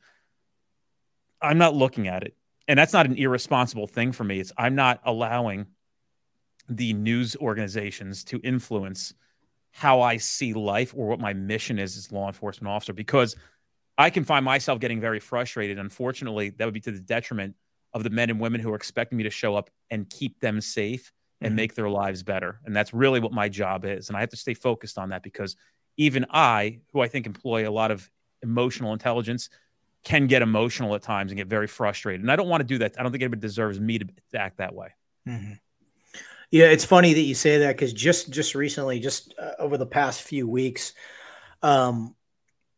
I'm 1.42 1.58
not 1.58 1.76
looking 1.76 2.08
at 2.08 2.24
it, 2.24 2.36
and 2.68 2.78
that's 2.78 2.94
not 2.94 3.06
an 3.06 3.16
irresponsible 3.16 3.88
thing 3.88 4.12
for 4.12 4.24
me. 4.24 4.40
It's 4.40 4.52
I'm 4.58 4.76
not 4.76 5.02
allowing 5.06 5.68
the 6.70 6.94
news 6.94 7.36
organizations 7.36 8.24
to 8.26 8.40
influence 8.44 9.14
how 9.72 10.02
I 10.02 10.18
see 10.18 10.54
life 10.54 10.94
or 10.96 11.08
what 11.08 11.20
my 11.20 11.34
mission 11.34 11.80
is 11.80 11.98
as 11.98 12.12
law 12.12 12.28
enforcement 12.28 12.72
officer 12.72 12.94
because 12.94 13.36
I 13.98 14.10
can 14.10 14.24
find 14.24 14.44
myself 14.44 14.80
getting 14.80 15.00
very 15.00 15.20
frustrated. 15.20 15.80
Unfortunately, 15.80 16.50
that 16.52 16.66
would 16.66 16.74
be 16.74 16.80
to 16.82 16.92
the 16.92 17.00
detriment 17.00 17.56
of 17.94 18.04
the 18.04 18.10
men 18.10 18.30
and 18.30 18.40
women 18.40 18.62
who 18.62 18.72
are 18.72 18.76
expecting 18.76 19.18
me 19.18 19.24
to 19.24 19.30
show 19.30 19.56
up 19.56 19.70
and 19.90 20.10
keep 20.10 20.40
them 20.40 20.62
safe 20.62 21.12
and 21.42 21.50
mm-hmm. 21.50 21.58
make 21.58 21.76
their 21.76 21.90
lives 21.90 22.24
better. 22.24 22.60
And 22.66 22.76
that's 22.76 22.94
really 22.94 23.20
what 23.20 23.32
my 23.32 23.50
job 23.50 23.86
is. 23.86 24.08
And 24.08 24.18
I 24.18 24.22
have 24.22 24.30
to 24.30 24.38
stay 24.38 24.54
focused 24.54 24.98
on 24.98 25.10
that 25.10 25.24
because 25.24 25.56
even 25.98 26.26
I, 26.30 26.80
who 26.94 27.02
I 27.02 27.08
think 27.08 27.26
employ 27.26 27.68
a 27.68 27.72
lot 27.72 27.92
of 27.92 28.10
emotional 28.42 28.94
intelligence, 28.94 29.50
can 30.04 30.28
get 30.28 30.42
emotional 30.42 30.96
at 30.96 31.02
times 31.04 31.32
and 31.32 31.38
get 31.38 31.48
very 31.48 31.68
frustrated. 31.68 32.22
And 32.22 32.32
I 32.32 32.36
don't 32.36 32.48
want 32.48 32.62
to 32.62 32.68
do 32.68 32.80
that. 32.80 32.96
I 32.98 33.04
don't 33.04 33.12
think 33.12 33.22
anybody 33.22 33.42
deserves 33.42 33.80
me 33.80 34.00
to, 34.00 34.08
act 34.34 34.58
that 34.58 34.74
way. 34.74 34.90
Mm-hmm. 35.28 35.54
Yeah, 36.50 36.66
it's 36.66 36.86
funny 36.86 37.14
that 37.14 37.22
you 37.22 37.36
say 37.36 37.60
that 37.60 37.78
because 37.78 37.94
just 37.94 38.30
just 38.30 38.56
recently, 38.56 39.00
just 39.00 39.34
uh, 39.40 39.52
over 39.60 39.78
the 39.78 39.86
past 39.86 40.22
few 40.22 40.48
weeks, 40.48 40.94
um, 41.62 42.16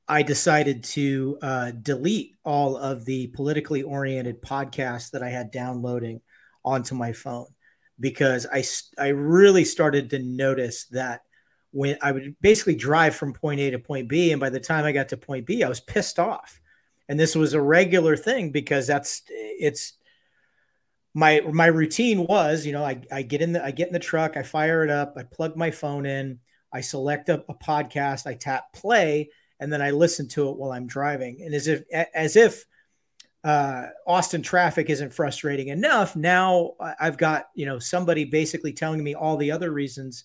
I 0.07 0.21
decided 0.21 0.83
to 0.85 1.37
uh, 1.41 1.71
delete 1.71 2.35
all 2.43 2.75
of 2.75 3.05
the 3.05 3.27
politically 3.27 3.83
oriented 3.83 4.41
podcasts 4.41 5.11
that 5.11 5.23
I 5.23 5.29
had 5.29 5.51
downloading 5.51 6.21
onto 6.65 6.95
my 6.95 7.13
phone 7.13 7.47
because 7.99 8.45
I 8.51 8.63
I 9.01 9.09
really 9.09 9.65
started 9.65 10.09
to 10.09 10.19
notice 10.19 10.85
that 10.87 11.21
when 11.71 11.97
I 12.01 12.11
would 12.11 12.35
basically 12.41 12.75
drive 12.75 13.15
from 13.15 13.33
point 13.33 13.59
A 13.59 13.71
to 13.71 13.79
point 13.79 14.07
B, 14.07 14.31
and 14.31 14.39
by 14.39 14.49
the 14.49 14.59
time 14.59 14.85
I 14.85 14.91
got 14.91 15.09
to 15.09 15.17
point 15.17 15.45
B, 15.45 15.63
I 15.63 15.69
was 15.69 15.79
pissed 15.79 16.19
off, 16.19 16.59
and 17.07 17.19
this 17.19 17.35
was 17.35 17.53
a 17.53 17.61
regular 17.61 18.17
thing 18.17 18.51
because 18.51 18.87
that's 18.87 19.23
it's 19.29 19.93
my 21.13 21.41
my 21.51 21.67
routine 21.67 22.25
was, 22.27 22.65
you 22.65 22.73
know, 22.73 22.83
I, 22.83 23.01
I 23.11 23.21
get 23.21 23.41
in 23.41 23.53
the 23.53 23.63
I 23.63 23.71
get 23.71 23.87
in 23.87 23.93
the 23.93 23.99
truck, 23.99 24.35
I 24.35 24.43
fire 24.43 24.83
it 24.83 24.89
up, 24.89 25.13
I 25.17 25.23
plug 25.23 25.55
my 25.55 25.71
phone 25.71 26.05
in, 26.05 26.39
I 26.71 26.81
select 26.81 27.29
a, 27.29 27.43
a 27.47 27.55
podcast, 27.55 28.27
I 28.27 28.33
tap 28.33 28.73
play, 28.73 29.29
and 29.59 29.71
then 29.71 29.81
I 29.81 29.91
listen 29.91 30.27
to 30.29 30.49
it 30.49 30.57
while 30.57 30.71
I'm 30.71 30.87
driving. 30.87 31.41
And 31.43 31.53
as 31.53 31.67
if 31.67 31.83
as 32.13 32.35
if 32.35 32.65
uh, 33.43 33.87
Austin 34.07 34.41
traffic 34.41 34.89
isn't 34.89 35.13
frustrating 35.13 35.67
enough, 35.67 36.15
now 36.15 36.73
I've 36.99 37.17
got 37.17 37.45
you 37.55 37.65
know 37.65 37.79
somebody 37.79 38.25
basically 38.25 38.73
telling 38.73 39.03
me 39.03 39.15
all 39.15 39.37
the 39.37 39.51
other 39.51 39.71
reasons 39.71 40.23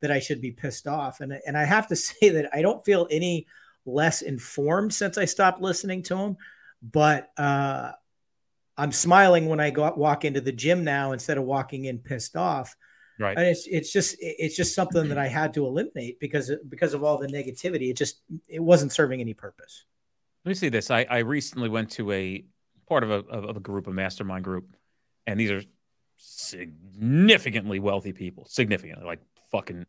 that 0.00 0.10
I 0.10 0.18
should 0.18 0.40
be 0.40 0.52
pissed 0.52 0.86
off, 0.86 1.20
and 1.20 1.32
and 1.46 1.56
I 1.56 1.64
have 1.64 1.88
to 1.88 1.96
say 1.96 2.30
that 2.30 2.50
I 2.52 2.62
don't 2.62 2.84
feel 2.84 3.06
any 3.10 3.46
less 3.86 4.22
informed 4.22 4.92
since 4.92 5.18
I 5.18 5.24
stopped 5.24 5.60
listening 5.60 6.02
to 6.04 6.14
them, 6.14 6.36
but 6.82 7.30
uh, 7.36 7.92
I'm 8.76 8.92
smiling 8.92 9.46
when 9.46 9.60
I 9.60 9.70
go 9.70 9.92
walk 9.94 10.24
into 10.24 10.40
the 10.40 10.52
gym 10.52 10.84
now 10.84 11.12
instead 11.12 11.38
of 11.38 11.44
walking 11.44 11.84
in 11.84 11.98
pissed 11.98 12.36
off. 12.36 12.76
Right. 13.20 13.36
And 13.36 13.46
it's 13.46 13.66
it's 13.66 13.92
just 13.92 14.16
it's 14.18 14.56
just 14.56 14.74
something 14.74 15.06
that 15.10 15.18
I 15.18 15.28
had 15.28 15.52
to 15.54 15.66
eliminate 15.66 16.18
because 16.20 16.50
because 16.70 16.94
of 16.94 17.04
all 17.04 17.18
the 17.18 17.26
negativity. 17.26 17.90
It 17.90 17.96
just 17.96 18.22
it 18.48 18.60
wasn't 18.60 18.92
serving 18.92 19.20
any 19.20 19.34
purpose. 19.34 19.84
Let 20.46 20.48
me 20.48 20.54
see 20.54 20.70
this. 20.70 20.90
I, 20.90 21.06
I 21.08 21.18
recently 21.18 21.68
went 21.68 21.90
to 21.92 22.10
a 22.12 22.42
part 22.88 23.04
of 23.04 23.10
a 23.10 23.18
of 23.28 23.58
a 23.58 23.60
group, 23.60 23.86
a 23.88 23.90
mastermind 23.90 24.44
group, 24.44 24.74
and 25.26 25.38
these 25.38 25.50
are 25.50 25.62
significantly 26.16 27.78
wealthy 27.78 28.14
people, 28.14 28.46
significantly 28.46 29.04
like 29.04 29.20
fucking, 29.50 29.84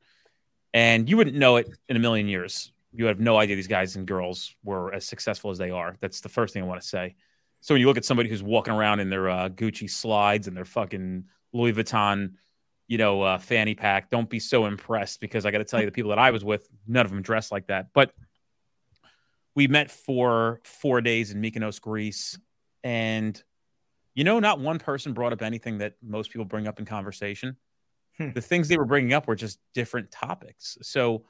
and 0.74 1.10
you 1.10 1.16
wouldn't 1.16 1.38
know 1.38 1.56
it 1.56 1.70
in 1.88 1.96
a 1.96 2.00
million 2.00 2.28
years. 2.28 2.74
You 2.92 3.06
have 3.06 3.22
no 3.22 3.38
idea 3.38 3.56
these 3.56 3.68
guys 3.68 3.96
and 3.96 4.06
girls 4.06 4.54
were 4.62 4.94
as 4.94 5.06
successful 5.06 5.52
as 5.52 5.58
they 5.58 5.70
are. 5.72 5.96
That's 6.02 6.20
the 6.20 6.28
first 6.28 6.54
thing 6.54 6.64
I 6.64 6.66
want 6.66 6.82
to 6.82 6.88
say. 6.88 7.16
So 7.62 7.74
when 7.74 7.80
you 7.80 7.88
look 7.88 7.96
at 7.96 8.04
somebody 8.04 8.28
who's 8.28 8.44
walking 8.44 8.74
around 8.74 9.00
in 9.00 9.10
their 9.10 9.30
uh, 9.30 9.48
Gucci 9.48 9.90
slides 9.90 10.50
and 10.50 10.58
their 10.58 10.66
fucking 10.66 11.24
Louis 11.54 11.72
Vuitton, 11.72 12.34
you 12.92 12.98
know, 12.98 13.22
uh, 13.22 13.38
fanny 13.38 13.74
pack, 13.74 14.10
don't 14.10 14.30
be 14.30 14.38
so 14.38 14.66
impressed 14.66 15.22
because 15.22 15.46
I 15.46 15.52
got 15.52 15.60
to 15.60 15.64
tell 15.64 15.80
you, 15.80 15.86
the 15.86 15.94
people 15.94 16.10
that 16.10 16.20
I 16.20 16.32
was 16.32 16.44
with, 16.44 16.68
none 16.86 17.06
of 17.06 17.10
them 17.10 17.22
dressed 17.22 17.50
like 17.50 17.68
that. 17.68 17.88
But 17.94 18.12
we 19.56 19.70
met 19.70 19.90
for 19.90 20.60
four 20.66 21.00
days 21.00 21.32
in 21.32 21.42
Mykonos, 21.42 21.80
Greece, 21.80 22.38
and 22.84 23.42
you 24.14 24.26
know, 24.26 24.42
not 24.42 24.60
one 24.60 24.78
person 24.78 25.14
brought 25.14 25.32
up 25.32 25.42
anything 25.42 25.78
that 25.78 25.94
most 26.04 26.32
people 26.32 26.44
bring 26.44 26.68
up 26.68 26.80
in 26.80 26.86
conversation. 26.86 27.56
Hmm. 28.18 28.32
The 28.34 28.42
things 28.42 28.68
they 28.68 28.78
were 28.78 28.84
bringing 28.84 29.14
up 29.14 29.26
were 29.26 29.38
just 29.38 29.58
different 29.74 30.12
topics. 30.12 30.78
So 30.82 31.24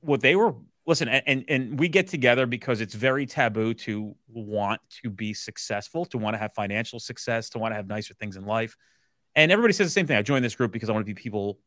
what 0.00 0.22
they 0.22 0.36
were 0.36 0.54
listen 0.86 1.06
and 1.06 1.44
and 1.50 1.78
we 1.78 1.86
get 1.86 2.08
together 2.08 2.46
because 2.46 2.80
it's 2.80 2.94
very 2.94 3.26
taboo 3.26 3.74
to 3.74 4.16
want 4.26 4.80
to 5.02 5.10
be 5.10 5.34
successful 5.34 6.06
to 6.06 6.16
want 6.16 6.32
to 6.32 6.38
have 6.38 6.54
financial 6.54 6.98
success 6.98 7.50
to 7.50 7.58
want 7.58 7.72
to 7.72 7.76
have 7.76 7.86
nicer 7.86 8.14
things 8.14 8.36
in 8.36 8.46
life 8.46 8.74
and 9.36 9.50
everybody 9.52 9.72
says 9.72 9.86
the 9.86 9.90
same 9.90 10.06
thing. 10.06 10.16
I 10.16 10.22
joined 10.22 10.44
this 10.44 10.54
group 10.54 10.72
because 10.72 10.88
i 10.88 10.92
want 10.92 11.06
to 11.06 11.12
be 11.12 11.20
people 11.20 11.58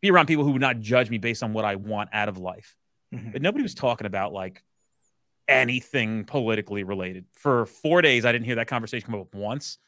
be 0.00 0.10
around 0.10 0.26
people 0.26 0.44
who 0.44 0.52
would 0.52 0.60
not 0.60 0.80
judge 0.80 1.10
me 1.10 1.18
based 1.18 1.42
on 1.42 1.52
what 1.52 1.64
i 1.64 1.76
want 1.76 2.10
out 2.12 2.28
of 2.28 2.38
life. 2.38 2.76
Mm-hmm. 3.14 3.32
but 3.32 3.42
nobody 3.42 3.62
was 3.64 3.74
talking 3.74 4.06
about 4.06 4.32
like 4.32 4.62
anything 5.48 6.24
politically 6.24 6.84
related. 6.84 7.24
For 7.34 7.66
four 7.66 8.02
days 8.02 8.24
i 8.24 8.32
didn't 8.32 8.44
hear 8.44 8.56
that 8.56 8.68
conversation 8.68 9.10
come 9.10 9.20
up 9.20 9.34
once. 9.34 9.78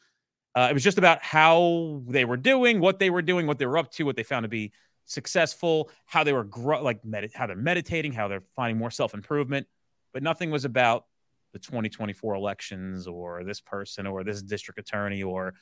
Uh, 0.55 0.67
it 0.69 0.73
was 0.73 0.83
just 0.83 0.99
about 0.99 1.23
how 1.23 2.03
they 2.07 2.25
were 2.25 2.37
doing 2.37 2.79
what 2.79 2.99
they 2.99 3.09
were 3.09 3.23
doing 3.23 3.47
what 3.47 3.57
they 3.57 3.65
were 3.65 3.77
up 3.77 3.91
to 3.91 4.03
what 4.03 4.15
they 4.15 4.23
found 4.23 4.43
to 4.43 4.49
be 4.49 4.71
successful, 5.05 5.89
how 6.05 6.23
they 6.23 6.33
were 6.33 6.43
gro- 6.43 6.83
like 6.83 7.03
med- 7.03 7.31
how 7.33 7.47
they're 7.47 7.55
meditating, 7.55 8.13
how 8.13 8.27
they're 8.27 8.43
finding 8.55 8.77
more 8.77 8.91
self 8.91 9.13
improvement, 9.13 9.67
but 10.13 10.23
nothing 10.23 10.51
was 10.51 10.65
about 10.65 11.05
the 11.53 11.59
2024 11.59 12.35
elections 12.35 13.07
or 13.07 13.43
this 13.43 13.61
person 13.61 14.07
or 14.07 14.23
this 14.23 14.41
district 14.41 14.79
attorney 14.79 15.23
or 15.23 15.53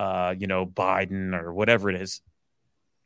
uh, 0.00 0.34
you 0.38 0.46
know 0.46 0.66
Biden 0.66 1.34
or 1.34 1.52
whatever 1.52 1.90
it 1.90 2.00
is. 2.00 2.20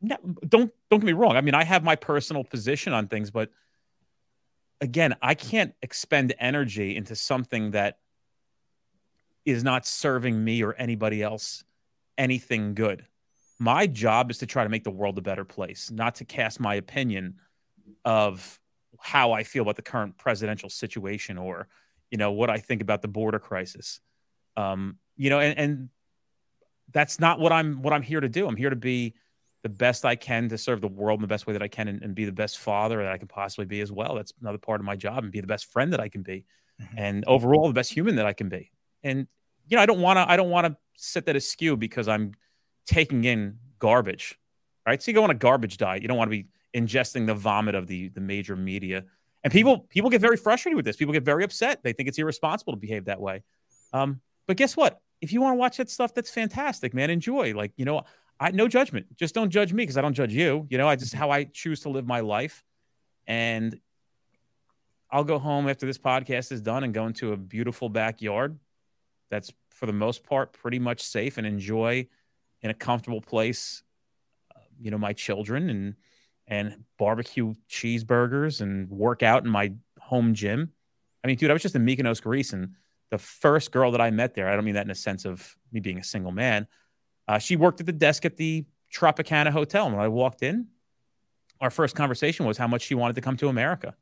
No, 0.01 0.17
don't 0.47 0.73
don't 0.91 1.01
get 1.01 1.07
me 1.07 1.13
wrong. 1.13 1.37
I 1.37 1.41
mean, 1.41 1.55
I 1.55 1.65
have 1.65 1.83
my 1.83 1.97
personal 1.97 2.45
position 2.45 2.93
on 2.93 3.09
things, 3.09 3.31
but 3.31 3.51
again, 4.81 5.17
I 5.23 5.35
can't 5.35 5.75
expend 5.83 6.35
energy 6.39 6.97
into 6.97 7.17
something 7.17 7.73
that 7.73 7.99
is 9.45 9.63
not 9.63 9.87
serving 9.87 10.43
me 10.43 10.63
or 10.63 10.75
anybody 10.75 11.23
else 11.23 11.65
anything 12.17 12.75
good 12.75 13.07
my 13.59 13.87
job 13.87 14.31
is 14.31 14.39
to 14.39 14.47
try 14.47 14.65
to 14.65 14.69
make 14.69 14.85
the 14.85 14.91
world 14.91 15.19
a 15.19 15.23
better 15.23 15.45
place, 15.45 15.91
not 15.91 16.17
to 16.17 16.25
cast 16.25 16.61
my 16.61 16.75
opinion 16.75 17.37
of 18.05 18.59
how 18.99 19.33
I 19.33 19.45
feel 19.45 19.63
about 19.63 19.77
the 19.77 19.83
current 19.83 20.19
presidential 20.19 20.69
situation 20.69 21.39
or, 21.39 21.69
you 22.11 22.19
know, 22.19 22.33
what 22.33 22.51
I 22.51 22.59
think 22.59 22.83
about 22.83 23.03
the 23.03 23.09
border 23.09 23.39
crisis. 23.39 24.01
Um, 24.57 24.99
you 25.17 25.31
know, 25.31 25.41
and, 25.41 25.59
and 25.59 25.89
that's 26.93 27.19
not 27.19 27.41
what 27.41 27.53
I'm 27.53 27.83
what 27.83 27.93
I'm 27.93 28.03
here 28.03 28.21
to 28.21 28.29
do. 28.29 28.47
I'm 28.47 28.57
here 28.57 28.71
to 28.71 28.77
be 28.77 29.15
the 29.63 29.69
best 29.69 30.05
I 30.05 30.15
can 30.15 30.49
to 30.51 30.59
serve 30.59 30.81
the 30.81 30.89
world 30.89 31.19
in 31.19 31.23
the 31.23 31.29
best 31.29 31.47
way 31.47 31.55
that 31.55 31.63
I 31.63 31.69
can 31.69 31.89
and, 31.89 32.03
and, 32.03 32.15
be 32.15 32.27
the 32.27 32.33
best 32.33 32.59
father 32.59 32.99
that 32.99 33.11
I 33.11 33.17
can 33.17 33.29
possibly 33.29 33.65
be 33.65 33.81
as 33.81 33.91
well. 33.91 34.15
That's 34.15 34.35
another 34.43 34.59
part 34.59 34.79
of 34.79 34.85
my 34.85 34.95
job 34.95 35.25
and 35.25 35.33
be 35.33 35.41
the 35.41 35.47
best 35.47 35.73
friend 35.73 35.91
that 35.95 36.01
I 36.01 36.11
can 36.11 36.23
be. 36.23 36.45
Mm-hmm. 36.83 36.99
And 36.99 37.25
overall 37.27 37.67
the 37.67 37.73
best 37.73 37.91
human 37.91 38.17
that 38.17 38.27
I 38.27 38.35
can 38.35 38.51
be. 38.51 38.71
And 39.03 39.27
you 39.67 39.77
know, 39.77 39.83
I 39.83 39.87
don't 39.87 40.01
want 40.01 40.19
to 40.19 40.31
I 40.31 40.37
don't 40.37 40.51
want 40.51 40.67
to 40.67 40.77
set 40.97 41.27
that 41.27 41.37
askew 41.37 41.77
because 41.77 42.09
I'm 42.09 42.33
taking 42.87 43.25
in 43.25 43.59
garbage, 43.79 44.39
right? 44.87 45.03
So 45.03 45.11
you 45.11 45.15
go 45.15 45.25
on 45.25 45.31
a 45.31 45.35
garbage 45.35 45.79
diet. 45.79 46.03
You 46.03 46.09
don't 46.09 46.19
want 46.19 46.31
to 46.31 46.43
be 46.43 46.47
ingesting 46.75 47.27
the 47.27 47.35
vomit 47.35 47.75
of 47.75 47.87
the 47.87 48.09
the 48.09 48.21
major 48.21 48.57
media. 48.57 49.05
And 49.43 49.53
people 49.53 49.87
people 49.89 50.11
get 50.11 50.21
very 50.21 50.37
frustrated 50.37 50.77
with 50.77 50.85
this. 50.85 50.97
People 50.97 51.15
get 51.15 51.23
very 51.23 51.45
upset. 51.45 51.83
They 51.83 51.93
think 51.93 52.09
it's 52.09 52.19
irresponsible 52.19 52.75
to 52.75 52.79
behave 52.79 53.07
that 53.07 53.21
way. 53.21 53.43
Um, 53.93 54.21
but 54.47 54.57
guess 54.57 54.77
what? 54.77 55.01
If 55.25 55.33
you 55.33 55.41
want 55.41 55.55
to 55.55 55.59
watch 55.59 55.79
that 55.79 55.91
stuff, 55.91 56.15
that's 56.15 56.31
fantastic, 56.31 56.93
man. 56.95 57.11
Enjoy. 57.11 57.55
Like 57.55 57.73
you 57.77 57.85
know, 57.85 58.03
I 58.39 58.51
no 58.51 58.69
judgment. 58.69 59.17
Just 59.17 59.35
don't 59.35 59.51
judge 59.51 59.73
me 59.73 59.83
because 59.83 59.97
I 59.97 60.03
don't 60.03 60.15
judge 60.15 60.33
you. 60.33 60.67
You 60.71 60.79
know, 60.79 60.87
I 60.87 60.97
just 60.97 61.15
how 61.15 61.31
I 61.31 61.45
choose 61.45 61.81
to 61.81 61.89
live 61.89 62.07
my 62.07 62.21
life, 62.21 62.63
and 63.27 63.81
I'll 65.11 65.25
go 65.25 65.39
home 65.39 65.69
after 65.69 65.87
this 65.87 65.99
podcast 65.99 66.53
is 66.53 66.61
done 66.61 66.85
and 66.85 66.93
go 66.93 67.07
into 67.07 67.33
a 67.33 67.37
beautiful 67.37 67.89
backyard. 67.89 68.59
That's 69.31 69.53
for 69.71 69.87
the 69.87 69.93
most 69.93 70.25
part 70.25 70.53
pretty 70.53 70.79
much 70.79 71.03
safe 71.03 71.39
and 71.39 71.47
enjoy 71.47 72.07
in 72.61 72.71
a 72.71 72.75
comfortable 72.75 73.21
place. 73.21 73.83
Uh, 74.55 74.61
you 74.79 74.91
know, 74.91 74.99
my 74.99 75.15
children 75.15 75.71
and 75.71 75.95
and 76.47 76.85
barbecue 76.99 77.55
cheeseburgers 77.71 78.61
and 78.61 78.91
work 78.91 79.23
out 79.23 79.45
in 79.45 79.51
my 79.51 79.73
home 80.01 80.35
gym. 80.35 80.71
I 81.23 81.29
mean, 81.29 81.37
dude, 81.37 81.49
I 81.49 81.55
was 81.55 81.63
just 81.63 81.75
in 81.75 81.87
Mykonos, 81.87 82.21
Greece, 82.23 82.53
and 82.53 82.75
the 83.15 83.19
first 83.19 83.71
girl 83.71 83.93
that 83.93 84.01
I 84.01 84.11
met 84.11 84.35
there, 84.35 84.49
I 84.49 84.57
don't 84.57 84.65
mean 84.65 84.75
that 84.75 84.85
in 84.85 84.91
a 84.91 84.95
sense 84.97 85.25
of 85.25 85.57
me 85.73 85.79
being 85.79 85.99
a 85.99 86.05
single 86.05 86.33
man. 86.33 86.67
Uh, 87.29 87.39
she 87.39 87.55
worked 87.55 87.79
at 87.79 87.87
the 87.87 87.93
desk 87.93 88.25
at 88.25 88.37
the 88.37 88.65
Tropicana 88.93 89.51
Hotel. 89.51 89.87
And 89.87 89.95
when 89.95 90.05
I 90.05 90.09
walked 90.09 90.43
in, 90.43 90.67
our 91.61 91.71
first 91.71 91.95
conversation 91.95 92.45
was 92.45 92.59
how 92.59 92.67
much 92.67 92.83
she 92.83 92.97
wanted 92.97 93.15
to 93.15 93.23
come 93.23 93.37
to 93.37 93.49
America. 93.49 93.95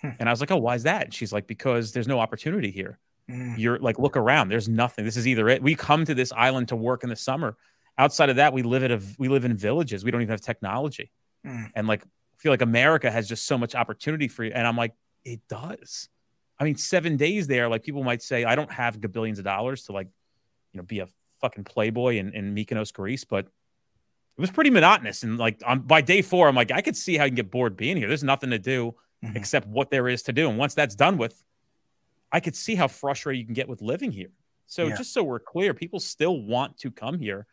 Hmm. 0.00 0.10
And 0.18 0.28
I 0.28 0.32
was 0.32 0.40
like, 0.40 0.50
oh, 0.50 0.56
why 0.56 0.74
is 0.74 0.82
that? 0.82 1.04
And 1.04 1.14
she's 1.14 1.32
like, 1.32 1.46
because 1.46 1.92
there's 1.92 2.08
no 2.08 2.18
opportunity 2.18 2.72
here. 2.72 2.98
Mm. 3.30 3.56
You're 3.56 3.78
like, 3.78 3.98
look 3.98 4.16
around. 4.16 4.48
There's 4.48 4.68
nothing. 4.68 5.04
This 5.04 5.16
is 5.16 5.26
either 5.26 5.48
it. 5.48 5.62
We 5.62 5.74
come 5.74 6.04
to 6.04 6.14
this 6.14 6.32
island 6.32 6.68
to 6.68 6.76
work 6.76 7.02
in 7.04 7.08
the 7.08 7.16
summer. 7.16 7.56
Outside 7.98 8.28
of 8.30 8.36
that, 8.36 8.52
we 8.52 8.62
live 8.62 8.84
at 8.84 8.90
a 8.90 9.00
we 9.18 9.28
live 9.28 9.44
in 9.44 9.56
villages. 9.56 10.04
We 10.04 10.10
don't 10.10 10.22
even 10.22 10.32
have 10.32 10.40
technology. 10.40 11.10
Mm. 11.44 11.70
And 11.74 11.86
like, 11.86 12.02
I 12.02 12.36
feel 12.36 12.52
like 12.52 12.62
America 12.62 13.10
has 13.10 13.28
just 13.28 13.46
so 13.46 13.56
much 13.56 13.74
opportunity 13.74 14.28
for 14.28 14.44
you. 14.44 14.52
And 14.54 14.66
I'm 14.66 14.76
like, 14.76 14.92
it 15.24 15.40
does. 15.48 16.08
I 16.58 16.64
mean, 16.64 16.76
seven 16.76 17.16
days 17.16 17.46
there, 17.46 17.68
like 17.68 17.82
people 17.82 18.02
might 18.02 18.22
say, 18.22 18.44
I 18.44 18.54
don't 18.54 18.72
have 18.72 19.00
billions 19.12 19.38
of 19.38 19.44
dollars 19.44 19.84
to 19.84 19.92
like, 19.92 20.08
you 20.72 20.78
know, 20.78 20.84
be 20.84 21.00
a 21.00 21.08
fucking 21.40 21.64
playboy 21.64 22.16
in, 22.16 22.32
in 22.32 22.54
Mykonos, 22.54 22.92
Greece, 22.92 23.24
but 23.24 23.44
it 23.44 24.40
was 24.40 24.50
pretty 24.50 24.70
monotonous. 24.70 25.22
And 25.22 25.38
like 25.38 25.62
on 25.66 25.80
by 25.80 26.00
day 26.00 26.22
four, 26.22 26.48
I'm 26.48 26.54
like, 26.54 26.70
I 26.70 26.80
could 26.80 26.96
see 26.96 27.16
how 27.16 27.24
you 27.24 27.30
can 27.30 27.36
get 27.36 27.50
bored 27.50 27.76
being 27.76 27.96
here. 27.96 28.08
There's 28.08 28.24
nothing 28.24 28.50
to 28.50 28.58
do 28.58 28.94
mm-hmm. 29.24 29.36
except 29.36 29.66
what 29.66 29.90
there 29.90 30.08
is 30.08 30.22
to 30.24 30.32
do. 30.32 30.48
And 30.48 30.58
once 30.58 30.74
that's 30.74 30.94
done 30.94 31.18
with, 31.18 31.42
I 32.32 32.40
could 32.40 32.56
see 32.56 32.74
how 32.74 32.88
frustrated 32.88 33.40
you 33.40 33.46
can 33.46 33.54
get 33.54 33.68
with 33.68 33.82
living 33.82 34.12
here. 34.12 34.30
So 34.66 34.86
yeah. 34.86 34.96
just 34.96 35.12
so 35.12 35.22
we're 35.22 35.38
clear, 35.38 35.74
people 35.74 36.00
still 36.00 36.42
want 36.42 36.78
to 36.78 36.90
come 36.90 37.18
here. 37.18 37.46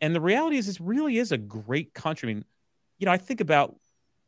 And 0.00 0.14
the 0.14 0.20
reality 0.20 0.56
is 0.56 0.66
this 0.66 0.80
really 0.80 1.18
is 1.18 1.32
a 1.32 1.38
great 1.38 1.92
country. 1.92 2.30
I 2.30 2.34
mean, 2.34 2.44
you 2.98 3.06
know, 3.06 3.12
I 3.12 3.18
think 3.18 3.40
about 3.40 3.76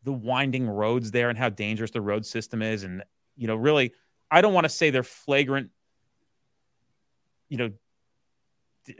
the 0.02 0.12
winding 0.12 0.68
roads 0.68 1.10
there 1.10 1.28
and 1.28 1.38
how 1.38 1.48
dangerous 1.48 1.92
the 1.92 2.00
road 2.00 2.26
system 2.26 2.62
is. 2.62 2.84
And, 2.84 3.02
you 3.36 3.46
know, 3.46 3.56
really, 3.56 3.92
I 4.30 4.40
don't 4.40 4.52
want 4.52 4.64
to 4.64 4.68
say 4.68 4.90
they're 4.90 5.02
flagrant, 5.02 5.70
you 7.48 7.56
know, 7.58 7.70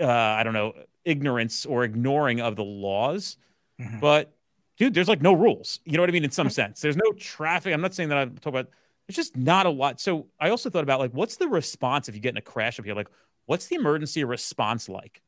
uh, 0.00 0.06
I 0.06 0.42
don't 0.42 0.52
know, 0.52 0.74
ignorance 1.04 1.66
or 1.66 1.84
ignoring 1.84 2.40
of 2.40 2.56
the 2.56 2.64
laws. 2.64 3.36
Mm-hmm. 3.80 4.00
But, 4.00 4.32
dude, 4.76 4.94
there's 4.94 5.08
like 5.08 5.22
no 5.22 5.32
rules. 5.32 5.80
You 5.84 5.92
know 5.92 6.02
what 6.02 6.10
I 6.10 6.12
mean? 6.12 6.24
In 6.24 6.30
some 6.30 6.50
sense, 6.50 6.80
there's 6.80 6.96
no 6.96 7.12
traffic. 7.12 7.72
I'm 7.72 7.80
not 7.80 7.94
saying 7.94 8.08
that 8.10 8.18
I'm 8.18 8.36
talking 8.36 8.60
about, 8.60 8.70
there's 9.06 9.16
just 9.16 9.36
not 9.36 9.66
a 9.66 9.70
lot. 9.70 10.00
So 10.00 10.26
I 10.38 10.50
also 10.50 10.70
thought 10.70 10.82
about 10.84 11.00
like, 11.00 11.12
what's 11.12 11.36
the 11.36 11.48
response 11.48 12.08
if 12.08 12.14
you 12.14 12.20
get 12.20 12.30
in 12.30 12.36
a 12.36 12.42
crash 12.42 12.78
up 12.78 12.84
here? 12.84 12.94
Like, 12.94 13.08
what's 13.46 13.66
the 13.66 13.76
emergency 13.76 14.22
response 14.24 14.88
like? 14.88 15.22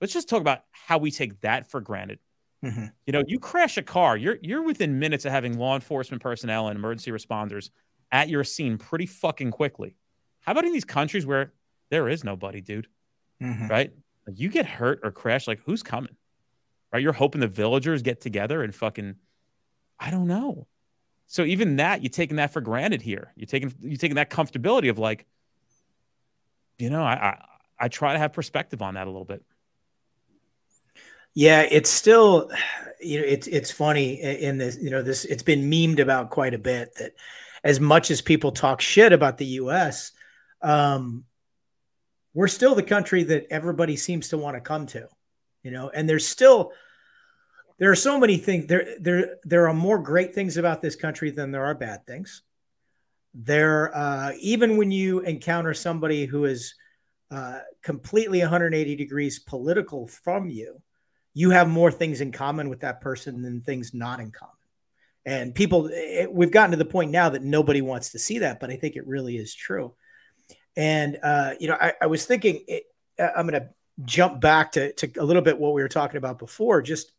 Let's 0.00 0.12
just 0.12 0.28
talk 0.28 0.40
about 0.40 0.64
how 0.70 0.98
we 0.98 1.10
take 1.10 1.40
that 1.40 1.70
for 1.70 1.80
granted. 1.80 2.18
Mm-hmm. 2.64 2.86
You 3.06 3.12
know, 3.12 3.22
you 3.26 3.38
crash 3.38 3.76
a 3.76 3.82
car, 3.82 4.16
you're 4.16 4.38
you're 4.42 4.62
within 4.62 4.98
minutes 4.98 5.24
of 5.24 5.32
having 5.32 5.58
law 5.58 5.74
enforcement 5.74 6.22
personnel 6.22 6.68
and 6.68 6.78
emergency 6.78 7.10
responders 7.10 7.70
at 8.10 8.28
your 8.28 8.44
scene 8.44 8.78
pretty 8.78 9.06
fucking 9.06 9.50
quickly. 9.50 9.96
How 10.40 10.52
about 10.52 10.64
in 10.64 10.72
these 10.72 10.84
countries 10.84 11.26
where 11.26 11.52
there 11.90 12.08
is 12.08 12.24
nobody, 12.24 12.60
dude? 12.60 12.88
Mm-hmm. 13.42 13.68
Right? 13.68 13.92
Like 14.26 14.38
you 14.38 14.48
get 14.48 14.66
hurt 14.66 15.00
or 15.02 15.10
crash, 15.10 15.46
like 15.46 15.60
who's 15.64 15.82
coming? 15.82 16.16
Right? 16.92 17.02
You're 17.02 17.12
hoping 17.12 17.40
the 17.40 17.48
villagers 17.48 18.02
get 18.02 18.20
together 18.20 18.62
and 18.62 18.74
fucking 18.74 19.16
I 19.98 20.10
don't 20.10 20.26
know. 20.26 20.66
So 21.26 21.42
even 21.44 21.76
that, 21.76 22.02
you're 22.02 22.10
taking 22.10 22.36
that 22.36 22.52
for 22.52 22.60
granted 22.60 23.02
here. 23.02 23.32
You're 23.36 23.46
taking 23.46 23.72
you're 23.80 23.96
taking 23.96 24.16
that 24.16 24.30
comfortability 24.30 24.90
of 24.90 24.98
like, 24.98 25.26
you 26.78 26.90
know, 26.90 27.02
I, 27.02 27.14
I 27.14 27.44
I 27.78 27.88
try 27.88 28.12
to 28.12 28.18
have 28.18 28.32
perspective 28.32 28.82
on 28.82 28.94
that 28.94 29.06
a 29.06 29.10
little 29.10 29.24
bit. 29.24 29.42
Yeah, 31.34 31.62
it's 31.62 31.90
still, 31.90 32.50
you 33.00 33.20
know, 33.20 33.26
it's 33.26 33.46
it's 33.48 33.70
funny 33.70 34.20
in 34.20 34.58
this, 34.58 34.78
you 34.80 34.90
know, 34.90 35.02
this 35.02 35.24
it's 35.24 35.42
been 35.42 35.70
memed 35.70 35.98
about 35.98 36.30
quite 36.30 36.54
a 36.54 36.58
bit 36.58 36.94
that 36.96 37.14
as 37.64 37.80
much 37.80 38.10
as 38.10 38.20
people 38.20 38.52
talk 38.52 38.80
shit 38.80 39.12
about 39.12 39.38
the 39.38 39.46
U.S., 39.46 40.12
um, 40.62 41.24
we're 42.34 42.48
still 42.48 42.74
the 42.74 42.82
country 42.82 43.24
that 43.24 43.46
everybody 43.50 43.96
seems 43.96 44.28
to 44.28 44.38
want 44.38 44.56
to 44.56 44.60
come 44.60 44.86
to, 44.86 45.08
you 45.62 45.70
know, 45.70 45.88
and 45.88 46.08
there's 46.08 46.26
still 46.26 46.72
there 47.78 47.90
are 47.90 47.96
so 47.96 48.20
many 48.20 48.36
things 48.36 48.66
there 48.66 48.96
there 49.00 49.36
there 49.42 49.68
are 49.68 49.74
more 49.74 49.98
great 49.98 50.34
things 50.34 50.56
about 50.56 50.80
this 50.80 50.94
country 50.94 51.30
than 51.30 51.50
there 51.50 51.64
are 51.64 51.74
bad 51.74 52.06
things. 52.06 52.42
There, 53.36 53.96
uh, 53.96 54.32
even 54.38 54.76
when 54.76 54.92
you 54.92 55.20
encounter 55.20 55.74
somebody 55.74 56.24
who 56.24 56.44
is 56.44 56.74
uh, 57.32 57.60
completely 57.82 58.40
180 58.40 58.94
degrees 58.94 59.40
political 59.40 60.06
from 60.06 60.50
you 60.50 60.80
you 61.34 61.50
have 61.50 61.68
more 61.68 61.90
things 61.90 62.20
in 62.20 62.32
common 62.32 62.68
with 62.68 62.80
that 62.80 63.00
person 63.00 63.42
than 63.42 63.60
things 63.60 63.92
not 63.92 64.20
in 64.20 64.30
common. 64.30 64.54
And 65.26 65.54
people, 65.54 65.88
it, 65.90 66.32
we've 66.32 66.50
gotten 66.50 66.72
to 66.72 66.76
the 66.76 66.84
point 66.84 67.10
now 67.10 67.30
that 67.30 67.42
nobody 67.42 67.80
wants 67.80 68.10
to 68.10 68.18
see 68.18 68.40
that, 68.40 68.60
but 68.60 68.70
I 68.70 68.76
think 68.76 68.96
it 68.96 69.06
really 69.06 69.36
is 69.36 69.54
true. 69.54 69.94
And, 70.76 71.18
uh, 71.22 71.52
you 71.58 71.68
know, 71.68 71.78
I, 71.80 71.94
I 72.02 72.06
was 72.06 72.26
thinking, 72.26 72.64
it, 72.68 72.84
uh, 73.18 73.30
I'm 73.36 73.46
going 73.46 73.60
to 73.60 73.68
jump 74.04 74.40
back 74.40 74.72
to, 74.72 74.92
to 74.94 75.12
a 75.18 75.24
little 75.24 75.42
bit 75.42 75.58
what 75.58 75.72
we 75.72 75.82
were 75.82 75.88
talking 75.88 76.16
about 76.16 76.38
before. 76.38 76.82
Just 76.82 77.12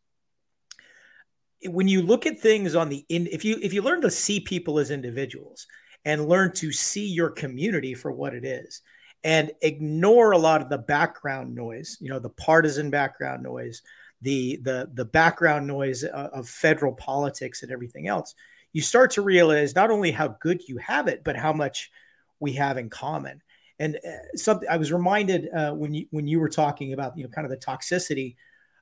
when 1.64 1.88
you 1.88 2.02
look 2.02 2.26
at 2.26 2.40
things 2.40 2.76
on 2.76 2.90
the 2.90 3.06
in, 3.10 3.28
if 3.28 3.46
you 3.46 3.58
if 3.62 3.74
you 3.74 3.82
learn 3.82 4.02
to 4.02 4.12
see 4.12 4.40
people 4.40 4.78
as 4.78 4.92
individuals 4.92 5.68
and 6.04 6.28
learn 6.28 6.52
to 6.54 6.72
see 6.72 7.08
your 7.08 7.30
community 7.30 7.94
for 7.94 8.12
what 8.12 8.36
it 8.36 8.46
is, 8.46 8.82
and 9.24 9.52
ignore 9.62 10.32
a 10.32 10.38
lot 10.38 10.62
of 10.62 10.70
the 10.70 10.78
background 10.78 11.56
noise, 11.56 11.98
you 12.00 12.10
know, 12.10 12.20
the 12.20 12.30
partisan 12.30 12.90
background 12.90 13.42
noise, 13.42 13.82
the 14.22 14.60
the 14.64 14.90
the 14.94 15.06
background 15.06 15.68
noise 15.68 16.04
uh, 16.04 16.30
of 16.34 16.50
federal 16.50 16.94
politics 16.94 17.64
and 17.64 17.72
everything 17.72 18.08
else, 18.08 18.34
you 18.74 18.82
start 18.82 19.12
to 19.12 19.22
realize 19.22 19.76
not 19.76 19.92
only 19.92 20.12
how 20.12 20.30
good 20.40 20.62
you 20.68 20.78
have 20.78 21.08
it, 21.08 21.24
but 21.24 21.36
how 21.36 21.54
much 21.54 21.92
we 22.40 22.54
have 22.54 22.78
in 22.78 22.90
common. 22.90 23.42
And 23.80 23.98
uh, 23.98 24.38
something 24.38 24.68
I 24.70 24.78
was 24.78 24.92
reminded 24.92 25.50
uh, 25.54 25.74
when 25.74 25.94
you 25.94 26.08
when 26.12 26.28
you 26.28 26.40
were 26.40 26.50
talking 26.50 26.94
about 26.94 27.18
you 27.18 27.24
know 27.24 27.30
kind 27.30 27.46
of 27.46 27.52
the 27.52 27.58
toxicity 27.58 28.36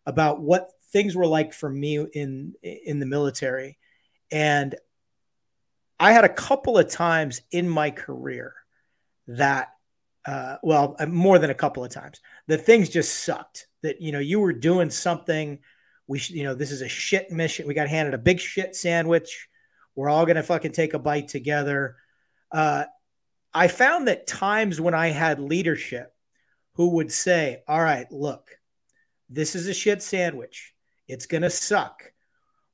about 0.05 0.41
what 0.41 0.69
things 0.91 1.15
were 1.15 1.27
like 1.27 1.53
for 1.53 1.69
me 1.69 1.97
in 2.13 2.53
in 2.61 2.99
the 2.99 3.05
military, 3.05 3.77
and 4.31 4.75
I 5.99 6.11
had 6.11 6.25
a 6.25 6.29
couple 6.29 6.77
of 6.77 6.89
times 6.89 7.41
in 7.51 7.67
my 7.67 7.89
career 7.91 8.53
that 9.27 9.69
uh, 10.25 10.57
well, 10.63 10.95
uh, 10.99 11.05
more 11.05 11.39
than 11.39 11.49
a 11.49 11.55
couple 11.55 11.83
of 11.83 11.91
times. 11.91 12.21
The 12.47 12.57
things 12.57 12.89
just 12.89 13.23
sucked. 13.23 13.67
That 13.83 14.01
you 14.01 14.11
know, 14.11 14.19
you 14.19 14.39
were 14.39 14.53
doing 14.53 14.89
something. 14.89 15.59
We, 16.07 16.19
should, 16.19 16.35
you 16.35 16.43
know, 16.43 16.53
this 16.55 16.71
is 16.71 16.81
a 16.81 16.87
shit 16.87 17.31
mission. 17.31 17.67
We 17.67 17.73
got 17.73 17.87
handed 17.87 18.13
a 18.13 18.17
big 18.17 18.39
shit 18.39 18.75
sandwich. 18.75 19.47
We're 19.95 20.09
all 20.09 20.25
gonna 20.25 20.43
fucking 20.43 20.71
take 20.71 20.93
a 20.93 20.99
bite 20.99 21.27
together. 21.27 21.97
Uh, 22.51 22.85
I 23.53 23.67
found 23.67 24.07
that 24.07 24.25
times 24.27 24.81
when 24.81 24.93
I 24.93 25.09
had 25.09 25.39
leadership 25.39 26.13
who 26.73 26.95
would 26.95 27.11
say, 27.11 27.63
"All 27.67 27.81
right, 27.81 28.11
look, 28.11 28.49
this 29.29 29.55
is 29.55 29.67
a 29.67 29.73
shit 29.73 30.01
sandwich. 30.01 30.73
It's 31.07 31.27
gonna 31.27 31.49
suck. 31.49 32.11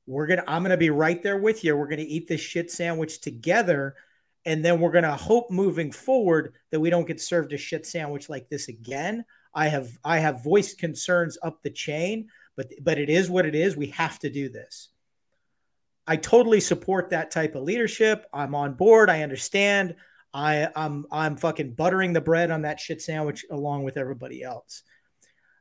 We're 0.06 0.26
gonna. 0.26 0.44
I'm 0.48 0.62
gonna 0.62 0.76
be 0.76 0.90
right 0.90 1.22
there 1.22 1.36
with 1.36 1.62
you. 1.62 1.76
We're 1.76 1.88
gonna 1.88 2.02
eat 2.02 2.28
this 2.28 2.40
shit 2.40 2.70
sandwich 2.70 3.20
together." 3.20 3.96
and 4.44 4.64
then 4.64 4.80
we're 4.80 4.92
to 4.92 5.12
hope 5.12 5.50
moving 5.50 5.92
forward 5.92 6.54
that 6.70 6.80
we 6.80 6.90
don't 6.90 7.06
get 7.06 7.20
served 7.20 7.52
a 7.52 7.58
shit 7.58 7.86
sandwich 7.86 8.28
like 8.28 8.48
this 8.48 8.68
again. 8.68 9.24
I 9.52 9.68
have 9.68 9.98
I 10.04 10.18
have 10.18 10.44
voiced 10.44 10.78
concerns 10.78 11.38
up 11.42 11.62
the 11.62 11.70
chain, 11.70 12.28
but 12.56 12.70
but 12.82 12.98
it 12.98 13.10
is 13.10 13.30
what 13.30 13.46
it 13.46 13.54
is. 13.54 13.76
We 13.76 13.88
have 13.88 14.18
to 14.20 14.30
do 14.30 14.48
this. 14.48 14.88
I 16.06 16.16
totally 16.16 16.60
support 16.60 17.10
that 17.10 17.30
type 17.30 17.54
of 17.54 17.62
leadership. 17.62 18.26
I'm 18.32 18.54
on 18.54 18.74
board. 18.74 19.10
I 19.10 19.22
understand. 19.22 19.96
I 20.32 20.68
I'm 20.76 21.06
I'm 21.10 21.36
fucking 21.36 21.74
buttering 21.74 22.12
the 22.12 22.20
bread 22.20 22.50
on 22.50 22.62
that 22.62 22.80
shit 22.80 23.02
sandwich 23.02 23.44
along 23.50 23.84
with 23.84 23.96
everybody 23.96 24.42
else. 24.42 24.82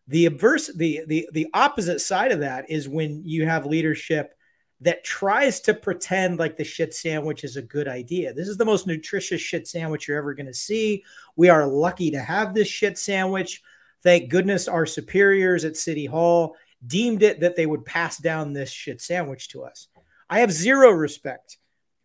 The 0.08 0.26
adverse 0.26 0.72
the 0.76 1.02
the 1.08 1.30
the 1.34 1.48
opposite 1.54 2.00
side 2.00 2.32
of 2.32 2.40
that 2.40 2.70
is 2.70 2.90
when 2.90 3.24
you 3.26 3.46
have 3.46 3.66
leadership 3.66 4.34
that 4.82 5.04
tries 5.04 5.60
to 5.60 5.74
pretend 5.74 6.40
like 6.40 6.56
the 6.56 6.64
shit 6.64 6.94
sandwich 6.94 7.44
is 7.44 7.58
a 7.58 7.62
good 7.62 7.88
idea. 7.88 8.34
This 8.34 8.48
is 8.48 8.58
the 8.58 8.66
most 8.66 8.88
nutritious 8.88 9.42
shit 9.42 9.68
sandwich 9.68 10.08
you're 10.08 10.18
ever 10.18 10.34
going 10.34 10.46
to 10.46 10.54
see. 10.54 11.04
We 11.36 11.50
are 11.50 11.68
lucky 11.68 12.12
to 12.12 12.20
have 12.20 12.54
this 12.54 12.68
shit 12.68 12.98
sandwich. 12.98 13.62
Thank 14.04 14.30
goodness 14.30 14.68
our 14.68 14.86
superiors 14.86 15.66
at 15.66 15.78
City 15.78 16.06
Hall 16.06 16.56
deemed 16.86 17.24
it 17.24 17.42
that 17.42 17.56
they 17.56 17.66
would 17.66 17.86
pass 17.86 18.18
down 18.18 18.54
this 18.54 18.72
shit 18.72 19.02
sandwich 19.02 19.50
to 19.50 19.64
us. 19.64 19.88
I 20.30 20.40
have 20.40 20.52
zero 20.52 20.92
respect 20.92 21.58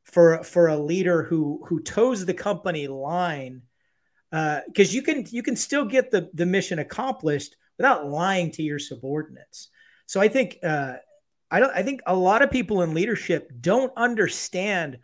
for 0.05 0.43
for 0.43 0.69
a 0.69 0.77
leader 0.77 1.23
who 1.23 1.63
who 1.67 1.81
toes 1.81 2.25
the 2.25 2.35
company 2.35 2.89
line 2.89 3.63
because 4.31 4.91
uh, 4.91 4.93
you 4.93 5.03
can 5.03 5.25
you 5.31 5.43
can 5.43 5.57
still 5.57 5.85
get 5.85 6.11
the 6.11 6.31
the 6.35 6.47
mission 6.47 6.79
accomplished 6.79 7.57
without 7.79 8.09
lying 8.09 8.51
to 8.53 8.63
your 8.63 8.79
subordinates. 8.79 9.69
So 10.07 10.21
I 10.21 10.29
think 10.29 10.59
uh, 10.63 10.95
I 11.51 11.61
don't 11.61 11.73
I 11.75 11.83
think 11.83 12.01
a 12.07 12.17
lot 12.17 12.43
of 12.43 12.51
people 12.51 12.83
in 12.83 12.95
leadership 12.95 13.51
don't 13.61 13.93
understand 13.97 14.99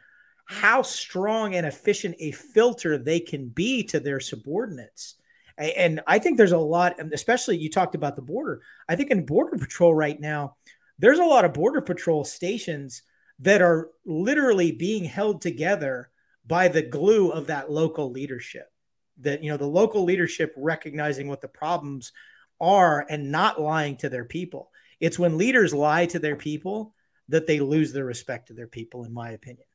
how 0.47 0.83
strong 0.83 1.55
and 1.55 1.65
efficient 1.65 2.17
a 2.19 2.33
filter 2.33 2.99
they 2.99 3.21
can 3.21 3.49
be 3.49 3.85
to 3.85 4.01
their 4.01 4.19
subordinates. 4.19 5.15
And 5.61 6.01
I 6.07 6.19
think 6.19 6.39
there's 6.39 6.53
a 6.53 6.59
lot, 6.59 6.97
especially 7.13 7.59
you 7.59 7.69
talked 7.69 7.95
about 7.95 8.17
the 8.17 8.23
border. 8.23 8.63
I 8.89 8.97
think 8.97 9.11
in 9.11 9.27
Border 9.27 9.59
Patrol 9.59 9.95
right 9.95 10.19
now, 10.19 10.57
there's 10.99 11.19
a 11.19 11.25
lot 11.25 11.45
of 11.45 11.53
Border 11.53 11.83
Patrol 11.83 12.25
stations 12.25 13.03
that 13.41 13.61
are 13.61 13.91
literally 14.07 14.73
being 14.73 15.05
held 15.05 15.43
together 15.43 16.11
by 16.47 16.69
the 16.69 16.83
glue 16.83 17.31
of 17.31 17.49
that 17.49 17.71
local 17.71 18.11
leadership. 18.11 18.73
That, 19.19 19.45
you 19.45 19.51
know, 19.51 19.59
the 19.59 19.67
local 19.67 20.05
leadership 20.05 20.55
recognizing 20.57 21.29
what 21.29 21.43
the 21.43 21.49
problems 21.49 22.13
are 22.59 23.05
and 23.09 23.31
not 23.31 23.61
lying 23.61 23.97
to 23.99 24.09
their 24.09 24.25
people. 24.25 24.71
It's 24.99 25.19
when 25.19 25.37
leaders 25.37 25.75
lie 25.75 26.07
to 26.07 26.19
their 26.19 26.37
people 26.37 26.95
that 27.29 27.47
they 27.47 27.61
lose 27.61 27.93
the 27.93 28.05
respect 28.05 28.49
of 28.49 28.57
their 28.57 28.67
people, 28.67 29.05
in 29.05 29.13
my 29.13 29.31
opinion. 29.31 29.67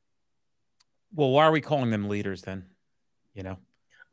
Well, 1.14 1.30
why 1.30 1.44
are 1.44 1.52
we 1.52 1.60
calling 1.60 1.90
them 1.90 2.08
leaders 2.08 2.42
then? 2.42 2.66
You 3.34 3.44
know? 3.44 3.58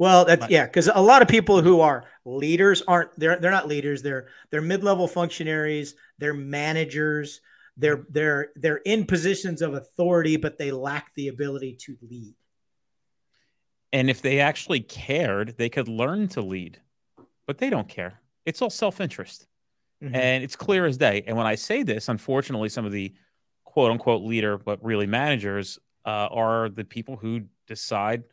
Well, 0.04 0.26
that's 0.26 0.50
yeah, 0.50 0.66
because 0.66 0.89
a 0.94 1.02
lot 1.02 1.22
of 1.22 1.30
people 1.30 1.62
who 1.62 1.80
are 1.80 2.04
leaders 2.26 2.82
aren't 2.86 3.18
they're 3.18 3.39
they're 3.39 3.52
not 3.52 3.70
leaders. 3.70 4.02
They're 4.02 4.28
they're 4.52 4.62
mid-level 4.62 5.08
functionaries, 5.08 5.96
they're 6.18 6.34
managers, 6.34 7.39
they're 7.78 8.06
they're 8.10 8.50
they're 8.56 8.82
in 8.84 9.06
positions 9.06 9.62
of 9.62 9.76
authority, 9.76 10.36
but 10.36 10.58
they 10.58 10.72
lack 10.72 11.13
the 11.16 11.30
ability 11.30 11.78
to 11.86 11.96
lead. 12.02 12.36
And 13.94 14.10
if 14.10 14.22
they 14.22 14.42
actually 14.42 14.82
cared, 14.82 15.56
they 15.58 15.70
could 15.70 15.88
learn 15.88 16.28
to 16.30 16.42
lead, 16.42 16.82
but 17.48 17.60
they 17.60 17.70
don't 17.70 17.88
care. 17.88 18.20
It's 18.46 18.62
all 18.62 18.70
self-interest. 18.70 19.48
Mm-hmm. 20.04 20.16
And 20.16 20.44
it's 20.44 20.58
clear 20.58 20.86
as 20.86 20.98
day. 20.98 21.24
And 21.26 21.38
when 21.38 21.48
I 21.48 21.56
say 21.56 21.82
this, 21.84 22.10
unfortunately, 22.10 22.68
some 22.68 22.86
of 22.86 22.92
the 22.92 23.13
quote 23.63 23.89
unquote 23.89 24.24
leader, 24.24 24.58
but 24.58 24.84
really 24.84 25.08
managers, 25.08 25.80
uh, 26.04 26.28
are 26.30 26.68
the 26.68 26.84
people 26.84 27.16
who 27.16 27.44
decide 27.68 28.24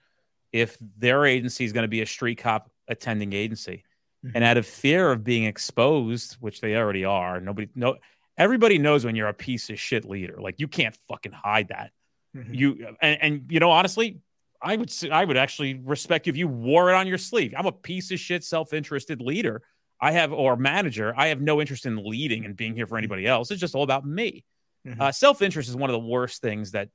if 0.53 0.77
their 0.99 1.25
agency 1.27 1.65
is 1.65 1.73
going 1.73 1.85
to 1.85 1.89
be 1.89 2.03
a 2.03 2.07
street 2.07 2.39
cop 2.39 2.71
attending 2.89 3.33
agency. 3.33 3.85
Mm-hmm. 4.25 4.37
And 4.37 4.45
out 4.45 4.57
of 4.59 4.67
fear 4.67 5.13
of 5.13 5.25
being 5.25 5.45
exposed, 5.45 6.35
which 6.41 6.61
they 6.61 6.77
already 6.77 7.05
are, 7.05 7.41
nobody 7.41 7.69
no 7.75 7.97
everybody 8.37 8.79
knows 8.79 9.05
when 9.05 9.17
you're 9.17 9.29
a 9.29 9.35
piece 9.35 9.71
of 9.71 9.79
shit 9.79 10.05
leader. 10.05 10.37
Like 10.41 10.61
you 10.61 10.69
can't 10.69 10.97
fucking 11.09 11.33
hide 11.33 11.69
that. 11.69 11.93
Mm-hmm. 12.37 12.55
You 12.55 12.97
and, 13.01 13.23
and 13.23 13.45
you 13.49 13.61
know, 13.61 13.71
honestly, 13.71 14.21
I 14.63 14.77
would 14.77 14.93
I 15.11 15.25
would 15.25 15.37
actually 15.37 15.75
respect 15.75 16.27
you 16.27 16.33
if 16.33 16.37
you 16.37 16.49
wore 16.49 16.91
it 16.91 16.95
on 16.95 17.07
your 17.07 17.19
sleeve. 17.19 17.55
I'm 17.57 17.67
a 17.67 17.73
piece 17.73 18.11
of 18.11 18.19
shit, 18.19 18.45
self-interested 18.45 19.21
leader. 19.21 19.63
I 20.01 20.13
have 20.13 20.33
or 20.33 20.57
manager. 20.57 21.15
I 21.17 21.29
have 21.29 21.41
no 21.41 21.61
interest 21.61 21.87
in 21.87 21.97
leading 21.97 22.45
and 22.45 22.57
being 22.57 22.75
here 22.75 22.87
for 22.87 22.95
mm-hmm. 22.95 22.99
anybody 22.99 23.27
else. 23.27 23.51
It's 23.51 23.61
just 23.61 23.75
all 23.75 23.83
about 23.83 24.07
me. 24.07 24.45
Mm-hmm. 24.87 25.01
Uh, 25.01 25.13
self-interest 25.13 25.69
is 25.69 25.77
one 25.77 25.91
of 25.91 25.95
the 25.95 26.07
worst 26.07 26.41
things 26.41 26.73
that 26.73 26.89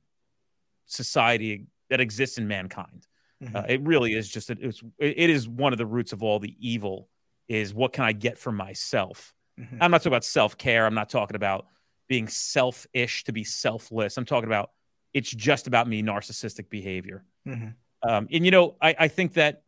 society 0.86 1.66
that 1.90 2.00
exists 2.00 2.38
in 2.38 2.48
mankind. 2.48 3.06
Mm-hmm. 3.42 3.56
Uh, 3.56 3.62
it 3.68 3.82
really 3.82 4.14
is 4.14 4.28
just 4.28 4.50
it's 4.50 4.82
it 4.98 5.30
is 5.30 5.48
one 5.48 5.72
of 5.72 5.78
the 5.78 5.86
roots 5.86 6.12
of 6.12 6.22
all 6.22 6.38
the 6.38 6.54
evil 6.58 7.08
is 7.48 7.74
what 7.74 7.92
can 7.92 8.04
I 8.04 8.12
get 8.12 8.38
for 8.38 8.50
myself. 8.50 9.34
Mm-hmm. 9.60 9.82
I'm 9.82 9.90
not 9.90 9.98
talking 9.98 10.12
about 10.12 10.24
self 10.24 10.56
care. 10.56 10.86
I'm 10.86 10.94
not 10.94 11.10
talking 11.10 11.36
about 11.36 11.66
being 12.08 12.28
selfish 12.28 13.24
to 13.24 13.32
be 13.32 13.44
selfless. 13.44 14.16
I'm 14.16 14.24
talking 14.24 14.48
about 14.48 14.70
it's 15.12 15.30
just 15.30 15.66
about 15.66 15.88
me, 15.88 16.02
narcissistic 16.02 16.68
behavior. 16.70 17.24
Mm-hmm. 17.46 18.08
Um, 18.08 18.28
and 18.30 18.44
you 18.44 18.50
know, 18.50 18.76
I, 18.80 18.94
I 19.00 19.08
think 19.08 19.34
that 19.34 19.62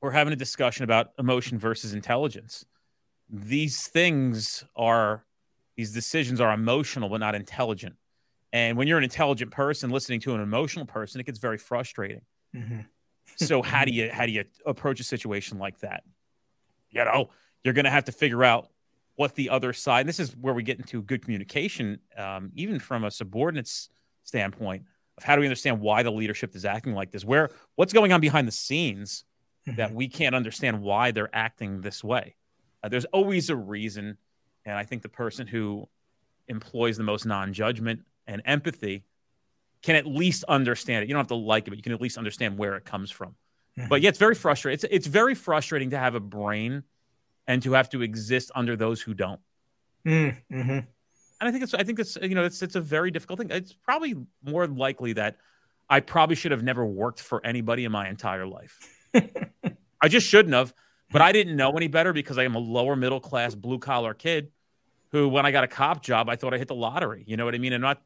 we're 0.00 0.10
having 0.10 0.32
a 0.32 0.36
discussion 0.36 0.84
about 0.84 1.10
emotion 1.18 1.58
versus 1.58 1.94
intelligence. 1.94 2.64
These 3.28 3.88
things 3.88 4.64
are 4.76 5.24
these 5.76 5.92
decisions 5.92 6.40
are 6.40 6.52
emotional 6.52 7.08
but 7.08 7.18
not 7.18 7.34
intelligent. 7.34 7.96
And 8.52 8.76
when 8.76 8.86
you're 8.88 8.98
an 8.98 9.04
intelligent 9.04 9.50
person 9.50 9.90
listening 9.90 10.20
to 10.20 10.34
an 10.34 10.40
emotional 10.40 10.86
person, 10.86 11.20
it 11.20 11.24
gets 11.24 11.38
very 11.38 11.58
frustrating. 11.58 12.22
Mm-hmm. 12.56 12.80
so 13.36 13.62
how 13.62 13.84
do 13.84 13.92
you 13.92 14.10
how 14.10 14.24
do 14.24 14.32
you 14.32 14.44
approach 14.64 15.00
a 15.00 15.04
situation 15.04 15.58
like 15.58 15.78
that? 15.80 16.04
You 16.90 17.04
know, 17.04 17.30
you're 17.62 17.74
going 17.74 17.84
to 17.84 17.90
have 17.90 18.04
to 18.04 18.12
figure 18.12 18.44
out 18.44 18.70
what 19.16 19.34
the 19.34 19.50
other 19.50 19.72
side. 19.72 20.06
this 20.06 20.20
is 20.20 20.36
where 20.36 20.54
we 20.54 20.62
get 20.62 20.78
into 20.78 21.02
good 21.02 21.22
communication, 21.22 21.98
um, 22.16 22.52
even 22.54 22.78
from 22.78 23.04
a 23.04 23.10
subordinates 23.10 23.88
standpoint 24.22 24.84
of 25.16 25.24
how 25.24 25.34
do 25.34 25.40
we 25.40 25.46
understand 25.46 25.80
why 25.80 26.02
the 26.02 26.12
leadership 26.12 26.54
is 26.54 26.64
acting 26.64 26.94
like 26.94 27.10
this? 27.10 27.24
Where 27.24 27.50
what's 27.74 27.92
going 27.92 28.12
on 28.12 28.20
behind 28.20 28.46
the 28.46 28.52
scenes 28.52 29.24
mm-hmm. 29.66 29.76
that 29.76 29.92
we 29.92 30.08
can't 30.08 30.34
understand 30.34 30.82
why 30.82 31.10
they're 31.10 31.34
acting 31.34 31.80
this 31.80 32.04
way? 32.04 32.36
Uh, 32.82 32.88
there's 32.88 33.06
always 33.06 33.48
a 33.48 33.56
reason, 33.56 34.18
and 34.64 34.76
I 34.76 34.84
think 34.84 35.02
the 35.02 35.08
person 35.08 35.46
who 35.46 35.88
employs 36.48 36.96
the 36.96 37.02
most 37.02 37.24
non-judgment 37.24 38.02
and 38.26 38.42
empathy 38.44 39.04
can 39.86 39.94
at 39.94 40.04
least 40.04 40.42
understand 40.48 41.04
it. 41.04 41.08
You 41.08 41.14
don't 41.14 41.20
have 41.20 41.28
to 41.28 41.36
like 41.36 41.68
it, 41.68 41.70
but 41.70 41.76
you 41.76 41.82
can 41.82 41.92
at 41.92 42.00
least 42.00 42.18
understand 42.18 42.58
where 42.58 42.74
it 42.74 42.84
comes 42.84 43.08
from. 43.08 43.36
Mm-hmm. 43.78 43.88
But 43.88 44.00
yeah, 44.00 44.08
it's 44.08 44.18
very 44.18 44.34
frustrating. 44.34 44.74
It's 44.74 44.84
it's 44.90 45.06
very 45.06 45.36
frustrating 45.36 45.90
to 45.90 45.98
have 45.98 46.16
a 46.16 46.20
brain 46.20 46.82
and 47.46 47.62
to 47.62 47.74
have 47.74 47.88
to 47.90 48.02
exist 48.02 48.50
under 48.56 48.74
those 48.74 49.00
who 49.00 49.14
don't. 49.14 49.40
Mm-hmm. 50.04 50.58
And 50.58 50.86
I 51.40 51.52
think 51.52 51.62
it's 51.62 51.72
I 51.72 51.84
think 51.84 52.00
it's 52.00 52.18
you 52.20 52.34
know 52.34 52.44
it's 52.44 52.62
it's 52.62 52.74
a 52.74 52.80
very 52.80 53.12
difficult 53.12 53.38
thing. 53.38 53.50
It's 53.52 53.74
probably 53.74 54.16
more 54.44 54.66
likely 54.66 55.12
that 55.12 55.36
I 55.88 56.00
probably 56.00 56.34
should 56.34 56.50
have 56.50 56.64
never 56.64 56.84
worked 56.84 57.20
for 57.20 57.40
anybody 57.46 57.84
in 57.84 57.92
my 57.92 58.08
entire 58.08 58.44
life. 58.44 58.76
I 59.14 60.08
just 60.08 60.26
shouldn't 60.26 60.54
have, 60.54 60.74
but 61.12 61.22
I 61.22 61.30
didn't 61.30 61.54
know 61.54 61.70
any 61.76 61.86
better 61.86 62.12
because 62.12 62.38
I 62.38 62.42
am 62.42 62.56
a 62.56 62.58
lower 62.58 62.96
middle 62.96 63.20
class 63.20 63.54
blue 63.54 63.78
collar 63.78 64.14
kid 64.14 64.50
who 65.12 65.28
when 65.28 65.46
I 65.46 65.52
got 65.52 65.62
a 65.62 65.68
cop 65.68 66.02
job, 66.02 66.28
I 66.28 66.34
thought 66.34 66.54
I 66.54 66.58
hit 66.58 66.66
the 66.66 66.74
lottery. 66.74 67.22
You 67.24 67.36
know 67.36 67.44
what 67.44 67.54
I 67.54 67.58
mean? 67.58 67.72
And 67.72 67.82
not 67.82 68.02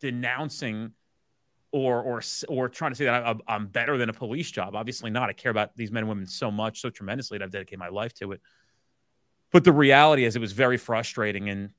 denouncing 0.00 0.92
or 1.70 2.02
or 2.02 2.22
or 2.48 2.68
trying 2.68 2.92
to 2.92 2.96
say 2.96 3.04
that 3.04 3.26
I'm, 3.26 3.40
I'm 3.46 3.66
better 3.66 3.98
than 3.98 4.08
a 4.08 4.12
police 4.12 4.50
job. 4.50 4.74
Obviously 4.74 5.10
not. 5.10 5.28
I 5.28 5.32
care 5.32 5.50
about 5.50 5.76
these 5.76 5.90
men 5.90 6.02
and 6.02 6.08
women 6.08 6.26
so 6.26 6.50
much, 6.50 6.80
so 6.80 6.90
tremendously 6.90 7.38
that 7.38 7.44
I've 7.44 7.50
dedicated 7.50 7.78
my 7.78 7.88
life 7.88 8.14
to 8.14 8.32
it. 8.32 8.40
But 9.52 9.64
the 9.64 9.72
reality 9.72 10.24
is, 10.24 10.36
it 10.36 10.40
was 10.40 10.52
very 10.52 10.76
frustrating, 10.76 11.48
and 11.48 11.70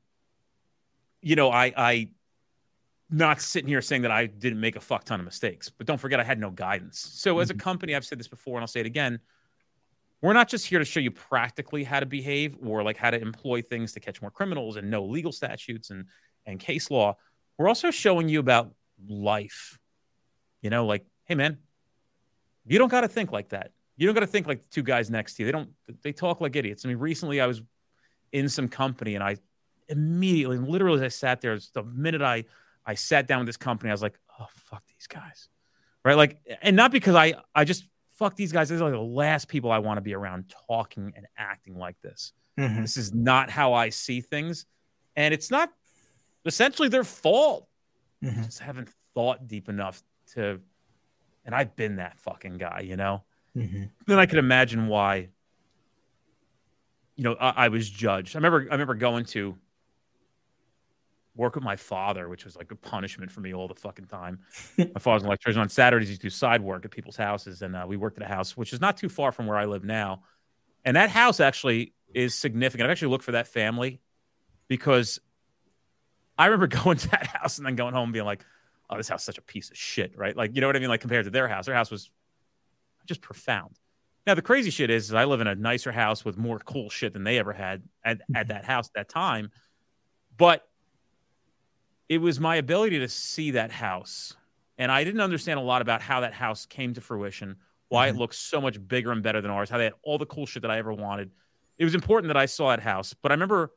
you 1.21 1.35
know, 1.35 1.49
I 1.51 1.73
I 1.75 2.09
not 3.09 3.41
sitting 3.41 3.67
here 3.67 3.81
saying 3.81 4.03
that 4.03 4.11
I 4.11 4.27
didn't 4.27 4.59
make 4.59 4.75
a 4.75 4.79
fuck 4.79 5.03
ton 5.03 5.19
of 5.19 5.25
mistakes, 5.25 5.69
but 5.69 5.87
don't 5.87 5.97
forget 5.97 6.19
I 6.19 6.23
had 6.23 6.39
no 6.39 6.51
guidance. 6.51 6.99
So 6.99 7.33
mm-hmm. 7.33 7.41
as 7.41 7.49
a 7.49 7.53
mm-hmm. 7.53 7.61
company, 7.61 7.95
I've 7.95 8.05
said 8.05 8.19
this 8.19 8.27
before, 8.27 8.57
and 8.57 8.63
I'll 8.63 8.67
say 8.67 8.81
it 8.81 8.85
again. 8.85 9.19
We're 10.21 10.33
not 10.33 10.49
just 10.49 10.65
here 10.65 10.79
to 10.79 10.85
show 10.85 10.99
you 10.99 11.11
practically 11.11 11.83
how 11.83 12.01
to 12.01 12.05
behave 12.05 12.57
or 12.63 12.83
like 12.83 12.97
how 12.97 13.09
to 13.09 13.19
employ 13.19 13.61
things 13.61 13.93
to 13.93 14.01
catch 14.01 14.21
more 14.21 14.29
criminals 14.29 14.75
and 14.75 14.91
know 14.91 15.05
legal 15.05 15.31
statutes 15.31 15.89
and 15.89 16.05
and 16.45 16.59
case 16.59 16.91
law 16.91 17.15
we're 17.59 17.67
also 17.67 17.91
showing 17.91 18.29
you 18.29 18.39
about 18.39 18.71
life. 19.07 19.77
You 20.61 20.71
know, 20.71 20.87
like, 20.87 21.05
hey 21.25 21.35
man, 21.35 21.57
you 22.65 22.79
don't 22.79 22.89
got 22.89 23.01
to 23.01 23.07
think 23.07 23.31
like 23.31 23.49
that. 23.49 23.71
You 23.97 24.07
don't 24.07 24.15
got 24.15 24.21
to 24.21 24.27
think 24.27 24.47
like 24.47 24.61
the 24.61 24.69
two 24.69 24.81
guys 24.81 25.11
next 25.11 25.35
to 25.35 25.43
you. 25.43 25.45
They 25.45 25.51
don't. 25.51 25.69
They 26.01 26.13
talk 26.13 26.41
like 26.41 26.55
idiots. 26.55 26.85
I 26.85 26.87
mean, 26.87 26.97
recently 26.97 27.39
I 27.41 27.45
was 27.45 27.61
in 28.31 28.47
some 28.47 28.69
company 28.69 29.15
and 29.15 29.23
I 29.23 29.35
immediately, 29.89 30.57
literally, 30.57 30.99
as 30.99 31.03
I 31.03 31.07
sat 31.09 31.41
there, 31.41 31.59
the 31.73 31.83
minute 31.83 32.21
I 32.21 32.45
I 32.85 32.95
sat 32.95 33.27
down 33.27 33.39
with 33.39 33.47
this 33.47 33.57
company, 33.57 33.89
I 33.89 33.93
was 33.93 34.01
like, 34.01 34.17
oh 34.39 34.47
fuck 34.55 34.83
these 34.87 35.07
guys, 35.07 35.49
right? 36.05 36.15
Like, 36.15 36.37
and 36.61 36.75
not 36.77 36.91
because 36.91 37.15
I 37.15 37.35
I 37.53 37.65
just 37.65 37.85
fuck 38.17 38.37
these 38.37 38.53
guys. 38.53 38.69
These 38.69 38.79
are 38.79 38.85
like 38.85 38.93
the 38.93 38.99
last 38.99 39.49
people 39.49 39.69
I 39.69 39.79
want 39.79 39.97
to 39.97 40.01
be 40.01 40.13
around 40.13 40.53
talking 40.67 41.11
and 41.15 41.25
acting 41.37 41.77
like 41.77 41.99
this. 42.01 42.31
Mm-hmm. 42.57 42.81
This 42.81 42.95
is 42.95 43.13
not 43.13 43.49
how 43.49 43.73
I 43.73 43.89
see 43.89 44.21
things, 44.21 44.65
and 45.17 45.33
it's 45.33 45.51
not 45.51 45.71
essentially 46.45 46.89
their 46.89 47.03
fault. 47.03 47.67
Mm-hmm. 48.23 48.43
Just 48.43 48.59
haven't 48.59 48.89
thought 49.13 49.47
deep 49.47 49.69
enough 49.69 50.01
to, 50.33 50.59
and 51.45 51.55
I've 51.55 51.75
been 51.75 51.97
that 51.97 52.19
fucking 52.19 52.57
guy, 52.57 52.81
you 52.81 52.95
know. 52.95 53.23
Mm-hmm. 53.55 53.85
Then 54.07 54.19
I 54.19 54.25
could 54.25 54.39
imagine 54.39 54.87
why. 54.87 55.29
You 57.15 57.23
know, 57.25 57.35
I, 57.35 57.65
I 57.65 57.67
was 57.67 57.89
judged. 57.89 58.35
I 58.35 58.39
remember. 58.39 58.67
I 58.69 58.73
remember 58.73 58.95
going 58.95 59.25
to 59.25 59.57
work 61.35 61.55
with 61.55 61.63
my 61.63 61.75
father, 61.75 62.27
which 62.27 62.43
was 62.43 62.55
like 62.55 62.71
a 62.71 62.75
punishment 62.75 63.31
for 63.31 63.39
me 63.39 63.53
all 63.53 63.67
the 63.67 63.75
fucking 63.75 64.05
time. 64.05 64.39
my 64.77 64.85
father's 64.99 65.23
an 65.23 65.27
electrician. 65.27 65.61
On 65.61 65.69
Saturdays, 65.69 66.09
he 66.09 66.11
used 66.11 66.21
to 66.21 66.27
do 66.27 66.31
side 66.31 66.61
work 66.61 66.85
at 66.85 66.91
people's 66.91 67.15
houses, 67.15 67.61
and 67.61 67.75
uh, 67.75 67.85
we 67.87 67.97
worked 67.97 68.17
at 68.17 68.23
a 68.23 68.27
house 68.27 68.55
which 68.55 68.73
is 68.73 68.81
not 68.81 68.97
too 68.97 69.09
far 69.09 69.31
from 69.31 69.47
where 69.47 69.57
I 69.57 69.65
live 69.65 69.83
now. 69.83 70.23
And 70.85 70.95
that 70.95 71.09
house 71.09 71.39
actually 71.39 71.93
is 72.13 72.35
significant. 72.35 72.85
I've 72.85 72.91
actually 72.91 73.09
looked 73.09 73.23
for 73.23 73.33
that 73.33 73.47
family 73.47 74.01
because 74.67 75.19
I 76.39 76.45
remember 76.45 76.67
going 76.83 76.97
to 76.97 77.09
that 77.09 77.27
house 77.27 77.57
and 77.57 77.67
then 77.67 77.75
going 77.75 77.93
home 77.93 78.05
and 78.05 78.13
being 78.13 78.25
like, 78.25 78.43
oh, 78.89 78.97
this 78.97 79.09
house 79.09 79.21
is 79.21 79.25
such 79.25 79.37
a 79.37 79.43
piece 79.43 79.69
of 79.69 79.77
shit, 79.77 80.17
right? 80.17 80.35
Like, 80.35 80.55
you 80.55 80.61
know 80.61 80.67
what 80.67 80.75
I 80.75 80.79
mean? 80.79 80.89
Like 80.89 81.01
compared 81.01 81.25
to 81.25 81.31
their 81.31 81.47
house, 81.47 81.67
their 81.67 81.75
house 81.75 81.91
was 81.91 82.09
just 83.05 83.21
profound. 83.21 83.75
Now 84.25 84.33
the 84.33 84.41
crazy 84.41 84.71
shit 84.71 84.89
is, 84.89 85.05
is 85.05 85.13
I 85.13 85.25
live 85.25 85.41
in 85.41 85.47
a 85.47 85.55
nicer 85.55 85.91
house 85.91 86.25
with 86.25 86.37
more 86.37 86.59
cool 86.59 86.89
shit 86.89 87.13
than 87.13 87.23
they 87.23 87.37
ever 87.37 87.53
had 87.53 87.83
at, 88.03 88.21
at 88.33 88.47
that 88.47 88.65
house 88.65 88.87
at 88.87 88.93
that 88.93 89.09
time. 89.09 89.51
But 90.37 90.67
it 92.07 92.19
was 92.19 92.39
my 92.39 92.55
ability 92.55 92.99
to 92.99 93.07
see 93.07 93.51
that 93.51 93.71
house 93.71 94.35
And 94.79 94.91
I 94.91 95.03
didn't 95.03 95.21
understand 95.21 95.59
a 95.59 95.63
lot 95.63 95.81
about 95.81 96.01
how 96.01 96.21
that 96.21 96.33
house 96.33 96.65
came 96.65 96.93
to 96.93 97.01
fruition, 97.01 97.57
why 97.89 98.07
mm-hmm. 98.07 98.15
it 98.15 98.19
looks 98.19 98.39
so 98.39 98.61
much 98.61 98.87
bigger 98.87 99.11
and 99.11 99.21
better 99.21 99.41
than 99.41 99.51
ours, 99.51 99.69
how 99.69 99.77
they 99.77 99.83
had 99.83 99.93
all 100.03 100.17
the 100.17 100.25
cool 100.25 100.45
shit 100.45 100.61
that 100.61 100.71
I 100.71 100.77
ever 100.77 100.93
wanted. 100.93 101.31
It 101.77 101.83
was 101.83 101.95
important 101.95 102.29
that 102.29 102.37
I 102.37 102.45
saw 102.45 102.69
that 102.69 102.79
house. 102.79 103.13
But 103.13 103.31
I 103.31 103.35
remember 103.35 103.71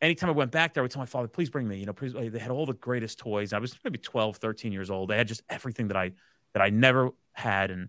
anytime 0.00 0.30
I 0.30 0.32
went 0.32 0.50
back 0.50 0.74
there, 0.74 0.82
I 0.82 0.84
would 0.84 0.90
tell 0.90 1.02
my 1.02 1.06
father, 1.06 1.28
please 1.28 1.50
bring 1.50 1.66
me, 1.66 1.78
you 1.78 1.86
know, 1.86 1.92
please, 1.92 2.12
they 2.12 2.38
had 2.38 2.50
all 2.50 2.66
the 2.66 2.74
greatest 2.74 3.18
toys. 3.18 3.52
I 3.52 3.58
was 3.58 3.78
maybe 3.84 3.98
12, 3.98 4.36
13 4.36 4.72
years 4.72 4.90
old. 4.90 5.10
They 5.10 5.16
had 5.16 5.28
just 5.28 5.42
everything 5.48 5.88
that 5.88 5.96
I, 5.96 6.12
that 6.52 6.62
I 6.62 6.70
never 6.70 7.10
had. 7.32 7.70
And 7.70 7.88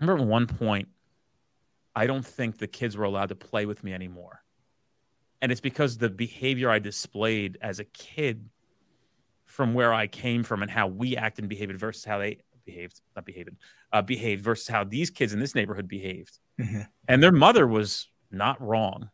I 0.00 0.04
remember 0.04 0.22
at 0.22 0.28
one 0.28 0.46
point, 0.46 0.88
I 1.94 2.06
don't 2.06 2.24
think 2.24 2.58
the 2.58 2.66
kids 2.66 2.96
were 2.96 3.04
allowed 3.04 3.28
to 3.30 3.34
play 3.34 3.66
with 3.66 3.84
me 3.84 3.92
anymore. 3.92 4.42
And 5.40 5.50
it's 5.50 5.60
because 5.60 5.98
the 5.98 6.08
behavior 6.08 6.70
I 6.70 6.78
displayed 6.78 7.58
as 7.60 7.80
a 7.80 7.84
kid 7.84 8.48
from 9.46 9.74
where 9.74 9.92
I 9.92 10.06
came 10.06 10.44
from 10.44 10.62
and 10.62 10.70
how 10.70 10.86
we 10.86 11.16
acted 11.16 11.42
and 11.42 11.48
behaved 11.48 11.78
versus 11.78 12.04
how 12.04 12.18
they 12.18 12.38
behaved, 12.64 13.00
not 13.16 13.26
behaved, 13.26 13.50
uh, 13.92 14.02
behaved 14.02 14.42
versus 14.42 14.68
how 14.68 14.84
these 14.84 15.10
kids 15.10 15.32
in 15.32 15.40
this 15.40 15.54
neighborhood 15.54 15.88
behaved. 15.88 16.38
Mm-hmm. 16.60 16.82
And 17.08 17.22
their 17.22 17.32
mother 17.32 17.66
was 17.66 18.08
not 18.30 18.60
wrong. 18.60 19.10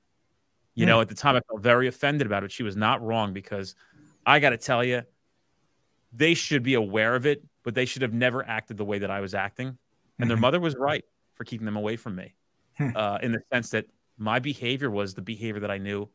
You 0.78 0.84
mm 0.84 0.90
know, 0.90 1.00
at 1.00 1.08
the 1.08 1.14
time 1.16 1.34
I 1.34 1.40
felt 1.40 1.60
very 1.60 1.88
offended 1.88 2.24
about 2.24 2.44
it. 2.44 2.52
She 2.52 2.62
was 2.62 2.76
not 2.76 3.02
wrong 3.02 3.32
because 3.32 3.74
I 4.24 4.38
got 4.38 4.50
to 4.50 4.56
tell 4.56 4.84
you, 4.84 5.02
they 6.12 6.34
should 6.34 6.62
be 6.62 6.74
aware 6.74 7.16
of 7.16 7.26
it, 7.26 7.42
but 7.64 7.74
they 7.74 7.84
should 7.84 8.02
have 8.02 8.12
never 8.12 8.46
acted 8.46 8.76
the 8.76 8.84
way 8.84 9.00
that 9.00 9.10
I 9.10 9.20
was 9.20 9.34
acting. 9.34 9.66
And 9.66 9.76
mm-hmm. 9.76 10.28
their 10.28 10.36
mother 10.36 10.60
was 10.60 10.76
right 10.76 11.04
for 11.34 11.42
keeping 11.42 11.64
them 11.64 11.74
away 11.74 11.96
from 11.96 12.14
me 12.14 12.34
hmm. 12.76 12.90
uh, 12.94 13.18
in 13.20 13.32
the 13.32 13.40
sense 13.52 13.70
that 13.70 13.86
my 14.18 14.38
behavior 14.38 14.88
was 14.88 15.14
the 15.14 15.20
behavior 15.20 15.60
that 15.62 15.70
I 15.70 15.78
knew 15.78 16.08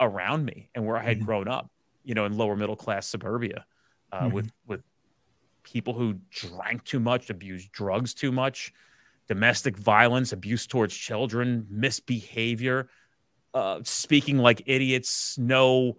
around 0.00 0.44
me 0.44 0.68
and 0.74 0.84
where 0.84 0.96
I 0.96 1.04
had 1.04 1.18
mm-hmm. 1.18 1.26
grown 1.26 1.48
up, 1.48 1.70
you 2.02 2.14
know, 2.14 2.24
in 2.24 2.36
lower 2.36 2.56
middle 2.56 2.76
class 2.76 3.06
suburbia 3.06 3.64
uh, 4.10 4.22
mm-hmm. 4.22 4.34
with, 4.34 4.52
with 4.66 4.82
people 5.62 5.94
who 5.94 6.14
drank 6.30 6.82
too 6.82 6.98
much, 6.98 7.30
abused 7.30 7.70
drugs 7.70 8.12
too 8.12 8.32
much, 8.32 8.72
domestic 9.28 9.76
violence, 9.76 10.32
abuse 10.32 10.66
towards 10.66 10.96
children, 10.96 11.64
misbehavior, 11.70 12.88
uh, 13.56 13.80
speaking 13.84 14.36
like 14.36 14.62
idiots, 14.66 15.38
no, 15.38 15.96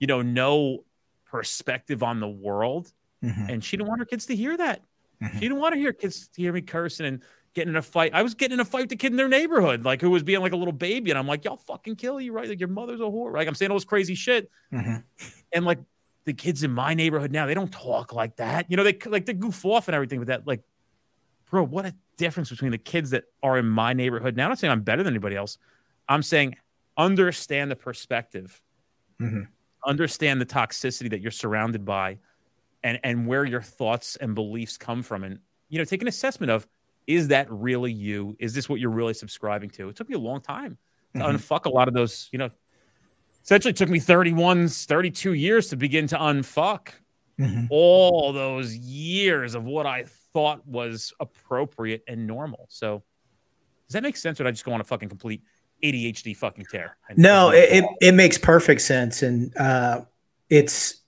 you 0.00 0.08
know, 0.08 0.20
no 0.20 0.84
perspective 1.30 2.02
on 2.02 2.18
the 2.18 2.28
world. 2.28 2.92
Mm-hmm. 3.24 3.50
And 3.50 3.64
she 3.64 3.76
didn't 3.76 3.88
want 3.88 4.00
her 4.00 4.04
kids 4.04 4.26
to 4.26 4.34
hear 4.34 4.56
that. 4.56 4.82
Mm-hmm. 5.22 5.36
She 5.36 5.40
didn't 5.42 5.58
want 5.58 5.74
to 5.74 5.78
hear 5.78 5.92
kids 5.92 6.26
to 6.26 6.42
hear 6.42 6.52
me 6.52 6.60
cursing 6.60 7.06
and 7.06 7.22
getting 7.54 7.68
in 7.68 7.76
a 7.76 7.82
fight. 7.82 8.14
I 8.14 8.22
was 8.22 8.34
getting 8.34 8.54
in 8.54 8.60
a 8.60 8.64
fight 8.64 8.80
with 8.80 8.88
the 8.88 8.96
kid 8.96 9.12
in 9.12 9.16
their 9.16 9.28
neighborhood, 9.28 9.84
like 9.84 10.00
who 10.00 10.10
was 10.10 10.24
being 10.24 10.40
like 10.40 10.50
a 10.50 10.56
little 10.56 10.72
baby. 10.72 11.10
And 11.10 11.18
I'm 11.18 11.28
like, 11.28 11.44
y'all 11.44 11.58
fucking 11.68 11.94
kill 11.94 12.20
you, 12.20 12.32
right? 12.32 12.48
Like 12.48 12.58
your 12.58 12.68
mother's 12.68 12.98
a 12.98 13.04
whore. 13.04 13.32
Like 13.32 13.46
I'm 13.46 13.54
saying 13.54 13.70
all 13.70 13.76
this 13.76 13.84
crazy 13.84 14.16
shit. 14.16 14.50
Mm-hmm. 14.72 14.96
And 15.52 15.64
like 15.64 15.78
the 16.24 16.32
kids 16.32 16.64
in 16.64 16.72
my 16.72 16.94
neighborhood 16.94 17.30
now, 17.30 17.46
they 17.46 17.54
don't 17.54 17.70
talk 17.70 18.12
like 18.12 18.36
that. 18.36 18.68
You 18.68 18.76
know, 18.76 18.82
they 18.82 18.98
like 19.06 19.24
they 19.24 19.34
goof 19.34 19.64
off 19.64 19.86
and 19.86 19.94
everything 19.94 20.18
with 20.18 20.28
that. 20.28 20.48
Like, 20.48 20.62
bro, 21.48 21.62
what 21.62 21.86
a 21.86 21.94
difference 22.16 22.50
between 22.50 22.72
the 22.72 22.78
kids 22.78 23.10
that 23.10 23.22
are 23.40 23.56
in 23.56 23.66
my 23.66 23.92
neighborhood 23.92 24.36
now. 24.36 24.46
I'm 24.46 24.50
not 24.50 24.58
saying 24.58 24.72
I'm 24.72 24.82
better 24.82 25.04
than 25.04 25.12
anybody 25.12 25.36
else. 25.36 25.58
I'm 26.08 26.24
saying 26.24 26.56
understand 26.98 27.70
the 27.70 27.76
perspective, 27.76 28.60
mm-hmm. 29.20 29.42
understand 29.86 30.40
the 30.40 30.46
toxicity 30.46 31.08
that 31.10 31.20
you're 31.20 31.30
surrounded 31.30 31.84
by, 31.84 32.18
and 32.82 32.98
and 33.02 33.26
where 33.26 33.44
your 33.44 33.62
thoughts 33.62 34.16
and 34.16 34.34
beliefs 34.34 34.76
come 34.76 35.02
from, 35.02 35.24
and 35.24 35.38
you 35.68 35.78
know, 35.78 35.84
take 35.84 36.02
an 36.02 36.08
assessment 36.08 36.50
of 36.50 36.66
is 37.06 37.28
that 37.28 37.50
really 37.50 37.90
you? 37.90 38.36
Is 38.38 38.52
this 38.52 38.68
what 38.68 38.80
you're 38.80 38.90
really 38.90 39.14
subscribing 39.14 39.70
to? 39.70 39.88
It 39.88 39.96
took 39.96 40.08
me 40.10 40.14
a 40.14 40.20
long 40.20 40.42
time 40.42 40.76
to 41.14 41.20
mm-hmm. 41.20 41.36
unfuck 41.36 41.64
a 41.64 41.70
lot 41.70 41.88
of 41.88 41.94
those, 41.94 42.28
you 42.32 42.38
know. 42.38 42.50
Essentially, 43.42 43.72
took 43.72 43.88
me 43.88 43.98
31, 43.98 44.68
32 44.68 45.32
years 45.32 45.68
to 45.70 45.76
begin 45.76 46.06
to 46.08 46.18
unfuck 46.18 46.88
mm-hmm. 47.40 47.64
all 47.70 48.34
those 48.34 48.76
years 48.76 49.54
of 49.54 49.64
what 49.64 49.86
I 49.86 50.04
thought 50.34 50.66
was 50.66 51.14
appropriate 51.18 52.04
and 52.06 52.26
normal. 52.26 52.66
So, 52.68 53.02
does 53.86 53.94
that 53.94 54.02
make 54.02 54.18
sense? 54.18 54.38
Or 54.38 54.44
did 54.44 54.48
I 54.48 54.52
just 54.52 54.66
go 54.66 54.72
on 54.72 54.82
a 54.82 54.84
fucking 54.84 55.08
complete 55.08 55.42
ADHD 55.82 56.36
fucking 56.36 56.66
tear? 56.70 56.96
No, 57.16 57.50
it, 57.50 57.70
it, 57.70 57.84
it 58.00 58.12
makes 58.12 58.38
perfect 58.38 58.80
sense, 58.80 59.22
and 59.22 59.56
uh, 59.56 60.02
it's 60.48 61.02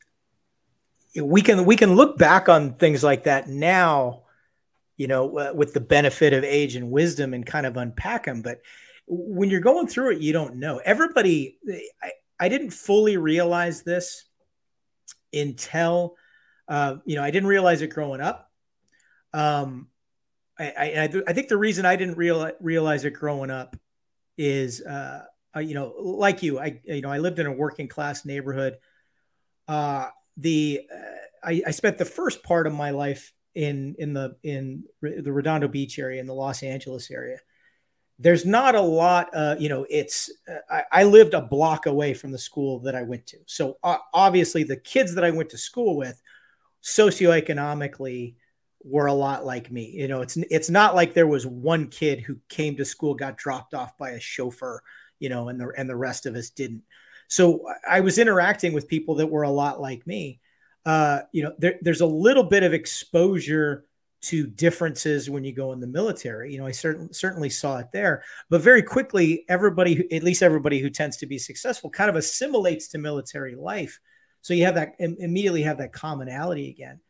we 1.21 1.43
can 1.43 1.65
we 1.65 1.77
can 1.77 1.95
look 1.95 2.19
back 2.19 2.49
on 2.49 2.75
things 2.75 3.03
like 3.03 3.25
that 3.25 3.49
now 3.49 4.23
you 5.01 5.07
know, 5.07 5.39
uh, 5.39 5.53
with 5.55 5.73
the 5.73 5.81
benefit 5.81 6.35
of 6.35 6.45
age 6.45 6.77
and 6.77 6.91
wisdom 6.91 7.33
and 7.33 7.47
kind 7.47 7.65
of 7.65 7.79
unpack 7.79 8.27
them. 8.27 8.43
But 8.43 8.61
when 9.07 9.49
you're 9.49 9.63
going 9.63 9.87
through 9.87 10.13
it, 10.13 10.21
you 10.21 10.35
don't 10.35 10.57
know. 10.57 10.77
Everybody, 10.77 11.57
I, 12.03 12.11
I 12.39 12.51
didn't 12.51 12.73
fully 12.73 13.17
realize 13.17 13.81
this 13.81 14.27
until, 15.33 16.17
uh, 16.69 16.97
you 17.07 17.17
know, 17.17 17.23
I 17.23 17.31
didn't 17.31 17.49
realize 17.49 17.81
it 17.81 17.87
growing 17.87 18.21
up. 18.21 18.51
Um, 19.33 19.89
I, 20.59 20.67
I, 20.67 21.23
I 21.27 21.33
think 21.33 21.49
the 21.49 21.57
reason 21.57 21.87
I 21.87 21.97
didn't 21.97 22.19
realize, 22.19 22.53
realize 22.61 23.07
it 23.07 23.15
growing 23.15 23.49
up 23.51 23.79
is, 24.41 24.81
uh, 24.81 25.25
uh, 25.55 25.61
you 25.61 25.75
know, 25.75 25.95
like 25.99 26.43
you, 26.43 26.59
I, 26.59 26.81
you 26.85 27.03
know, 27.03 27.11
I 27.11 27.19
lived 27.19 27.39
in 27.39 27.47
a 27.47 27.53
working 27.53 27.89
class 27.89 28.25
neighborhood. 28.25 28.79
Uh, 29.69 30.09
the, 30.37 30.81
uh, 30.93 31.47
I, 31.47 31.63
I 31.67 31.71
spent 31.73 31.99
the 31.99 32.05
first 32.05 32.43
part 32.43 32.67
of 32.67 32.73
my 32.73 32.91
life 32.91 33.33
in 33.55 33.97
in 33.99 34.13
the 34.13 34.37
in 34.43 34.85
the 35.03 35.33
Redondo 35.33 35.69
Beach 35.69 35.99
area 35.99 36.21
in 36.21 36.27
the 36.27 36.35
Los 36.35 36.63
Angeles 36.63 37.11
area. 37.11 37.39
There's 38.19 38.45
not 38.45 38.75
a 38.75 38.81
lot. 38.81 39.31
Uh, 39.35 39.57
you 39.59 39.69
know, 39.69 39.87
it's 39.89 40.31
uh, 40.49 40.59
I, 40.71 41.01
I, 41.01 41.05
lived 41.05 41.35
a 41.35 41.41
block 41.41 41.87
away 41.87 42.15
from 42.15 42.33
the 42.33 42.39
school 42.39 42.81
that 42.81 42.95
I 42.95 43.03
went 43.03 43.27
to, 43.29 43.39
so 43.47 43.79
uh, 43.83 43.97
obviously 44.15 44.63
the 44.63 44.77
kids 44.77 45.15
that 45.15 45.25
I 45.25 45.31
went 45.31 45.51
to 45.51 45.59
school 45.59 45.97
with, 45.97 46.21
socioeconomically, 46.83 48.37
were 48.83 49.07
a 49.07 49.13
lot 49.13 49.45
like 49.45 49.71
me. 49.71 49.91
You 49.91 50.09
know, 50.09 50.23
it's 50.23 50.37
it's 50.37 50.71
not 50.71 50.95
like 50.95 51.15
there 51.15 51.27
was 51.27 51.47
one 51.47 51.89
kid 51.89 52.21
who 52.21 52.39
came 52.49 52.77
to 52.77 52.85
school 52.85 53.15
got 53.15 53.37
dropped 53.37 53.75
off 53.75 53.97
by 53.99 54.11
a 54.11 54.21
chauffeur, 54.21 54.83
you 55.19 55.29
know, 55.29 55.49
and 55.49 55.61
the 55.61 55.73
and 55.77 55.89
the 55.89 55.97
rest 55.97 56.27
of 56.27 56.35
us 56.35 56.51
didn't. 56.51 56.83
So 57.29 57.65
I 57.89 58.01
was 58.01 58.19
interacting 58.19 58.73
with 58.73 58.89
people 58.89 59.17
that 59.17 59.29
were 59.29 59.43
a 59.43 59.51
lot 59.51 59.81
like 59.81 60.07
me 60.07 60.41
uh, 60.85 61.21
you 61.33 61.43
know, 61.43 61.53
there, 61.59 61.79
there's 61.83 62.01
a 62.01 62.07
little 62.07 62.45
bit 62.45 62.63
of 62.63 62.73
exposure 62.73 63.85
to 64.23 64.47
differences 64.47 65.31
when 65.31 65.45
you 65.45 65.53
go 65.53 65.73
in 65.73 65.81
the 65.81 65.87
military. 65.87 66.53
You 66.53 66.59
know, 66.59 66.67
I 66.67 66.73
certainly 66.73 67.13
certainly 67.13 67.51
saw 67.51 67.79
it 67.79 67.89
there, 67.93 68.23
but 68.49 68.61
very 68.61 68.83
quickly, 68.83 69.45
everybody, 69.49 70.13
at 70.13 70.23
least 70.23 70.43
everybody 70.43 70.79
who 70.79 70.91
tends 70.91 71.17
to 71.19 71.27
be 71.27 71.39
successful, 71.39 71.91
kind 71.91 72.11
of 72.11 72.17
assimilates 72.17 72.89
to 72.89 72.99
military 72.99 73.55
life. 73.55 73.99
So 74.43 74.55
you 74.55 74.65
have 74.65 74.75
that 74.77 74.95
immediately 74.99 75.63
have 75.63 75.79
that 75.79 75.93
commonality 75.93 76.71
again. 76.71 77.01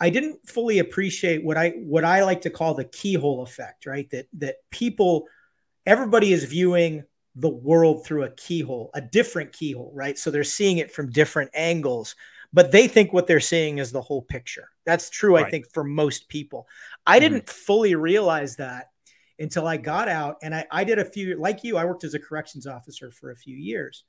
I 0.00 0.10
didn't 0.10 0.48
fully 0.48 0.78
appreciate 0.78 1.44
what 1.44 1.56
I 1.56 1.70
what 1.70 2.04
I 2.04 2.24
like 2.24 2.42
to 2.42 2.50
call 2.50 2.74
the 2.74 2.84
keyhole 2.84 3.42
effect, 3.42 3.86
right? 3.86 4.08
That 4.10 4.26
that 4.38 4.56
people, 4.70 5.26
everybody 5.86 6.32
is 6.32 6.44
viewing 6.44 7.04
the 7.34 7.48
world 7.48 8.04
through 8.04 8.24
a 8.24 8.30
keyhole, 8.30 8.90
a 8.94 9.00
different 9.00 9.52
keyhole, 9.52 9.92
right? 9.94 10.18
So 10.18 10.30
they're 10.30 10.44
seeing 10.44 10.78
it 10.78 10.92
from 10.92 11.10
different 11.10 11.50
angles 11.54 12.14
but 12.52 12.70
they 12.70 12.86
think 12.86 13.12
what 13.12 13.26
they're 13.26 13.40
seeing 13.40 13.78
is 13.78 13.92
the 13.92 14.02
whole 14.02 14.22
picture. 14.22 14.68
That's 14.84 15.08
true, 15.08 15.34
right. 15.36 15.46
I 15.46 15.50
think, 15.50 15.72
for 15.72 15.84
most 15.84 16.28
people. 16.28 16.66
I 17.06 17.18
mm-hmm. 17.18 17.34
didn't 17.34 17.48
fully 17.48 17.94
realize 17.94 18.56
that 18.56 18.90
until 19.38 19.66
I 19.66 19.78
got 19.78 20.08
out 20.08 20.36
and 20.42 20.54
I, 20.54 20.66
I 20.70 20.84
did 20.84 20.98
a 20.98 21.04
few, 21.04 21.36
like 21.36 21.64
you, 21.64 21.76
I 21.76 21.84
worked 21.84 22.04
as 22.04 22.14
a 22.14 22.18
corrections 22.18 22.66
officer 22.66 23.10
for 23.10 23.30
a 23.30 23.36
few 23.36 23.56
years. 23.56 24.04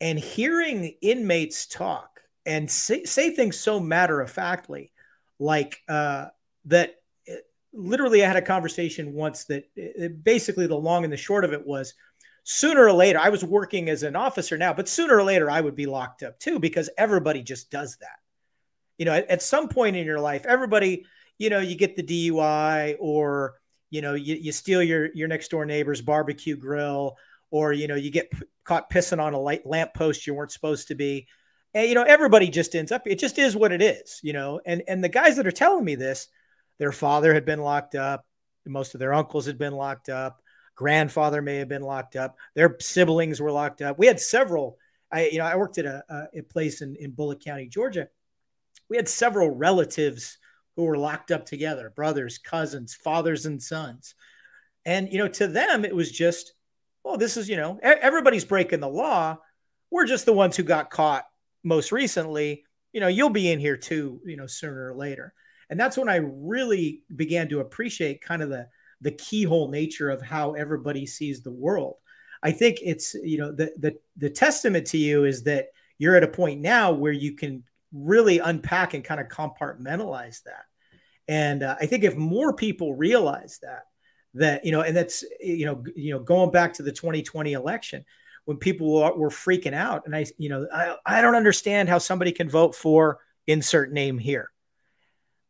And 0.00 0.18
hearing 0.18 0.94
inmates 1.02 1.66
talk 1.66 2.20
and 2.46 2.70
say, 2.70 3.04
say 3.04 3.30
things 3.30 3.58
so 3.58 3.78
matter 3.78 4.20
of 4.20 4.30
factly, 4.30 4.90
like 5.38 5.82
uh, 5.88 6.26
that 6.66 6.96
literally 7.72 8.24
I 8.24 8.28
had 8.28 8.36
a 8.36 8.42
conversation 8.42 9.12
once 9.12 9.44
that 9.44 9.64
it, 9.76 10.22
basically 10.22 10.66
the 10.66 10.76
long 10.76 11.04
and 11.04 11.12
the 11.12 11.16
short 11.16 11.44
of 11.44 11.52
it 11.52 11.66
was 11.66 11.94
sooner 12.44 12.84
or 12.84 12.92
later, 12.92 13.18
I 13.18 13.30
was 13.30 13.44
working 13.44 13.88
as 13.88 14.02
an 14.02 14.16
officer 14.16 14.56
now, 14.56 14.72
but 14.72 14.88
sooner 14.88 15.16
or 15.16 15.24
later 15.24 15.50
I 15.50 15.60
would 15.60 15.74
be 15.74 15.86
locked 15.86 16.22
up 16.22 16.38
too 16.38 16.58
because 16.58 16.90
everybody 16.96 17.42
just 17.42 17.70
does 17.70 17.96
that. 18.00 18.18
You 18.98 19.06
know, 19.06 19.12
at, 19.12 19.28
at 19.28 19.42
some 19.42 19.68
point 19.68 19.96
in 19.96 20.06
your 20.06 20.20
life, 20.20 20.46
everybody, 20.46 21.04
you 21.38 21.50
know, 21.50 21.58
you 21.58 21.74
get 21.74 21.96
the 21.96 22.02
DUI 22.02 22.96
or, 23.00 23.54
you 23.90 24.02
know, 24.02 24.14
you, 24.14 24.36
you 24.36 24.52
steal 24.52 24.82
your, 24.82 25.08
your 25.14 25.26
next 25.26 25.48
door 25.48 25.64
neighbor's 25.64 26.00
barbecue 26.00 26.56
grill 26.56 27.16
or, 27.50 27.72
you 27.72 27.88
know, 27.88 27.96
you 27.96 28.10
get 28.10 28.30
p- 28.30 28.42
caught 28.62 28.90
pissing 28.90 29.20
on 29.20 29.34
a 29.34 29.40
light 29.40 29.66
lamp 29.66 29.94
post 29.94 30.26
you 30.26 30.34
weren't 30.34 30.52
supposed 30.52 30.88
to 30.88 30.94
be. 30.94 31.26
And, 31.74 31.88
you 31.88 31.94
know, 31.94 32.02
everybody 32.02 32.48
just 32.48 32.74
ends 32.74 32.92
up, 32.92 33.02
it 33.06 33.18
just 33.18 33.38
is 33.38 33.56
what 33.56 33.72
it 33.72 33.82
is, 33.82 34.20
you 34.22 34.32
know, 34.32 34.60
and, 34.64 34.82
and 34.86 35.02
the 35.02 35.08
guys 35.08 35.36
that 35.36 35.46
are 35.46 35.52
telling 35.52 35.84
me 35.84 35.96
this, 35.96 36.28
their 36.78 36.92
father 36.92 37.34
had 37.34 37.44
been 37.44 37.60
locked 37.60 37.94
up. 37.94 38.24
Most 38.66 38.94
of 38.94 39.00
their 39.00 39.12
uncles 39.12 39.46
had 39.46 39.58
been 39.58 39.74
locked 39.74 40.08
up 40.08 40.40
grandfather 40.74 41.40
may 41.40 41.56
have 41.56 41.68
been 41.68 41.82
locked 41.82 42.16
up 42.16 42.36
their 42.54 42.76
siblings 42.80 43.40
were 43.40 43.52
locked 43.52 43.82
up. 43.82 43.98
We 43.98 44.06
had 44.06 44.20
several 44.20 44.78
i 45.12 45.26
you 45.26 45.38
know 45.38 45.44
i 45.44 45.56
worked 45.56 45.78
at 45.78 45.84
a, 45.84 46.28
a 46.34 46.42
place 46.42 46.82
in, 46.82 46.96
in 46.96 47.12
Bulloch 47.12 47.42
county 47.42 47.68
georgia. 47.68 48.08
We 48.88 48.96
had 48.96 49.08
several 49.08 49.50
relatives 49.50 50.38
who 50.76 50.84
were 50.84 50.98
locked 50.98 51.30
up 51.30 51.46
together 51.46 51.92
brothers 51.94 52.38
cousins 52.38 52.94
fathers 52.94 53.46
and 53.46 53.62
sons. 53.62 54.14
And 54.84 55.10
you 55.12 55.18
know 55.18 55.28
to 55.28 55.46
them 55.46 55.84
it 55.84 55.94
was 55.94 56.10
just 56.10 56.54
well 57.04 57.16
this 57.16 57.36
is 57.36 57.48
you 57.48 57.56
know 57.56 57.78
everybody's 57.82 58.44
breaking 58.44 58.80
the 58.80 58.88
law. 58.88 59.38
We're 59.90 60.06
just 60.06 60.26
the 60.26 60.32
ones 60.32 60.56
who 60.56 60.64
got 60.64 60.90
caught 60.90 61.24
most 61.64 61.90
recently 61.90 62.64
you 62.94 63.00
know, 63.00 63.08
you'll 63.08 63.28
be 63.28 63.50
in 63.50 63.58
here 63.58 63.76
too, 63.76 64.20
you 64.24 64.36
know, 64.36 64.46
sooner 64.46 64.90
or 64.90 64.94
later. 64.94 65.34
And 65.68 65.78
that's 65.78 65.98
when 65.98 66.08
I 66.08 66.20
really 66.22 67.02
began 67.14 67.48
to 67.48 67.60
appreciate 67.60 68.22
kind 68.22 68.40
of 68.40 68.48
the 68.48 68.68
the 69.00 69.10
keyhole 69.10 69.68
nature 69.68 70.08
of 70.08 70.22
how 70.22 70.52
everybody 70.52 71.04
sees 71.04 71.42
the 71.42 71.52
world. 71.52 71.96
I 72.42 72.52
think 72.52 72.78
it's, 72.80 73.14
you 73.14 73.38
know, 73.38 73.50
the 73.50 73.72
the 73.78 73.96
the 74.16 74.30
testament 74.30 74.86
to 74.88 74.98
you 74.98 75.24
is 75.24 75.42
that 75.42 75.66
you're 75.98 76.14
at 76.14 76.22
a 76.22 76.28
point 76.28 76.60
now 76.60 76.92
where 76.92 77.12
you 77.12 77.34
can 77.34 77.64
really 77.92 78.38
unpack 78.38 78.94
and 78.94 79.04
kind 79.04 79.20
of 79.20 79.28
compartmentalize 79.28 80.42
that. 80.44 80.64
And 81.26 81.64
uh, 81.64 81.76
I 81.80 81.86
think 81.86 82.04
if 82.04 82.16
more 82.16 82.54
people 82.54 82.94
realize 82.94 83.58
that, 83.62 83.86
that 84.34 84.64
you 84.64 84.70
know, 84.70 84.82
and 84.82 84.96
that's 84.96 85.24
you 85.40 85.66
know, 85.66 85.82
you 85.96 86.12
know, 86.12 86.20
going 86.20 86.52
back 86.52 86.74
to 86.74 86.84
the 86.84 86.92
2020 86.92 87.54
election, 87.54 88.04
when 88.44 88.58
people 88.58 88.92
were 89.16 89.30
freaking 89.30 89.74
out, 89.74 90.02
and 90.06 90.14
I, 90.14 90.26
you 90.38 90.48
know, 90.48 90.66
I, 90.72 90.96
I 91.06 91.20
don't 91.22 91.34
understand 91.34 91.88
how 91.88 91.98
somebody 91.98 92.32
can 92.32 92.48
vote 92.48 92.74
for 92.74 93.18
insert 93.46 93.92
name 93.92 94.18
here. 94.18 94.50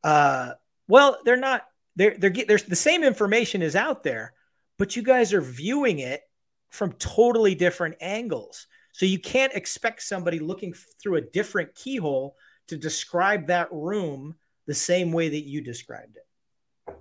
Uh, 0.03 0.53
well, 0.89 1.19
they're 1.25 1.37
not. 1.37 1.63
They're 1.97 2.17
they're 2.19 2.59
the 2.59 2.77
same 2.77 3.05
information 3.05 3.63
is 3.63 3.77
out 3.77 4.03
there, 4.03 4.33
but 4.79 4.97
you 4.97 5.03
guys 5.03 5.33
are 5.33 5.41
viewing 5.41 6.01
it 6.01 6.23
from 6.71 6.93
totally 6.95 7.55
different 7.55 7.97
angles. 8.01 8.67
So 8.93 9.07
you 9.07 9.19
can't 9.19 9.53
expect 9.55 10.03
somebody 10.03 10.39
looking 10.39 10.73
through 11.03 11.17
a 11.17 11.21
different 11.21 11.75
keyhole 11.75 12.37
to 12.69 12.77
describe 12.77 13.49
that 13.49 13.73
room 13.73 14.37
the 14.67 14.75
same 14.75 15.13
way 15.13 15.29
that 15.29 15.45
you 15.45 15.61
described 15.61 16.17
it. 16.17 16.95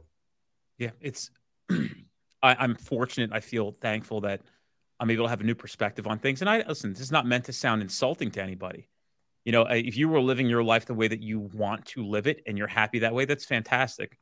Yeah, 0.77 0.91
it's. 1.01 1.29
I, 2.43 2.55
I'm 2.59 2.75
fortunate. 2.75 3.31
I 3.31 3.39
feel 3.39 3.71
thankful 3.71 4.21
that 4.21 4.41
I'm 5.03 5.11
able 5.11 5.25
to 5.25 5.29
have 5.29 5.41
a 5.41 5.43
new 5.43 5.53
perspective 5.53 6.07
on 6.07 6.17
things. 6.17 6.39
And 6.39 6.49
I 6.49 6.63
listen. 6.65 6.93
This 6.93 7.01
is 7.01 7.11
not 7.11 7.25
meant 7.25 7.43
to 7.45 7.53
sound 7.53 7.81
insulting 7.81 8.31
to 8.31 8.41
anybody. 8.41 8.87
You 9.43 9.51
know, 9.51 9.63
if 9.63 9.97
you 9.97 10.07
were 10.07 10.21
living 10.21 10.47
your 10.47 10.63
life 10.63 10.85
the 10.85 10.93
way 10.93 11.09
that 11.09 11.21
you 11.21 11.41
want 11.53 11.85
to 11.87 12.05
live 12.05 12.25
it, 12.25 12.41
and 12.47 12.57
you're 12.57 12.67
happy 12.67 12.99
that 12.99 13.13
way, 13.13 13.25
that's 13.25 13.43
fantastic. 13.43 14.17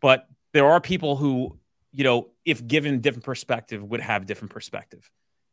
But 0.00 0.26
there 0.52 0.66
are 0.66 0.80
people 0.80 1.14
who, 1.14 1.60
you 1.92 2.02
know, 2.02 2.30
if 2.44 2.66
given 2.66 3.00
different 3.00 3.24
perspective, 3.24 3.84
would 3.84 4.00
have 4.00 4.26
different 4.26 4.50
perspective. 4.50 5.08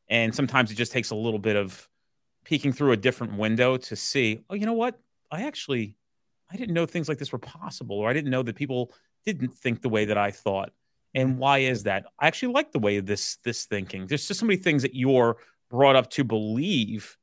And 0.07 0.33
sometimes 0.33 0.71
it 0.71 0.75
just 0.75 0.91
takes 0.91 1.11
a 1.11 1.15
little 1.15 1.37
bit 1.37 1.55
of 1.55 1.87
peeking 2.43 2.73
through 2.73 2.93
a 2.93 2.97
different 2.97 3.37
window 3.37 3.77
to 3.77 3.95
see, 3.95 4.39
oh, 4.49 4.55
you 4.55 4.65
know 4.65 4.73
what? 4.73 4.99
I 5.31 5.43
actually 5.43 5.95
I 6.51 6.57
didn't 6.57 6.73
know 6.73 6.87
things 6.87 7.07
like 7.07 7.19
this 7.19 7.31
were 7.31 7.37
possible, 7.37 7.97
or 7.99 8.09
I 8.09 8.13
didn't 8.13 8.31
know 8.31 8.41
that 8.43 8.55
people 8.55 8.91
didn't 9.25 9.53
think 9.53 9.83
the 9.83 9.89
way 9.89 10.05
that 10.05 10.17
I 10.17 10.31
thought. 10.31 10.71
And 11.15 11.37
why 11.39 11.59
is 11.59 11.83
that? 11.83 12.05
I 12.19 12.27
actually 12.27 12.53
like 12.53 12.73
the 12.73 12.79
way 12.79 12.99
this 12.99 13.37
this 13.37 13.65
thinking. 13.65 14.05
There's 14.05 14.27
just 14.27 14.39
so 14.39 14.45
many 14.45 14.57
things 14.57 14.81
that 14.81 14.93
you're 14.93 15.37
brought 15.71 15.95
up 15.95 16.09
to 16.11 16.25
believe, 16.25 17.17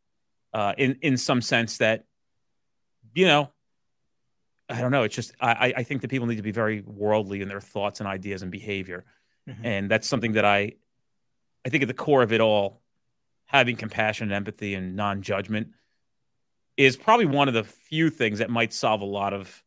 uh, 0.54 0.72
in 0.78 0.96
in 1.02 1.18
some 1.18 1.42
sense 1.42 1.76
that, 1.78 2.06
you 3.14 3.26
know, 3.26 3.50
I 4.68 4.80
don't 4.80 4.92
know. 4.92 5.02
It's 5.02 5.14
just 5.14 5.34
I 5.40 5.74
I 5.76 5.82
think 5.82 6.00
that 6.00 6.08
people 6.08 6.26
need 6.26 6.36
to 6.36 6.42
be 6.42 6.52
very 6.52 6.80
worldly 6.80 7.42
in 7.42 7.48
their 7.48 7.60
thoughts 7.60 8.00
and 8.00 8.08
ideas 8.08 8.40
and 8.40 8.50
behavior, 8.50 9.04
mm-hmm. 9.48 9.64
and 9.64 9.90
that's 9.90 10.08
something 10.08 10.32
that 10.32 10.46
I, 10.46 10.72
I 11.66 11.68
think 11.68 11.82
at 11.82 11.88
the 11.88 11.94
core 11.94 12.22
of 12.22 12.32
it 12.32 12.40
all, 12.40 12.80
having 13.44 13.76
compassion 13.76 14.28
and 14.28 14.32
empathy 14.32 14.74
and 14.74 14.96
non 14.96 15.20
judgment 15.20 15.68
is 16.78 16.96
probably 16.96 17.26
one 17.26 17.48
of 17.48 17.54
the 17.54 17.64
few 17.64 18.08
things 18.08 18.38
that 18.38 18.48
might 18.48 18.72
solve 18.72 19.02
a 19.02 19.06
lot 19.06 19.34
of 19.34 19.62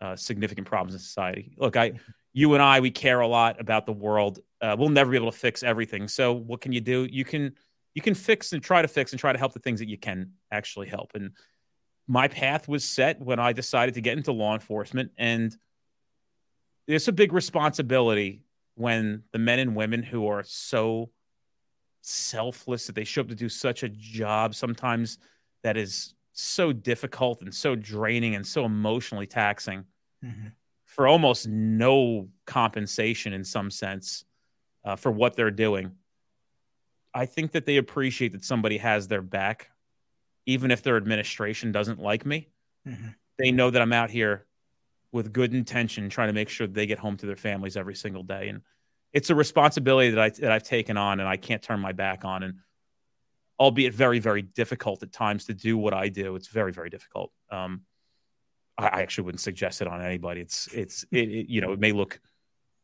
uh, 0.00 0.16
significant 0.16 0.66
problems 0.66 0.94
in 0.94 0.98
society. 0.98 1.54
Look, 1.56 1.76
I, 1.76 1.92
you 2.32 2.54
and 2.54 2.62
I, 2.62 2.80
we 2.80 2.90
care 2.90 3.20
a 3.20 3.26
lot 3.26 3.60
about 3.60 3.86
the 3.86 3.92
world. 3.92 4.40
Uh, 4.60 4.76
we'll 4.78 4.88
never 4.88 5.10
be 5.10 5.16
able 5.16 5.30
to 5.30 5.36
fix 5.36 5.62
everything. 5.62 6.08
So 6.08 6.32
what 6.32 6.60
can 6.60 6.72
you 6.72 6.80
do? 6.80 7.06
You 7.10 7.24
can 7.24 7.54
you 7.94 8.00
can 8.00 8.14
fix 8.14 8.52
and 8.52 8.62
try 8.62 8.80
to 8.80 8.88
fix 8.88 9.12
and 9.12 9.20
try 9.20 9.32
to 9.32 9.38
help 9.38 9.52
the 9.52 9.58
things 9.58 9.80
that 9.80 9.88
you 9.88 9.98
can 9.98 10.32
actually 10.50 10.88
help. 10.88 11.12
And 11.14 11.32
my 12.08 12.26
path 12.26 12.66
was 12.68 12.84
set 12.84 13.20
when 13.20 13.38
I 13.38 13.52
decided 13.52 13.94
to 13.94 14.00
get 14.00 14.16
into 14.16 14.32
law 14.32 14.54
enforcement, 14.54 15.12
and 15.18 15.56
it's 16.86 17.08
a 17.08 17.12
big 17.12 17.32
responsibility 17.32 18.42
when 18.74 19.22
the 19.32 19.38
men 19.38 19.58
and 19.58 19.76
women 19.76 20.02
who 20.02 20.26
are 20.26 20.42
so 20.42 21.10
selfless 22.00 22.86
that 22.86 22.94
they 22.94 23.04
show 23.04 23.20
up 23.20 23.28
to 23.28 23.34
do 23.34 23.48
such 23.48 23.82
a 23.82 23.88
job 23.88 24.54
sometimes 24.54 25.18
that 25.62 25.76
is 25.76 26.14
so 26.32 26.72
difficult 26.72 27.42
and 27.42 27.54
so 27.54 27.76
draining 27.76 28.34
and 28.34 28.44
so 28.44 28.64
emotionally 28.64 29.26
taxing 29.26 29.84
mm-hmm. 30.24 30.48
For 30.94 31.06
almost 31.06 31.48
no 31.48 32.28
compensation 32.46 33.32
in 33.32 33.44
some 33.44 33.70
sense 33.70 34.24
uh, 34.84 34.94
for 34.94 35.10
what 35.10 35.34
they're 35.34 35.50
doing. 35.50 35.92
I 37.14 37.26
think 37.26 37.52
that 37.52 37.66
they 37.66 37.78
appreciate 37.78 38.32
that 38.32 38.44
somebody 38.44 38.78
has 38.78 39.08
their 39.08 39.22
back, 39.22 39.70
even 40.46 40.70
if 40.70 40.82
their 40.82 40.96
administration 40.96 41.72
doesn't 41.72 41.98
like 41.98 42.26
me. 42.26 42.48
Mm-hmm. 42.86 43.08
They 43.38 43.52
know 43.52 43.70
that 43.70 43.80
I'm 43.80 43.92
out 43.92 44.10
here 44.10 44.46
with 45.12 45.32
good 45.32 45.54
intention, 45.54 46.08
trying 46.10 46.28
to 46.28 46.34
make 46.34 46.48
sure 46.48 46.66
they 46.66 46.86
get 46.86 46.98
home 46.98 47.16
to 47.18 47.26
their 47.26 47.36
families 47.36 47.76
every 47.76 47.94
single 47.94 48.22
day. 48.22 48.48
And 48.48 48.60
it's 49.12 49.30
a 49.30 49.34
responsibility 49.34 50.10
that 50.10 50.20
I 50.20 50.28
that 50.30 50.52
I've 50.52 50.62
taken 50.62 50.96
on, 50.96 51.20
and 51.20 51.28
I 51.28 51.36
can't 51.36 51.62
turn 51.62 51.80
my 51.80 51.92
back 51.92 52.24
on. 52.24 52.42
And 52.42 52.54
albeit 53.58 53.94
very, 53.94 54.18
very 54.18 54.42
difficult 54.42 55.02
at 55.02 55.12
times 55.12 55.46
to 55.46 55.54
do 55.54 55.78
what 55.78 55.94
I 55.94 56.08
do. 56.08 56.36
It's 56.36 56.48
very, 56.48 56.72
very 56.72 56.90
difficult. 56.90 57.32
Um, 57.50 57.82
I, 58.78 59.02
actually 59.02 59.24
wouldn't 59.24 59.40
suggest 59.40 59.82
it 59.82 59.88
on 59.88 60.02
anybody. 60.02 60.40
It's, 60.40 60.68
it's, 60.72 61.04
it, 61.10 61.28
it, 61.28 61.48
you 61.48 61.60
know, 61.60 61.72
it 61.72 61.80
may 61.80 61.92
look 61.92 62.20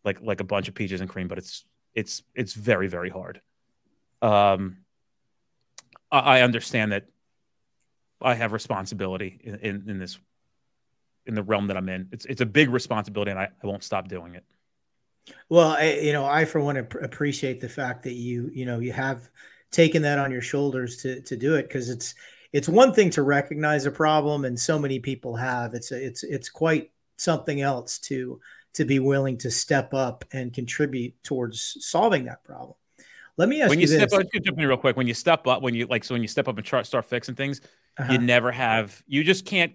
like 0.04 0.20
like 0.22 0.40
a 0.40 0.44
bunch 0.44 0.68
of 0.68 0.74
peaches 0.74 1.00
and 1.00 1.08
cream, 1.08 1.28
but 1.28 1.38
it's, 1.38 1.64
it's, 1.94 2.22
it's 2.34 2.52
very, 2.54 2.86
very 2.86 3.10
hard. 3.10 3.40
Um, 4.22 4.78
I, 6.10 6.18
I 6.18 6.42
understand 6.42 6.92
that 6.92 7.06
I 8.20 8.34
have 8.34 8.52
responsibility 8.52 9.40
in, 9.42 9.54
in, 9.56 9.84
in, 9.88 9.98
this, 9.98 10.18
in 11.26 11.34
the 11.34 11.42
realm 11.42 11.68
that 11.68 11.76
I'm 11.76 11.88
in. 11.88 12.08
It's, 12.12 12.24
it's 12.26 12.40
a 12.40 12.46
big 12.46 12.70
responsibility, 12.70 13.30
and 13.30 13.40
I, 13.40 13.48
I 13.62 13.66
won't 13.66 13.84
stop 13.84 14.08
doing 14.08 14.34
it. 14.34 14.44
Well, 15.48 15.70
I, 15.70 15.92
you 15.92 16.12
know, 16.12 16.24
I 16.24 16.44
for 16.44 16.60
one 16.60 16.76
appreciate 16.76 17.60
the 17.60 17.68
fact 17.68 18.04
that 18.04 18.14
you, 18.14 18.50
you 18.52 18.64
know, 18.64 18.78
you 18.78 18.92
have 18.92 19.28
taken 19.70 20.02
that 20.02 20.18
on 20.18 20.30
your 20.30 20.40
shoulders 20.40 20.96
to 20.98 21.20
to 21.22 21.36
do 21.36 21.56
it 21.56 21.64
because 21.64 21.90
it's 21.90 22.14
it's 22.52 22.68
one 22.68 22.92
thing 22.92 23.10
to 23.10 23.22
recognize 23.22 23.86
a 23.86 23.90
problem 23.90 24.44
and 24.44 24.58
so 24.58 24.78
many 24.78 24.98
people 24.98 25.36
have. 25.36 25.74
It's 25.74 25.92
it's 25.92 26.22
it's 26.22 26.48
quite 26.48 26.90
something 27.16 27.60
else 27.60 27.98
to 27.98 28.40
to 28.74 28.84
be 28.84 28.98
willing 28.98 29.38
to 29.38 29.50
step 29.50 29.92
up 29.92 30.24
and 30.32 30.52
contribute 30.52 31.14
towards 31.22 31.76
solving 31.80 32.24
that 32.24 32.44
problem. 32.44 32.74
Let 33.36 33.48
me 33.48 33.62
ask 33.62 33.70
when 33.70 33.78
you, 33.78 33.86
you 33.86 33.98
step 33.98 34.12
up 34.12 34.26
jump 34.42 34.58
in 34.58 34.66
real 34.66 34.76
quick. 34.76 34.96
When 34.96 35.06
you 35.06 35.14
step 35.14 35.46
up 35.46 35.62
when 35.62 35.74
you 35.74 35.86
like 35.86 36.04
so 36.04 36.14
when 36.14 36.22
you 36.22 36.28
step 36.28 36.48
up 36.48 36.56
and 36.56 36.66
try, 36.66 36.82
start 36.82 37.04
fixing 37.04 37.34
things 37.34 37.60
uh-huh. 37.98 38.12
you 38.12 38.18
never 38.18 38.50
have 38.50 39.02
you 39.06 39.24
just 39.24 39.44
can't 39.44 39.72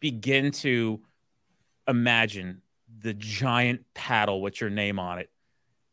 begin 0.00 0.50
to 0.50 1.00
imagine 1.88 2.62
the 3.00 3.14
giant 3.14 3.82
paddle 3.94 4.40
with 4.40 4.60
your 4.60 4.70
name 4.70 4.98
on 4.98 5.18
it. 5.18 5.30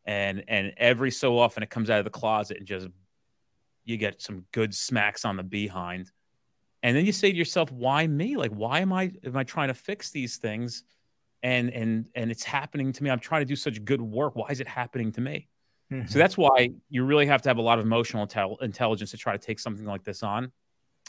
And 0.04 0.44
and 0.48 0.72
every 0.76 1.10
so 1.10 1.38
often 1.38 1.62
it 1.62 1.70
comes 1.70 1.90
out 1.90 1.98
of 1.98 2.04
the 2.04 2.10
closet 2.10 2.58
and 2.58 2.66
just 2.66 2.88
you 3.84 3.96
get 3.96 4.22
some 4.22 4.44
good 4.52 4.74
smacks 4.74 5.24
on 5.24 5.36
the 5.36 5.42
behind. 5.42 6.10
And 6.82 6.96
then 6.96 7.06
you 7.06 7.12
say 7.12 7.30
to 7.30 7.36
yourself, 7.36 7.70
why 7.70 8.06
me? 8.06 8.36
Like, 8.36 8.50
why 8.50 8.80
am 8.80 8.92
I 8.92 9.12
am 9.24 9.36
I 9.36 9.44
trying 9.44 9.68
to 9.68 9.74
fix 9.74 10.10
these 10.10 10.36
things? 10.36 10.84
And 11.42 11.70
and 11.70 12.08
and 12.14 12.30
it's 12.30 12.44
happening 12.44 12.92
to 12.92 13.02
me. 13.02 13.10
I'm 13.10 13.20
trying 13.20 13.42
to 13.42 13.46
do 13.46 13.56
such 13.56 13.84
good 13.84 14.00
work. 14.00 14.36
Why 14.36 14.48
is 14.50 14.60
it 14.60 14.68
happening 14.68 15.12
to 15.12 15.20
me? 15.20 15.48
Mm-hmm. 15.92 16.08
So 16.08 16.18
that's 16.18 16.36
why 16.36 16.70
you 16.88 17.04
really 17.04 17.26
have 17.26 17.42
to 17.42 17.48
have 17.48 17.58
a 17.58 17.62
lot 17.62 17.78
of 17.78 17.84
emotional 17.84 18.26
intel- 18.26 18.60
intelligence 18.62 19.10
to 19.10 19.16
try 19.16 19.32
to 19.32 19.38
take 19.38 19.58
something 19.58 19.84
like 19.84 20.04
this 20.04 20.22
on. 20.22 20.50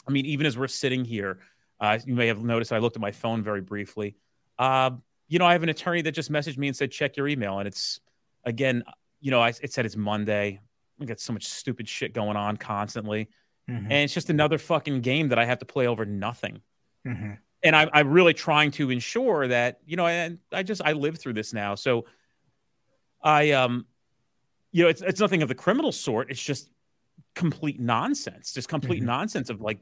I 0.06 0.10
mean, 0.10 0.26
even 0.26 0.46
as 0.46 0.58
we're 0.58 0.68
sitting 0.68 1.04
here, 1.04 1.38
uh, 1.80 1.98
you 2.04 2.14
may 2.14 2.26
have 2.26 2.42
noticed 2.44 2.72
I 2.72 2.78
looked 2.78 2.96
at 2.96 3.02
my 3.02 3.12
phone 3.12 3.42
very 3.42 3.62
briefly. 3.62 4.16
Uh, 4.58 4.90
you 5.28 5.38
know, 5.38 5.46
I 5.46 5.52
have 5.52 5.62
an 5.62 5.70
attorney 5.70 6.02
that 6.02 6.12
just 6.12 6.30
messaged 6.30 6.58
me 6.58 6.68
and 6.68 6.76
said, 6.76 6.90
check 6.90 7.16
your 7.16 7.26
email. 7.28 7.58
And 7.58 7.66
it's, 7.66 8.00
again, 8.44 8.84
you 9.20 9.30
know, 9.30 9.40
I, 9.40 9.48
it 9.62 9.72
said 9.72 9.86
it's 9.86 9.96
Monday 9.96 10.60
we 10.98 11.06
got 11.06 11.20
so 11.20 11.32
much 11.32 11.46
stupid 11.46 11.88
shit 11.88 12.12
going 12.12 12.36
on 12.36 12.56
constantly. 12.56 13.28
Mm-hmm. 13.70 13.84
And 13.84 13.92
it's 13.92 14.14
just 14.14 14.30
another 14.30 14.58
fucking 14.58 15.00
game 15.00 15.28
that 15.28 15.38
I 15.38 15.44
have 15.44 15.58
to 15.60 15.64
play 15.64 15.86
over 15.86 16.04
nothing. 16.04 16.60
Mm-hmm. 17.06 17.32
And 17.62 17.76
I, 17.76 17.88
I'm 17.92 18.10
really 18.10 18.34
trying 18.34 18.70
to 18.72 18.90
ensure 18.90 19.48
that, 19.48 19.80
you 19.86 19.96
know, 19.96 20.06
and 20.06 20.38
I 20.52 20.62
just, 20.62 20.82
I 20.84 20.92
live 20.92 21.18
through 21.18 21.32
this 21.32 21.52
now. 21.54 21.74
So 21.74 22.04
I, 23.22 23.52
um, 23.52 23.86
you 24.70 24.82
know, 24.82 24.90
it's, 24.90 25.00
it's 25.00 25.20
nothing 25.20 25.42
of 25.42 25.48
the 25.48 25.54
criminal 25.54 25.92
sort. 25.92 26.30
It's 26.30 26.42
just 26.42 26.68
complete 27.34 27.80
nonsense, 27.80 28.52
just 28.52 28.68
complete 28.68 28.98
mm-hmm. 28.98 29.06
nonsense 29.06 29.48
of 29.48 29.62
like, 29.62 29.78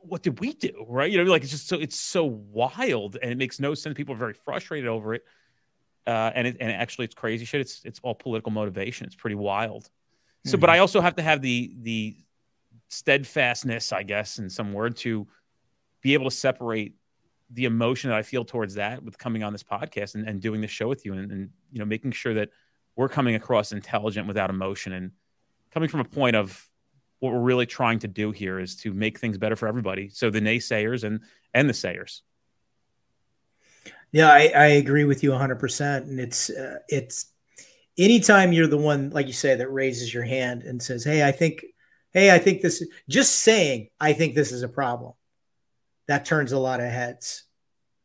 what 0.00 0.22
did 0.22 0.40
we 0.40 0.54
do? 0.54 0.86
Right. 0.88 1.12
You 1.12 1.22
know, 1.22 1.30
like 1.30 1.42
it's 1.42 1.52
just 1.52 1.68
so, 1.68 1.76
it's 1.78 1.98
so 1.98 2.24
wild 2.24 3.18
and 3.20 3.30
it 3.30 3.36
makes 3.36 3.60
no 3.60 3.74
sense. 3.74 3.94
People 3.94 4.14
are 4.14 4.18
very 4.18 4.34
frustrated 4.34 4.88
over 4.88 5.14
it 5.14 5.24
uh, 6.06 6.30
and 6.34 6.46
it, 6.46 6.56
and 6.60 6.72
actually 6.72 7.04
it's 7.04 7.14
crazy 7.14 7.44
shit. 7.44 7.60
It's 7.60 7.82
it's 7.84 8.00
all 8.02 8.14
political 8.14 8.50
motivation. 8.50 9.06
It's 9.06 9.14
pretty 9.14 9.36
wild. 9.36 9.88
So, 10.44 10.52
mm-hmm. 10.52 10.60
but 10.60 10.70
I 10.70 10.78
also 10.78 11.00
have 11.00 11.16
to 11.16 11.22
have 11.22 11.42
the 11.42 11.74
the 11.80 12.16
steadfastness, 12.88 13.92
I 13.92 14.02
guess, 14.02 14.38
in 14.38 14.50
some 14.50 14.72
word, 14.72 14.96
to 14.98 15.26
be 16.00 16.14
able 16.14 16.24
to 16.24 16.36
separate 16.36 16.94
the 17.50 17.64
emotion 17.66 18.10
that 18.10 18.18
I 18.18 18.22
feel 18.22 18.44
towards 18.44 18.74
that 18.74 19.02
with 19.02 19.18
coming 19.18 19.42
on 19.42 19.52
this 19.52 19.62
podcast 19.62 20.14
and, 20.14 20.26
and 20.28 20.40
doing 20.40 20.60
this 20.60 20.70
show 20.70 20.88
with 20.88 21.04
you, 21.04 21.12
and, 21.12 21.30
and 21.30 21.50
you 21.70 21.78
know 21.78 21.84
making 21.84 22.12
sure 22.12 22.34
that 22.34 22.50
we're 22.96 23.08
coming 23.08 23.34
across 23.34 23.72
intelligent 23.72 24.26
without 24.26 24.50
emotion 24.50 24.92
and 24.92 25.12
coming 25.70 25.88
from 25.88 26.00
a 26.00 26.04
point 26.04 26.36
of 26.36 26.68
what 27.20 27.32
we're 27.32 27.40
really 27.40 27.66
trying 27.66 28.00
to 28.00 28.08
do 28.08 28.32
here 28.32 28.58
is 28.58 28.76
to 28.76 28.92
make 28.92 29.18
things 29.18 29.38
better 29.38 29.56
for 29.56 29.68
everybody. 29.68 30.08
So 30.08 30.28
the 30.28 30.40
naysayers 30.40 31.04
and 31.04 31.20
and 31.54 31.68
the 31.68 31.74
sayers. 31.74 32.22
Yeah, 34.12 34.30
I, 34.30 34.52
I 34.54 34.66
agree 34.66 35.04
with 35.04 35.22
you 35.22 35.30
100%. 35.30 35.96
And 36.02 36.20
it's, 36.20 36.50
uh, 36.50 36.78
it's, 36.88 37.31
anytime 37.98 38.52
you're 38.52 38.66
the 38.66 38.78
one, 38.78 39.10
like 39.10 39.26
you 39.26 39.32
say, 39.32 39.54
that 39.54 39.68
raises 39.68 40.12
your 40.12 40.22
hand 40.22 40.62
and 40.62 40.82
says, 40.82 41.04
Hey, 41.04 41.26
I 41.26 41.32
think, 41.32 41.64
Hey, 42.12 42.30
I 42.30 42.38
think 42.38 42.60
this, 42.60 42.84
just 43.08 43.36
saying, 43.36 43.88
I 43.98 44.12
think 44.12 44.34
this 44.34 44.52
is 44.52 44.62
a 44.62 44.68
problem, 44.68 45.12
that 46.08 46.24
turns 46.24 46.52
a 46.52 46.58
lot 46.58 46.80
of 46.80 46.86
heads 46.86 47.44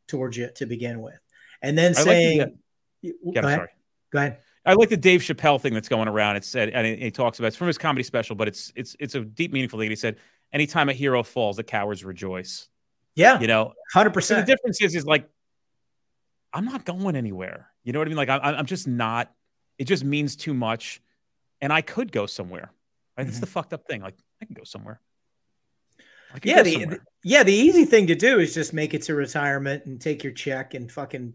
towards 0.08 0.38
you 0.38 0.50
to 0.56 0.66
begin 0.66 1.02
with. 1.02 1.20
And 1.62 1.78
then 1.78 1.94
saying, 1.94 2.40
like 2.40 2.54
the, 3.02 3.14
yeah, 3.24 3.42
go, 3.42 3.48
ahead. 3.48 3.58
Sorry. 3.58 3.70
go 4.12 4.20
ahead. 4.20 4.38
I 4.66 4.74
like 4.74 4.90
the 4.90 4.98
Dave 4.98 5.22
Chappelle 5.22 5.60
thing 5.60 5.74
that's 5.74 5.88
going 5.88 6.08
around. 6.08 6.36
It 6.36 6.44
said, 6.44 6.70
and 6.70 6.86
he 6.86 7.10
talks 7.10 7.40
about 7.40 7.48
it's 7.48 7.56
from 7.56 7.68
his 7.68 7.78
comedy 7.78 8.04
special, 8.04 8.36
but 8.36 8.50
it's 8.50 8.72
it's 8.76 8.98
it's 9.00 9.16
a 9.16 9.22
deep, 9.22 9.54
meaningful 9.54 9.80
thing. 9.80 9.90
He 9.90 9.96
said, 9.96 10.18
"Anytime 10.52 10.90
a 10.90 10.94
hero 10.94 11.24
falls, 11.24 11.56
the 11.56 11.64
cowards 11.64 12.04
rejoice." 12.04 12.68
Yeah, 13.16 13.40
you 13.40 13.48
know, 13.48 13.72
hundred 13.94 14.14
percent. 14.14 14.46
The 14.46 14.54
difference 14.54 14.82
is, 14.82 14.94
is 14.94 15.06
like 15.06 15.30
I'm 16.54 16.66
not 16.66 16.84
going 16.84 17.16
anywhere. 17.16 17.70
You 17.84 17.94
know 17.94 18.00
what 18.00 18.08
I 18.08 18.10
mean? 18.10 18.18
Like 18.18 18.30
I, 18.30 18.38
I'm 18.40 18.66
just 18.66 18.88
not. 18.88 19.32
It 19.78 19.86
just 19.86 20.04
means 20.04 20.36
too 20.36 20.54
much, 20.54 21.02
and 21.62 21.72
I 21.72 21.82
could 21.82 22.12
go 22.12 22.26
somewhere. 22.26 22.72
Right? 23.18 23.24
Mm-hmm. 23.24 23.32
That's 23.32 23.40
the 23.40 23.48
fucked 23.48 23.74
up 23.74 23.86
thing. 23.88 24.02
Like 24.02 24.16
I 24.42 24.46
can 24.46 24.56
go 24.56 24.64
somewhere. 24.64 25.00
yeah, 26.44 26.64
the, 26.64 26.86
the, 26.86 27.00
yeah. 27.24 27.44
The 27.44 27.54
easy 27.54 27.86
thing 27.86 28.08
to 28.08 28.16
do 28.16 28.40
is 28.40 28.54
just 28.54 28.74
make 28.74 28.94
it 28.94 29.04
to 29.04 29.16
retirement 29.16 29.86
and 29.86 30.00
take 30.00 30.24
your 30.24 30.34
check 30.34 30.74
and 30.74 30.92
fucking 30.92 31.34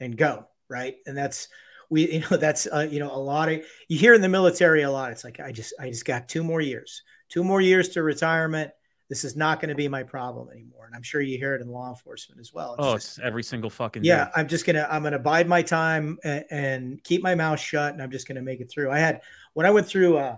and 0.00 0.16
go 0.16 0.46
right. 0.68 0.96
And 1.06 1.16
that's 1.16 1.48
we 1.90 2.12
you 2.12 2.20
know 2.20 2.36
that's 2.36 2.66
uh, 2.66 2.86
you 2.90 3.00
know 3.00 3.14
a 3.14 3.18
lot 3.18 3.48
of 3.48 3.62
you 3.88 3.98
hear 3.98 4.14
in 4.14 4.20
the 4.20 4.28
military 4.28 4.82
a 4.82 4.90
lot. 4.90 5.12
It's 5.12 5.24
like 5.24 5.40
I 5.40 5.52
just 5.52 5.74
I 5.78 5.88
just 5.88 6.04
got 6.04 6.28
two 6.28 6.42
more 6.42 6.60
years, 6.60 7.02
two 7.28 7.44
more 7.44 7.60
years 7.60 7.90
to 7.90 8.02
retirement 8.02 8.70
this 9.08 9.24
is 9.24 9.36
not 9.36 9.60
going 9.60 9.70
to 9.70 9.74
be 9.74 9.88
my 9.88 10.02
problem 10.02 10.50
anymore. 10.50 10.86
And 10.86 10.94
I'm 10.94 11.02
sure 11.02 11.20
you 11.20 11.38
hear 11.38 11.54
it 11.54 11.62
in 11.62 11.68
law 11.68 11.88
enforcement 11.88 12.40
as 12.40 12.52
well. 12.52 12.74
It's 12.74 12.86
oh, 12.86 12.94
just, 12.94 13.18
it's 13.18 13.26
every 13.26 13.42
single 13.42 13.70
fucking 13.70 14.04
yeah. 14.04 14.26
Day. 14.26 14.30
I'm 14.36 14.48
just 14.48 14.66
gonna 14.66 14.86
I'm 14.90 15.02
gonna 15.02 15.18
bide 15.18 15.48
my 15.48 15.62
time 15.62 16.18
and, 16.24 16.44
and, 16.50 17.04
keep 17.04 17.22
my 17.22 17.34
mouth 17.34 17.58
shut, 17.58 17.92
and 17.92 18.02
I'm 18.02 18.10
just 18.10 18.28
gonna 18.28 18.42
make 18.42 18.60
it 18.60 18.70
through. 18.70 18.90
I 18.90 18.98
had 18.98 19.22
when 19.54 19.66
I 19.66 19.70
went 19.70 19.86
through 19.86 20.18
uh, 20.18 20.36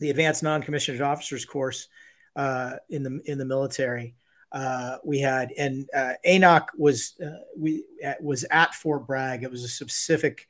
the 0.00 0.10
advanced 0.10 0.42
non-commissioned 0.42 1.00
officers 1.00 1.44
course 1.44 1.88
uh, 2.36 2.76
in 2.88 3.02
the 3.02 3.20
in 3.26 3.38
the 3.38 3.44
military. 3.44 4.14
Uh, 4.50 4.98
we 5.02 5.18
had 5.18 5.52
and 5.58 5.88
uh, 5.94 6.12
ANOC 6.24 6.68
was 6.78 7.14
uh, 7.20 7.42
we 7.56 7.84
uh, 8.06 8.14
was 8.20 8.44
at 8.50 8.74
Fort 8.74 9.06
Bragg. 9.06 9.42
It 9.42 9.50
was 9.50 9.64
a 9.64 9.68
specific 9.68 10.48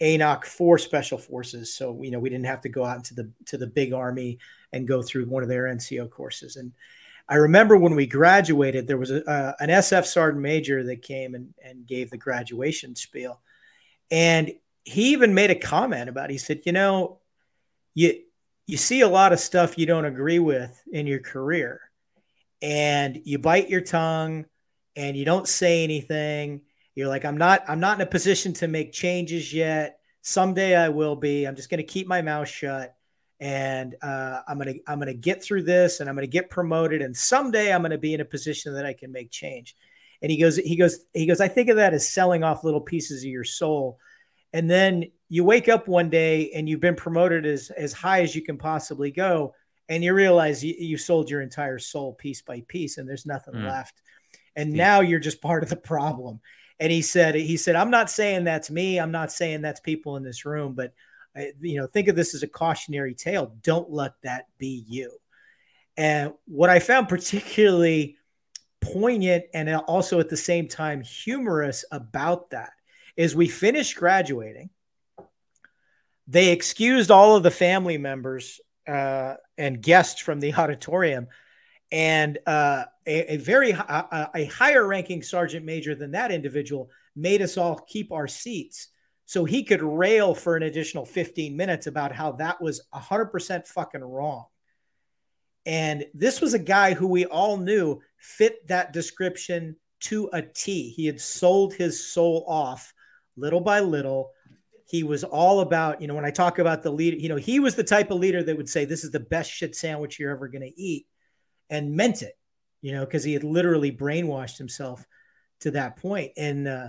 ANOC 0.00 0.44
for 0.44 0.78
special 0.78 1.18
forces. 1.18 1.74
So 1.74 2.00
you 2.02 2.10
know 2.10 2.18
we 2.18 2.30
didn't 2.30 2.46
have 2.46 2.60
to 2.62 2.68
go 2.68 2.84
out 2.84 2.96
into 2.96 3.14
the 3.14 3.30
to 3.46 3.56
the 3.56 3.66
big 3.66 3.92
army 3.92 4.38
and 4.72 4.88
go 4.88 5.02
through 5.02 5.26
one 5.26 5.42
of 5.42 5.48
their 5.48 5.64
NCO 5.64 6.10
courses. 6.10 6.56
And 6.56 6.72
I 7.28 7.36
remember 7.36 7.76
when 7.76 7.94
we 7.94 8.06
graduated, 8.06 8.86
there 8.86 8.98
was 8.98 9.10
a, 9.10 9.28
uh, 9.28 9.52
an 9.58 9.68
SF 9.68 10.04
sergeant 10.04 10.42
major 10.42 10.84
that 10.84 11.02
came 11.02 11.34
and, 11.34 11.52
and 11.64 11.86
gave 11.86 12.10
the 12.10 12.18
graduation 12.18 12.94
spiel, 12.94 13.40
and 14.10 14.52
he 14.84 15.12
even 15.12 15.34
made 15.34 15.50
a 15.50 15.56
comment 15.56 16.08
about. 16.08 16.30
He 16.30 16.38
said, 16.38 16.60
"You 16.64 16.72
know, 16.72 17.20
you 17.94 18.20
you 18.66 18.76
see 18.76 19.00
a 19.00 19.08
lot 19.08 19.32
of 19.32 19.40
stuff 19.40 19.78
you 19.78 19.86
don't 19.86 20.04
agree 20.04 20.38
with 20.38 20.80
in 20.92 21.06
your 21.06 21.20
career, 21.20 21.80
and 22.60 23.20
you 23.24 23.38
bite 23.38 23.70
your 23.70 23.80
tongue, 23.80 24.44
and 24.94 25.16
you 25.16 25.24
don't 25.24 25.48
say 25.48 25.84
anything." 25.84 26.60
You're 26.96 27.08
like, 27.08 27.24
I'm 27.24 27.38
not, 27.38 27.62
I'm 27.68 27.78
not 27.78 27.98
in 28.00 28.06
a 28.06 28.10
position 28.10 28.52
to 28.54 28.66
make 28.66 28.92
changes 28.92 29.54
yet. 29.54 30.00
Someday 30.22 30.74
I 30.74 30.88
will 30.88 31.14
be. 31.14 31.44
I'm 31.44 31.54
just 31.54 31.70
going 31.70 31.78
to 31.78 31.84
keep 31.84 32.08
my 32.08 32.22
mouth 32.22 32.48
shut 32.48 32.96
and 33.38 33.94
uh, 34.02 34.40
I'm 34.48 34.58
gonna 34.58 34.74
I'm 34.86 34.98
gonna 34.98 35.14
get 35.14 35.42
through 35.42 35.62
this, 35.64 36.00
and 36.00 36.08
I'm 36.08 36.14
gonna 36.14 36.26
get 36.26 36.50
promoted, 36.50 37.02
and 37.02 37.16
someday 37.16 37.72
I'm 37.72 37.82
gonna 37.82 37.98
be 37.98 38.14
in 38.14 38.20
a 38.20 38.24
position 38.24 38.74
that 38.74 38.86
I 38.86 38.94
can 38.94 39.12
make 39.12 39.30
change. 39.30 39.76
And 40.22 40.30
he 40.30 40.38
goes, 40.38 40.56
he 40.56 40.76
goes, 40.76 41.00
he 41.12 41.26
goes. 41.26 41.40
I 41.40 41.48
think 41.48 41.68
of 41.68 41.76
that 41.76 41.92
as 41.92 42.08
selling 42.08 42.42
off 42.42 42.64
little 42.64 42.80
pieces 42.80 43.22
of 43.22 43.28
your 43.28 43.44
soul, 43.44 43.98
and 44.52 44.70
then 44.70 45.04
you 45.28 45.44
wake 45.44 45.68
up 45.68 45.86
one 45.88 46.08
day 46.08 46.50
and 46.52 46.68
you've 46.68 46.80
been 46.80 46.96
promoted 46.96 47.44
as 47.44 47.70
as 47.70 47.92
high 47.92 48.22
as 48.22 48.34
you 48.34 48.42
can 48.42 48.56
possibly 48.56 49.10
go, 49.10 49.54
and 49.88 50.02
you 50.02 50.14
realize 50.14 50.64
you, 50.64 50.74
you 50.78 50.96
sold 50.96 51.28
your 51.28 51.42
entire 51.42 51.78
soul 51.78 52.14
piece 52.14 52.40
by 52.40 52.62
piece, 52.68 52.96
and 52.96 53.06
there's 53.06 53.26
nothing 53.26 53.54
mm. 53.54 53.68
left, 53.68 54.00
and 54.54 54.72
now 54.72 55.00
you're 55.02 55.20
just 55.20 55.42
part 55.42 55.62
of 55.62 55.68
the 55.68 55.76
problem 55.76 56.40
and 56.78 56.92
he 56.92 57.02
said 57.02 57.34
he 57.34 57.56
said 57.56 57.76
i'm 57.76 57.90
not 57.90 58.10
saying 58.10 58.44
that's 58.44 58.70
me 58.70 58.98
i'm 58.98 59.12
not 59.12 59.32
saying 59.32 59.62
that's 59.62 59.80
people 59.80 60.16
in 60.16 60.22
this 60.22 60.44
room 60.44 60.74
but 60.74 60.92
you 61.60 61.78
know 61.78 61.86
think 61.86 62.08
of 62.08 62.16
this 62.16 62.34
as 62.34 62.42
a 62.42 62.48
cautionary 62.48 63.14
tale 63.14 63.54
don't 63.62 63.90
let 63.90 64.12
that 64.22 64.46
be 64.58 64.84
you. 64.88 65.12
And 65.96 66.32
what 66.46 66.70
i 66.70 66.78
found 66.78 67.08
particularly 67.08 68.16
poignant 68.80 69.44
and 69.54 69.74
also 69.74 70.20
at 70.20 70.28
the 70.28 70.36
same 70.36 70.68
time 70.68 71.02
humorous 71.02 71.84
about 71.90 72.50
that 72.50 72.70
is 73.16 73.34
we 73.34 73.48
finished 73.48 73.96
graduating 73.96 74.70
they 76.28 76.50
excused 76.50 77.10
all 77.10 77.36
of 77.36 77.42
the 77.42 77.50
family 77.50 77.98
members 77.98 78.60
uh, 78.86 79.34
and 79.56 79.80
guests 79.80 80.20
from 80.20 80.40
the 80.40 80.54
auditorium 80.58 81.26
and 81.96 82.38
uh, 82.46 82.84
a, 83.06 83.34
a, 83.34 83.36
very 83.38 83.70
a, 83.70 84.30
a 84.34 84.44
higher 84.44 84.86
ranking 84.86 85.22
sergeant 85.22 85.64
major 85.64 85.94
than 85.94 86.10
that 86.10 86.30
individual 86.30 86.90
made 87.16 87.40
us 87.40 87.56
all 87.56 87.76
keep 87.88 88.12
our 88.12 88.28
seats 88.28 88.88
so 89.24 89.46
he 89.46 89.64
could 89.64 89.82
rail 89.82 90.34
for 90.34 90.56
an 90.56 90.62
additional 90.62 91.06
15 91.06 91.56
minutes 91.56 91.86
about 91.86 92.12
how 92.12 92.32
that 92.32 92.60
was 92.60 92.82
100% 92.94 93.66
fucking 93.66 94.04
wrong 94.04 94.44
and 95.64 96.04
this 96.12 96.42
was 96.42 96.52
a 96.52 96.58
guy 96.58 96.92
who 96.92 97.06
we 97.06 97.24
all 97.24 97.56
knew 97.56 98.00
fit 98.18 98.68
that 98.68 98.92
description 98.92 99.76
to 100.00 100.28
a 100.34 100.42
T. 100.42 100.90
He 100.90 101.06
had 101.06 101.18
sold 101.18 101.72
his 101.72 102.12
soul 102.12 102.44
off 102.46 102.92
little 103.36 103.60
by 103.60 103.80
little. 103.80 104.30
He 104.86 105.02
was 105.02 105.24
all 105.24 105.60
about, 105.60 106.00
you 106.00 106.08
know, 106.08 106.14
when 106.14 106.26
I 106.26 106.30
talk 106.30 106.60
about 106.60 106.82
the 106.82 106.92
leader, 106.92 107.16
you 107.16 107.30
know, 107.30 107.36
he 107.36 107.58
was 107.58 107.74
the 107.74 107.82
type 107.82 108.12
of 108.12 108.18
leader 108.18 108.42
that 108.42 108.56
would 108.56 108.68
say, 108.68 108.84
This 108.84 109.02
is 109.02 109.10
the 109.10 109.18
best 109.18 109.50
shit 109.50 109.74
sandwich 109.74 110.20
you're 110.20 110.30
ever 110.30 110.46
going 110.46 110.62
to 110.62 110.80
eat 110.80 111.06
and 111.70 111.94
meant 111.94 112.22
it, 112.22 112.36
you 112.80 112.92
know, 112.92 113.04
because 113.04 113.24
he 113.24 113.32
had 113.32 113.44
literally 113.44 113.92
brainwashed 113.92 114.58
himself 114.58 115.06
to 115.60 115.72
that 115.72 115.96
point. 115.96 116.32
And 116.36 116.68
uh, 116.68 116.88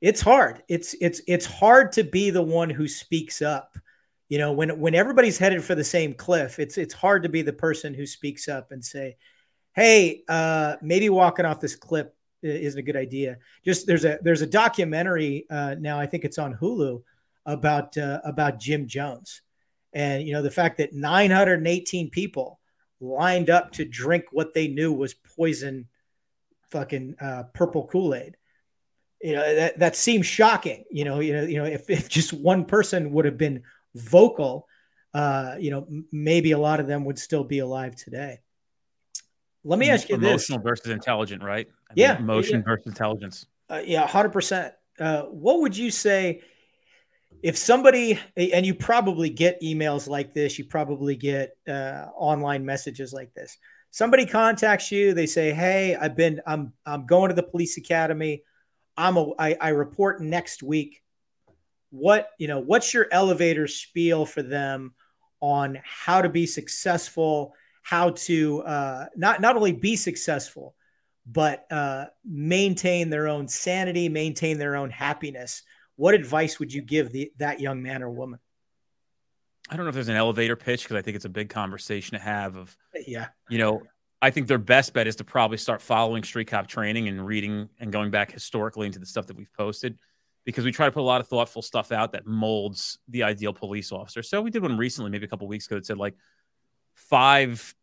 it's 0.00 0.20
hard. 0.20 0.62
It's 0.68 0.94
it's 1.00 1.22
it's 1.26 1.46
hard 1.46 1.92
to 1.92 2.04
be 2.04 2.30
the 2.30 2.42
one 2.42 2.68
who 2.70 2.88
speaks 2.88 3.40
up. 3.40 3.78
You 4.28 4.38
know, 4.38 4.52
when 4.52 4.80
when 4.80 4.94
everybody's 4.94 5.38
headed 5.38 5.62
for 5.62 5.74
the 5.74 5.84
same 5.84 6.14
cliff, 6.14 6.58
it's 6.58 6.76
it's 6.76 6.94
hard 6.94 7.22
to 7.22 7.28
be 7.28 7.42
the 7.42 7.52
person 7.52 7.94
who 7.94 8.04
speaks 8.04 8.48
up 8.48 8.72
and 8.72 8.84
say, 8.84 9.16
"Hey, 9.74 10.24
uh, 10.28 10.76
maybe 10.82 11.08
walking 11.08 11.44
off 11.44 11.60
this 11.60 11.76
cliff 11.76 12.08
isn't 12.42 12.78
a 12.80 12.82
good 12.82 12.96
idea." 12.96 13.38
Just 13.64 13.86
there's 13.86 14.04
a 14.04 14.18
there's 14.22 14.42
a 14.42 14.46
documentary 14.46 15.46
uh, 15.48 15.76
now. 15.78 16.00
I 16.00 16.06
think 16.06 16.24
it's 16.24 16.38
on 16.38 16.54
Hulu 16.54 17.02
about 17.46 17.96
uh, 17.96 18.20
about 18.24 18.58
Jim 18.58 18.88
Jones, 18.88 19.42
and 19.92 20.26
you 20.26 20.32
know 20.32 20.42
the 20.42 20.50
fact 20.50 20.78
that 20.78 20.92
918 20.92 22.10
people 22.10 22.58
lined 23.02 23.50
up 23.50 23.72
to 23.72 23.84
drink 23.84 24.26
what 24.30 24.54
they 24.54 24.68
knew 24.68 24.92
was 24.92 25.12
poison 25.12 25.88
fucking 26.70 27.16
uh, 27.20 27.42
purple 27.52 27.86
Kool-Aid. 27.88 28.36
You 29.20 29.34
know, 29.34 29.54
that, 29.54 29.78
that 29.78 29.96
seems 29.96 30.26
shocking. 30.26 30.84
You 30.90 31.04
know, 31.04 31.20
you 31.20 31.32
know, 31.32 31.42
you 31.42 31.58
know, 31.58 31.64
if, 31.64 31.90
if 31.90 32.08
just 32.08 32.32
one 32.32 32.64
person 32.64 33.12
would 33.12 33.24
have 33.24 33.36
been 33.36 33.62
vocal, 33.94 34.66
uh, 35.14 35.56
you 35.58 35.70
know, 35.70 35.86
maybe 36.10 36.52
a 36.52 36.58
lot 36.58 36.80
of 36.80 36.86
them 36.86 37.04
would 37.04 37.18
still 37.18 37.44
be 37.44 37.58
alive 37.58 37.94
today. 37.94 38.40
Let 39.64 39.78
me 39.78 39.90
ask 39.90 40.08
you 40.08 40.16
emotional 40.16 40.38
this: 40.38 40.48
emotional 40.48 40.70
versus 40.70 40.90
intelligent, 40.90 41.42
right? 41.42 41.68
I 41.90 41.92
yeah, 41.94 42.14
mean, 42.14 42.22
emotion 42.22 42.56
yeah. 42.60 42.64
versus 42.64 42.86
intelligence. 42.86 43.46
Uh, 43.68 43.82
yeah, 43.84 44.06
hundred 44.06 44.30
uh, 44.30 44.32
percent. 44.32 44.74
What 44.98 45.60
would 45.60 45.76
you 45.76 45.90
say 45.90 46.42
if 47.42 47.58
somebody 47.58 48.18
and 48.36 48.64
you 48.64 48.74
probably 48.74 49.28
get 49.28 49.60
emails 49.62 50.08
like 50.08 50.32
this 50.32 50.58
you 50.58 50.64
probably 50.64 51.16
get 51.16 51.56
uh, 51.68 52.06
online 52.16 52.64
messages 52.64 53.12
like 53.12 53.34
this. 53.34 53.56
Somebody 53.90 54.24
contacts 54.24 54.90
you 54.90 55.12
they 55.12 55.26
say 55.26 55.52
hey 55.52 55.94
i've 55.96 56.16
been 56.16 56.40
i'm 56.46 56.72
i'm 56.86 57.06
going 57.06 57.28
to 57.28 57.34
the 57.34 57.42
police 57.42 57.76
academy. 57.76 58.42
I'm 58.96 59.16
a 59.16 59.32
i, 59.38 59.56
I 59.60 59.68
report 59.70 60.22
next 60.22 60.62
week. 60.62 61.02
What 61.90 62.30
you 62.38 62.48
know 62.48 62.60
what's 62.60 62.94
your 62.94 63.08
elevator 63.10 63.66
spiel 63.66 64.24
for 64.24 64.42
them 64.42 64.94
on 65.40 65.78
how 65.84 66.22
to 66.22 66.28
be 66.28 66.46
successful 66.46 67.54
how 67.82 68.10
to 68.10 68.62
uh, 68.62 69.06
not 69.16 69.40
not 69.40 69.56
only 69.56 69.72
be 69.72 69.96
successful 69.96 70.74
but 71.26 71.66
uh, 71.70 72.06
maintain 72.24 73.10
their 73.10 73.28
own 73.28 73.48
sanity 73.48 74.08
maintain 74.08 74.56
their 74.58 74.76
own 74.76 74.90
happiness 74.90 75.62
what 75.96 76.14
advice 76.14 76.58
would 76.58 76.72
you 76.72 76.82
give 76.82 77.12
the, 77.12 77.32
that 77.38 77.60
young 77.60 77.82
man 77.82 78.02
or 78.02 78.10
woman? 78.10 78.38
I 79.70 79.76
don't 79.76 79.84
know 79.84 79.90
if 79.90 79.94
there's 79.94 80.08
an 80.08 80.16
elevator 80.16 80.56
pitch 80.56 80.82
because 80.82 80.96
I 80.96 81.02
think 81.02 81.16
it's 81.16 81.24
a 81.24 81.30
big 81.30 81.48
conversation 81.48 82.18
to 82.18 82.22
have. 82.22 82.56
Of 82.56 82.76
yeah, 83.06 83.28
you 83.48 83.58
know, 83.58 83.82
I 84.20 84.30
think 84.30 84.48
their 84.48 84.58
best 84.58 84.92
bet 84.92 85.06
is 85.06 85.16
to 85.16 85.24
probably 85.24 85.56
start 85.56 85.80
following 85.80 86.24
street 86.24 86.48
cop 86.48 86.66
training 86.66 87.08
and 87.08 87.24
reading 87.24 87.68
and 87.78 87.92
going 87.92 88.10
back 88.10 88.32
historically 88.32 88.86
into 88.86 88.98
the 88.98 89.06
stuff 89.06 89.26
that 89.28 89.36
we've 89.36 89.52
posted 89.56 89.98
because 90.44 90.64
we 90.64 90.72
try 90.72 90.86
to 90.86 90.92
put 90.92 91.00
a 91.00 91.04
lot 91.04 91.20
of 91.20 91.28
thoughtful 91.28 91.62
stuff 91.62 91.92
out 91.92 92.12
that 92.12 92.26
molds 92.26 92.98
the 93.08 93.22
ideal 93.22 93.52
police 93.52 93.92
officer. 93.92 94.22
So 94.22 94.42
we 94.42 94.50
did 94.50 94.62
one 94.62 94.76
recently, 94.76 95.10
maybe 95.10 95.24
a 95.24 95.28
couple 95.28 95.46
weeks 95.46 95.66
ago, 95.66 95.76
that 95.76 95.86
said 95.86 95.98
like, 95.98 96.14
five 96.94 97.74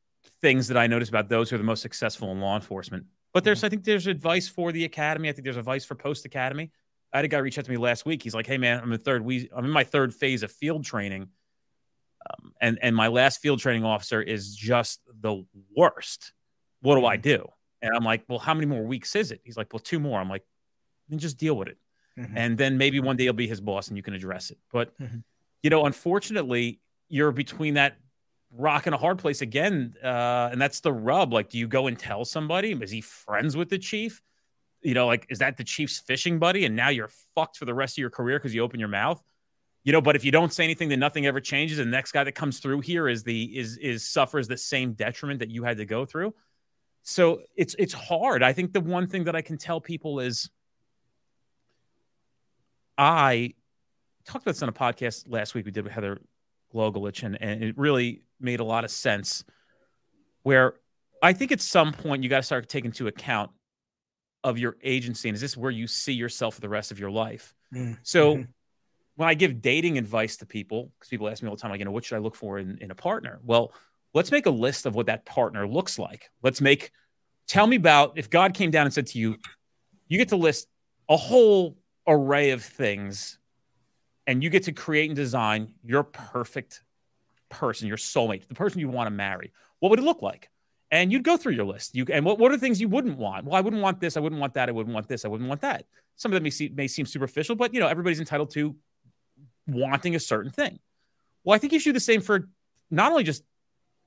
things 0.42 0.68
that 0.68 0.78
I 0.78 0.88
noticed 0.88 1.10
about 1.10 1.30
those 1.30 1.50
who 1.50 1.56
are 1.56 1.60
the 1.60 1.64
most 1.64 1.82
successful 1.82 2.32
in 2.32 2.40
law 2.40 2.56
enforcement. 2.56 3.06
But 3.34 3.44
there's, 3.44 3.60
mm-hmm. 3.60 3.66
I 3.66 3.70
think 3.70 3.84
there's 3.84 4.08
advice 4.08 4.48
for 4.48 4.72
the 4.72 4.86
academy. 4.86 5.30
I 5.30 5.32
think 5.32 5.44
there's 5.44 5.58
advice 5.58 5.86
for 5.86 5.96
post 5.96 6.26
academy. 6.26 6.72
I 7.12 7.18
had 7.18 7.26
a 7.26 7.28
guy 7.28 7.40
reach 7.40 7.58
out 7.58 7.66
to 7.66 7.72
me 7.72 7.78
last 7.78 8.06
week. 8.06 8.22
He's 8.22 8.36
like, 8.36 8.48
"Hey 8.48 8.58
man, 8.58 8.80
I'm 8.80 8.92
in 8.92 9.00
third. 9.00 9.24
We, 9.24 9.50
I'm 9.56 9.66
in 9.66 9.72
my 9.72 9.84
third 9.84 10.14
phase 10.14 10.44
of 10.44 10.52
field 10.52 10.84
training, 10.84 11.30
um, 12.30 12.54
and 12.62 12.78
and 12.82 12.96
my 12.96 13.08
last 13.08 13.42
field 13.42 13.60
training 13.60 13.84
officer 13.84 14.22
is 14.22 14.56
just 14.56 15.02
the 15.22 15.46
worst. 15.76 16.34
What 16.82 16.96
do 16.96 17.06
I 17.06 17.16
mm-hmm. 17.16 17.22
do?" 17.22 17.48
And 17.82 17.96
I'm 17.96 18.04
like, 18.04 18.24
"Well, 18.28 18.40
how 18.40 18.54
many 18.54 18.68
more 18.68 18.84
weeks 18.84 19.16
is 19.16 19.32
it?" 19.32 19.42
He's 19.44 19.58
like, 19.58 19.74
"Well, 19.74 19.80
two 19.80 20.00
more." 20.00 20.20
I'm 20.20 20.30
like, 20.30 20.46
"Then 21.08 21.20
just 21.20 21.38
deal 21.38 21.56
with 21.56 21.68
it, 21.68 21.78
mm-hmm. 22.18 22.38
and 22.38 22.58
then 22.58 22.78
maybe 22.78 23.00
one 23.00 23.18
day 23.18 23.24
you'll 23.24 23.34
be 23.34 23.48
his 23.48 23.62
boss 23.62 23.88
and 23.88 23.98
you 23.98 24.04
can 24.04 24.14
address 24.14 24.52
it." 24.52 24.60
But 24.72 24.98
mm-hmm. 25.00 25.20
you 25.64 25.70
know, 25.70 25.86
unfortunately, 25.86 26.80
you're 27.08 27.32
between 27.32 27.74
that 27.74 27.98
rock 28.52 28.86
and 28.86 28.96
a 28.96 28.98
hard 28.98 29.18
place 29.18 29.42
again, 29.42 29.96
uh, 30.04 30.50
and 30.52 30.62
that's 30.62 30.80
the 30.80 30.94
rub. 30.94 31.34
Like, 31.34 31.50
do 31.50 31.58
you 31.58 31.68
go 31.68 31.88
and 31.88 31.98
tell 31.98 32.26
somebody? 32.26 32.72
Is 32.74 32.92
he 32.92 33.02
friends 33.02 33.58
with 33.58 33.70
the 33.70 33.78
chief? 33.78 34.22
You 34.82 34.94
know, 34.94 35.08
like, 35.08 35.26
is 35.30 35.40
that 35.40 35.58
the 35.58 35.64
Chiefs 35.64 36.00
fishing 36.00 36.40
buddy? 36.40 36.66
And 36.66 36.76
now 36.76 36.90
you're 36.90 37.10
fucked 37.36 37.58
for 37.58 37.66
the 37.66 37.74
rest 37.74 37.96
of 37.96 38.00
your 38.00 38.10
career 38.10 38.40
because 38.40 38.54
you 38.54 38.62
open 38.62 38.80
your 38.80 38.90
mouth. 38.90 39.22
You 39.84 39.94
know, 39.94 40.02
but 40.02 40.16
if 40.16 40.26
you 40.26 40.32
don't 40.32 40.54
say 40.54 40.64
anything, 40.64 40.90
then 40.90 41.00
nothing 41.00 41.26
ever 41.26 41.40
changes. 41.40 41.80
And 41.80 41.92
the 41.92 41.96
next 41.96 42.12
guy 42.12 42.24
that 42.24 42.34
comes 42.34 42.60
through 42.60 42.82
here 42.82 43.08
is 43.08 43.24
the 43.24 43.58
is 43.58 43.78
is 43.78 44.06
suffers 44.06 44.48
the 44.48 44.58
same 44.58 44.94
detriment 44.94 45.40
that 45.40 45.50
you 45.50 45.64
had 45.64 45.78
to 45.78 45.86
go 45.86 46.06
through. 46.06 46.34
So 47.04 47.42
it's 47.56 47.76
it's 47.80 47.94
hard. 47.94 48.44
I 48.44 48.54
think 48.54 48.74
the 48.74 48.82
one 48.82 49.08
thing 49.08 49.24
that 49.26 49.36
I 49.36 49.42
can 49.42 49.58
tell 49.58 49.80
people 49.80 50.20
is 50.20 50.50
I 52.98 53.54
talked 54.26 54.44
about 54.44 54.54
this 54.54 54.62
on 54.62 54.70
a 54.70 54.74
podcast 54.74 55.26
last 55.28 55.56
week 55.56 55.66
we 55.66 55.72
did 55.72 55.86
with 55.86 55.94
Heather 55.94 56.20
Glogolich, 56.74 57.24
and, 57.24 57.42
and 57.42 57.64
it 57.64 57.78
really 57.78 58.24
made 58.40 58.60
a 58.60 58.66
lot 58.66 58.84
of 58.84 58.92
sense 58.92 59.44
where 60.44 60.76
I 61.24 61.34
think 61.34 61.52
at 61.52 61.62
some 61.62 61.94
point 61.94 62.24
you 62.24 62.30
got 62.30 62.38
to 62.38 62.44
start 62.44 62.68
taking 62.70 62.92
into 62.92 63.08
account 63.08 63.52
of 64.44 64.58
your 64.58 64.78
agency 64.84 65.30
and 65.30 65.36
is 65.36 65.42
this 65.42 65.58
where 65.58 65.72
you 65.72 65.88
see 65.88 66.14
yourself 66.14 66.56
for 66.56 66.62
the 66.62 66.70
rest 66.70 66.92
of 66.92 67.00
your 67.00 67.12
life? 67.12 67.54
Mm-hmm. 67.74 67.94
so 68.04 68.44
when 69.16 69.30
i 69.30 69.36
give 69.36 69.62
dating 69.62 69.98
advice 69.98 70.38
to 70.38 70.46
people 70.46 70.92
because 70.98 71.10
people 71.10 71.30
ask 71.30 71.44
me 71.44 71.50
all 71.50 71.56
the 71.56 71.62
time 71.62 71.70
like 71.70 71.80
you 71.80 71.86
know 71.86 71.92
what 71.92 72.04
should 72.04 72.16
i 72.16 72.20
look 72.20 72.36
for 72.36 72.58
in, 72.58 72.78
in 72.82 72.90
a 72.92 72.96
partner? 72.96 73.40
Well 73.44 73.74
let's 74.14 74.32
make 74.32 74.46
a 74.46 74.52
list 74.52 74.86
of 74.86 74.96
what 74.96 75.06
that 75.06 75.26
partner 75.26 75.68
looks 75.68 76.00
like. 76.00 76.30
Let's 76.42 76.62
make 76.62 76.92
tell 77.48 77.68
me 77.68 77.76
about 77.76 78.14
if 78.16 78.30
god 78.30 78.54
came 78.54 78.72
down 78.72 78.86
and 78.86 78.94
said 78.94 79.08
to 79.08 79.20
you 79.20 79.38
you 80.08 80.18
get 80.18 80.30
to 80.30 80.36
list 80.36 80.68
a 81.10 81.18
whole 81.18 81.78
array 82.08 82.52
of 82.52 82.64
things 82.64 83.40
and 84.28 84.44
you 84.44 84.50
get 84.50 84.64
to 84.64 84.72
create 84.72 85.10
and 85.10 85.16
design 85.16 85.74
your 85.84 86.04
perfect 86.04 86.84
person 87.50 87.88
your 87.88 87.98
soulmate 87.98 88.48
the 88.48 88.56
person 88.56 88.80
you 88.80 88.88
want 88.88 89.08
to 89.08 89.12
marry 89.12 89.52
what 89.80 89.90
would 89.90 90.00
it 90.00 90.04
look 90.04 90.22
like 90.22 90.50
and 90.92 91.12
you'd 91.12 91.24
go 91.24 91.38
through 91.38 91.54
your 91.54 91.66
list. 91.66 91.96
You 91.96 92.06
and 92.12 92.26
what, 92.26 92.40
what 92.40 92.52
are 92.52 92.58
things 92.58 92.82
you 92.82 92.90
wouldn't 92.90 93.18
want? 93.18 93.46
Well, 93.46 93.56
I 93.56 93.62
wouldn't 93.62 93.82
want 93.82 94.00
this. 94.00 94.18
I 94.18 94.20
wouldn't 94.20 94.42
want 94.42 94.54
that. 94.56 94.70
I 94.70 94.72
wouldn't 94.72 94.94
want 94.94 95.08
this. 95.08 95.26
I 95.26 95.28
wouldn't 95.28 95.48
want 95.48 95.62
that. 95.62 95.86
Some 96.16 96.32
of 96.32 96.34
them 96.36 96.44
may, 96.44 96.50
see, 96.50 96.70
may 96.70 96.88
seem 96.88 97.06
superficial, 97.06 97.56
but 97.56 97.74
you 97.74 97.80
know 97.80 97.88
everybody's 97.88 98.20
entitled 98.20 98.50
to 98.52 98.76
wanting 99.68 100.16
a 100.16 100.20
certain 100.20 100.52
thing. 100.52 100.80
Well, 101.44 101.56
I 101.56 101.60
think 101.60 101.74
you 101.74 101.80
should 101.80 101.90
do 101.90 101.94
the 101.94 102.00
same 102.00 102.22
for 102.22 102.50
not 102.90 103.12
only 103.12 103.24
just 103.24 103.44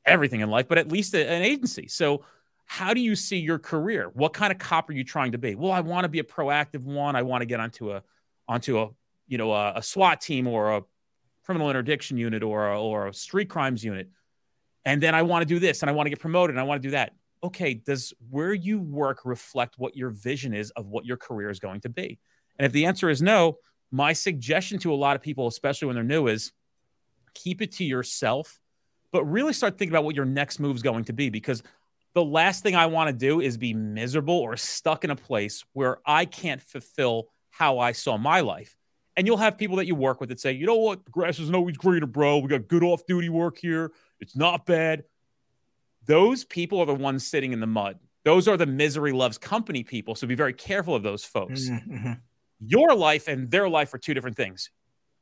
everything 0.05 0.41
in 0.41 0.51
life, 0.51 0.68
but 0.68 0.78
at 0.78 0.91
least 0.91 1.14
a, 1.14 1.26
an 1.26 1.43
agency. 1.43 1.89
So, 1.89 2.24
how 2.64 2.95
do 2.95 3.01
you 3.01 3.14
see 3.14 3.39
your 3.39 3.59
career? 3.59 4.11
What 4.14 4.33
kind 4.33 4.53
of 4.53 4.59
cop 4.59 4.89
are 4.91 4.93
you 4.93 5.05
trying 5.05 5.33
to 5.33 5.39
be? 5.39 5.55
Well, 5.55 5.72
I 5.72 5.80
want 5.80 6.05
to 6.05 6.09
be 6.09 6.18
a 6.18 6.24
proactive 6.24 6.85
one. 6.85 7.16
I 7.16 7.22
want 7.22 7.43
to 7.43 7.47
get 7.47 7.61
onto 7.61 7.93
a 7.93 8.03
onto 8.49 8.78
a 8.78 8.89
you 9.28 9.39
know 9.39 9.53
a, 9.53 9.74
a 9.76 9.83
SWAT 9.83 10.20
team 10.20 10.47
or 10.47 10.76
a 10.76 10.83
criminal 11.45 11.70
interdiction 11.70 12.16
unit 12.16 12.43
or 12.43 12.68
a, 12.68 12.80
or 12.80 13.09
a 13.09 13.14
street 13.14 13.49
crimes 13.49 13.85
unit 13.85 14.09
and 14.85 15.03
then 15.03 15.14
I 15.14 15.22
want 15.22 15.43
to 15.43 15.47
do 15.47 15.59
this 15.59 15.83
and 15.83 15.91
I 15.91 15.93
want 15.93 16.07
to 16.07 16.11
get 16.11 16.20
promoted 16.20 16.55
and 16.55 16.61
I 16.61 16.64
want 16.64 16.83
to 16.83 16.89
do 16.89 16.93
that. 16.93 17.14
Okay, 17.45 17.74
does 17.74 18.12
where 18.30 18.55
you 18.55 18.78
work 18.80 19.20
reflect 19.24 19.74
what 19.78 19.97
your 19.97 20.11
vision 20.11 20.55
is 20.55 20.70
of 20.72 20.87
what 20.87 21.05
your 21.05 21.16
career 21.16 21.51
is 21.51 21.59
going 21.59 21.80
to 21.80 21.89
be? 21.89 22.18
And 22.59 22.66
if 22.66 22.72
the 22.72 22.87
answer 22.87 23.11
is 23.11 23.20
no, 23.20 23.59
my 23.91 24.12
suggestion 24.12 24.78
to 24.80 24.93
a 24.93 24.97
lot 24.97 25.16
of 25.16 25.22
people, 25.22 25.47
especially 25.47 25.87
when 25.87 25.95
they're 25.95 26.05
new, 26.05 26.28
is 26.28 26.53
keep 27.35 27.62
it 27.62 27.72
to 27.72 27.85
yourself, 27.85 28.61
but 29.12 29.24
really 29.24 29.53
start 29.53 29.78
thinking 29.78 29.93
about 29.93 30.05
what 30.05 30.14
your 30.14 30.24
next 30.24 30.61
move 30.61 30.76
is 30.76 30.83
going 30.83 31.05
to 31.05 31.12
be 31.12 31.30
because 31.30 31.62
the 32.14 32.24
last 32.24 32.62
thing 32.62 32.76
I 32.76 32.87
want 32.87 33.09
to 33.09 33.12
do 33.12 33.41
is 33.41 33.57
be 33.57 33.74
miserable 33.74 34.37
or 34.37 34.57
stuck 34.57 35.05
in 35.05 35.11
a 35.11 35.16
place 35.16 35.64
where 35.72 35.99
I 36.05 36.24
can't 36.24 36.61
fulfill 36.61 37.28
how 37.51 37.78
I 37.78 37.93
saw 37.93 38.16
my 38.16 38.41
life. 38.41 38.76
And 39.16 39.26
you'll 39.26 39.39
have 39.39 39.59
people 39.59 39.76
that 39.76 39.87
you 39.87 39.95
work 39.95 40.20
with 40.20 40.30
that 40.30 40.41
say, 40.41 40.53
you 40.53 40.66
know 40.66 40.76
what, 40.76 41.05
the 41.05 41.11
grass 41.11 41.39
isn't 41.39 41.55
always 41.55 41.76
greener, 41.76 42.07
bro. 42.07 42.39
We 42.39 42.49
got 42.49 42.68
good 42.68 42.83
off 42.83 43.05
duty 43.07 43.28
work 43.28 43.59
here. 43.59 43.93
It's 44.23 44.37
not 44.37 44.64
bad. 44.64 45.05
Those 46.07 46.45
people 46.45 46.81
are 46.81 46.87
the 46.87 46.95
ones 46.95 47.27
sitting 47.27 47.53
in 47.53 47.61
the 47.61 47.66
mud. 47.66 47.99
Those 48.25 48.49
are 48.49 48.57
the 48.57 48.66
misery 48.66 49.12
loves 49.12 49.37
company 49.37 49.83
people. 49.83 50.14
So 50.14 50.27
be 50.27 50.35
very 50.35 50.53
careful 50.53 50.95
of 50.95 51.03
those 51.03 51.25
folks. 51.25 51.68
Mm-hmm, 51.68 51.95
mm-hmm. 51.95 52.12
Your 52.64 52.95
life 52.95 53.29
and 53.29 53.51
their 53.51 53.68
life 53.68 53.93
are 53.93 53.99
two 53.99 54.14
different 54.14 54.37
things. 54.37 54.70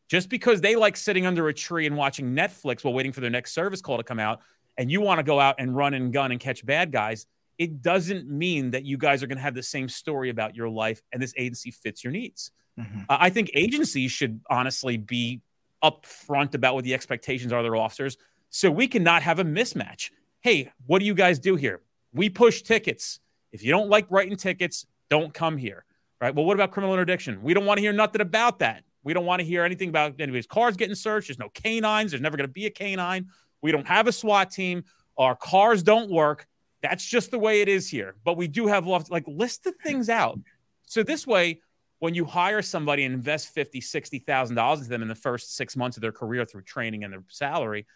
Just 0.08 0.28
because 0.28 0.60
they 0.60 0.76
like 0.76 0.96
sitting 0.96 1.24
under 1.24 1.48
a 1.48 1.54
tree 1.54 1.86
and 1.86 1.96
watching 1.96 2.34
Netflix 2.34 2.84
while 2.84 2.92
waiting 2.92 3.12
for 3.12 3.20
their 3.20 3.30
next 3.30 3.52
service 3.52 3.80
call 3.80 3.96
to 3.96 4.04
come 4.04 4.18
out, 4.18 4.40
and 4.76 4.90
you 4.90 5.00
want 5.00 5.18
to 5.18 5.22
go 5.22 5.40
out 5.40 5.56
and 5.58 5.74
run 5.74 5.94
and 5.94 6.12
gun 6.12 6.30
and 6.32 6.40
catch 6.40 6.64
bad 6.64 6.92
guys, 6.92 7.26
it 7.58 7.82
doesn't 7.82 8.28
mean 8.28 8.70
that 8.72 8.84
you 8.84 8.98
guys 8.98 9.22
are 9.22 9.26
going 9.26 9.38
to 9.38 9.42
have 9.42 9.54
the 9.54 9.62
same 9.62 9.88
story 9.88 10.30
about 10.30 10.54
your 10.54 10.68
life 10.68 11.02
and 11.12 11.22
this 11.22 11.34
agency 11.36 11.70
fits 11.70 12.02
your 12.02 12.12
needs. 12.12 12.50
Mm-hmm. 12.78 13.00
Uh, 13.08 13.16
I 13.20 13.30
think 13.30 13.50
agencies 13.54 14.10
should 14.10 14.40
honestly 14.50 14.96
be 14.96 15.42
upfront 15.82 16.54
about 16.54 16.74
what 16.74 16.84
the 16.84 16.94
expectations 16.94 17.52
are 17.52 17.58
of 17.58 17.64
their 17.64 17.76
officers 17.76 18.16
so 18.50 18.70
we 18.70 18.86
cannot 18.86 19.22
have 19.22 19.38
a 19.38 19.44
mismatch. 19.44 20.10
Hey, 20.40 20.72
what 20.86 20.98
do 20.98 21.06
you 21.06 21.14
guys 21.14 21.38
do 21.38 21.56
here? 21.56 21.80
We 22.12 22.28
push 22.28 22.62
tickets. 22.62 23.20
If 23.52 23.62
you 23.62 23.70
don't 23.70 23.88
like 23.88 24.10
writing 24.10 24.36
tickets, 24.36 24.86
don't 25.08 25.32
come 25.32 25.56
here. 25.56 25.84
Right. 26.20 26.34
Well, 26.34 26.44
what 26.44 26.54
about 26.54 26.70
criminal 26.70 26.94
interdiction? 26.94 27.42
We 27.42 27.54
don't 27.54 27.64
want 27.64 27.78
to 27.78 27.82
hear 27.82 27.94
nothing 27.94 28.20
about 28.20 28.58
that. 28.58 28.84
We 29.02 29.14
don't 29.14 29.24
want 29.24 29.40
to 29.40 29.46
hear 29.46 29.64
anything 29.64 29.88
about 29.88 30.20
anybody's 30.20 30.46
cars 30.46 30.76
getting 30.76 30.94
searched. 30.94 31.28
There's 31.28 31.38
no 31.38 31.48
canines. 31.48 32.10
There's 32.10 32.20
never 32.20 32.36
going 32.36 32.46
to 32.46 32.52
be 32.52 32.66
a 32.66 32.70
canine. 32.70 33.28
We 33.62 33.72
don't 33.72 33.86
have 33.86 34.06
a 34.06 34.12
SWAT 34.12 34.50
team. 34.50 34.84
Our 35.16 35.34
cars 35.34 35.82
don't 35.82 36.10
work. 36.10 36.46
That's 36.82 37.06
just 37.06 37.30
the 37.30 37.38
way 37.38 37.62
it 37.62 37.68
is 37.68 37.88
here. 37.88 38.16
But 38.22 38.36
we 38.36 38.48
do 38.48 38.66
have 38.66 38.86
loft, 38.86 39.10
like 39.10 39.24
list 39.26 39.64
the 39.64 39.72
things 39.72 40.10
out. 40.10 40.38
So 40.84 41.02
this 41.02 41.26
way, 41.26 41.60
when 42.00 42.14
you 42.14 42.26
hire 42.26 42.60
somebody 42.60 43.04
and 43.04 43.14
invest 43.14 43.48
fifty, 43.54 43.80
sixty 43.80 44.18
thousand 44.18 44.56
dollars 44.56 44.80
into 44.80 44.90
them 44.90 45.02
in 45.02 45.08
the 45.08 45.14
first 45.14 45.56
six 45.56 45.76
months 45.76 45.96
of 45.96 46.02
their 46.02 46.12
career 46.12 46.44
through 46.44 46.62
training 46.62 47.04
and 47.04 47.12
their 47.12 47.24
salary, 47.28 47.86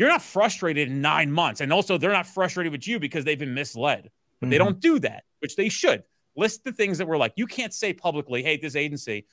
you're 0.00 0.08
not 0.08 0.22
frustrated 0.22 0.88
in 0.88 1.02
nine 1.02 1.30
months. 1.30 1.60
And 1.60 1.70
also, 1.70 1.98
they're 1.98 2.10
not 2.10 2.26
frustrated 2.26 2.72
with 2.72 2.88
you 2.88 2.98
because 2.98 3.26
they've 3.26 3.38
been 3.38 3.52
misled. 3.52 4.04
But 4.40 4.46
mm-hmm. 4.46 4.50
they 4.50 4.56
don't 4.56 4.80
do 4.80 4.98
that, 5.00 5.24
which 5.40 5.56
they 5.56 5.68
should. 5.68 6.04
List 6.34 6.64
the 6.64 6.72
things 6.72 6.96
that 6.96 7.06
we're 7.06 7.18
like, 7.18 7.34
you 7.36 7.46
can't 7.46 7.74
say 7.74 7.92
publicly, 7.92 8.42
hey, 8.42 8.56
this 8.56 8.76
agency, 8.76 9.26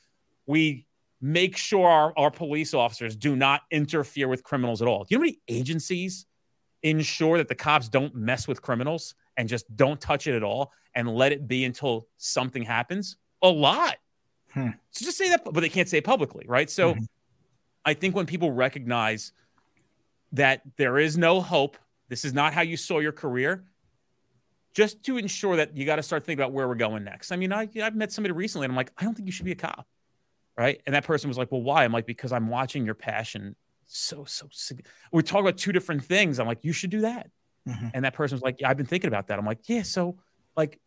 we 0.45 0.85
make 1.21 1.55
sure 1.55 1.87
our, 1.87 2.13
our 2.17 2.29
police 2.29 2.73
officers 2.73 3.15
do 3.15 3.33
not 3.33 3.61
interfere 3.71 4.27
with 4.27 4.43
criminals 4.43 4.81
at 4.81 4.89
all. 4.89 5.05
Do 5.05 5.07
you 5.11 5.17
know 5.17 5.21
how 5.21 5.27
many 5.27 5.39
agencies 5.47 6.25
ensure 6.83 7.37
that 7.37 7.47
the 7.47 7.55
cops 7.55 7.87
don't 7.87 8.13
mess 8.13 8.45
with 8.45 8.61
criminals 8.61 9.15
and 9.37 9.47
just 9.47 9.73
don't 9.73 10.01
touch 10.01 10.27
it 10.27 10.35
at 10.35 10.43
all 10.43 10.73
and 10.93 11.07
let 11.07 11.31
it 11.31 11.47
be 11.47 11.63
until 11.63 12.07
something 12.17 12.63
happens? 12.63 13.15
A 13.41 13.47
lot. 13.47 13.95
Hmm. 14.51 14.71
So 14.91 15.05
just 15.05 15.17
say 15.17 15.29
that, 15.29 15.45
but 15.45 15.61
they 15.61 15.69
can't 15.69 15.87
say 15.87 15.99
it 15.99 16.03
publicly, 16.03 16.43
right? 16.45 16.69
So 16.69 16.93
mm-hmm. 16.93 17.03
I 17.85 17.93
think 17.93 18.17
when 18.17 18.25
people 18.25 18.51
recognize– 18.51 19.31
that 20.33 20.61
there 20.77 20.97
is 20.97 21.17
no 21.17 21.41
hope. 21.41 21.77
This 22.09 22.25
is 22.25 22.33
not 22.33 22.53
how 22.53 22.61
you 22.61 22.77
saw 22.77 22.99
your 22.99 23.11
career. 23.11 23.63
Just 24.73 25.03
to 25.05 25.17
ensure 25.17 25.55
that 25.55 25.75
you 25.75 25.85
got 25.85 25.95
to 25.95 26.03
start 26.03 26.23
thinking 26.23 26.41
about 26.41 26.53
where 26.53 26.67
we're 26.67 26.75
going 26.75 27.03
next. 27.03 27.31
I 27.31 27.35
mean, 27.35 27.51
I, 27.51 27.67
I've 27.81 27.95
met 27.95 28.11
somebody 28.11 28.33
recently 28.33 28.65
and 28.65 28.71
I'm 28.71 28.77
like, 28.77 28.91
I 28.97 29.03
don't 29.03 29.15
think 29.15 29.25
you 29.25 29.31
should 29.31 29.45
be 29.45 29.51
a 29.51 29.55
cop. 29.55 29.87
Right. 30.55 30.81
And 30.85 30.95
that 30.95 31.03
person 31.03 31.27
was 31.27 31.37
like, 31.37 31.51
Well, 31.51 31.61
why? 31.61 31.83
I'm 31.83 31.91
like, 31.91 32.05
Because 32.05 32.31
I'm 32.31 32.47
watching 32.49 32.85
your 32.85 32.95
passion 32.95 33.55
so, 33.87 34.25
so. 34.27 34.47
We're 35.11 35.21
talking 35.21 35.45
about 35.45 35.57
two 35.57 35.71
different 35.71 36.03
things. 36.03 36.39
I'm 36.39 36.47
like, 36.47 36.63
You 36.63 36.73
should 36.73 36.89
do 36.89 37.01
that. 37.01 37.29
Mm-hmm. 37.67 37.87
And 37.93 38.05
that 38.05 38.13
person 38.13 38.35
was 38.35 38.41
like, 38.41 38.61
Yeah, 38.61 38.69
I've 38.69 38.77
been 38.77 38.85
thinking 38.85 39.07
about 39.07 39.27
that. 39.27 39.39
I'm 39.39 39.45
like, 39.45 39.67
Yeah. 39.67 39.83
So, 39.83 40.17
like, 40.55 40.79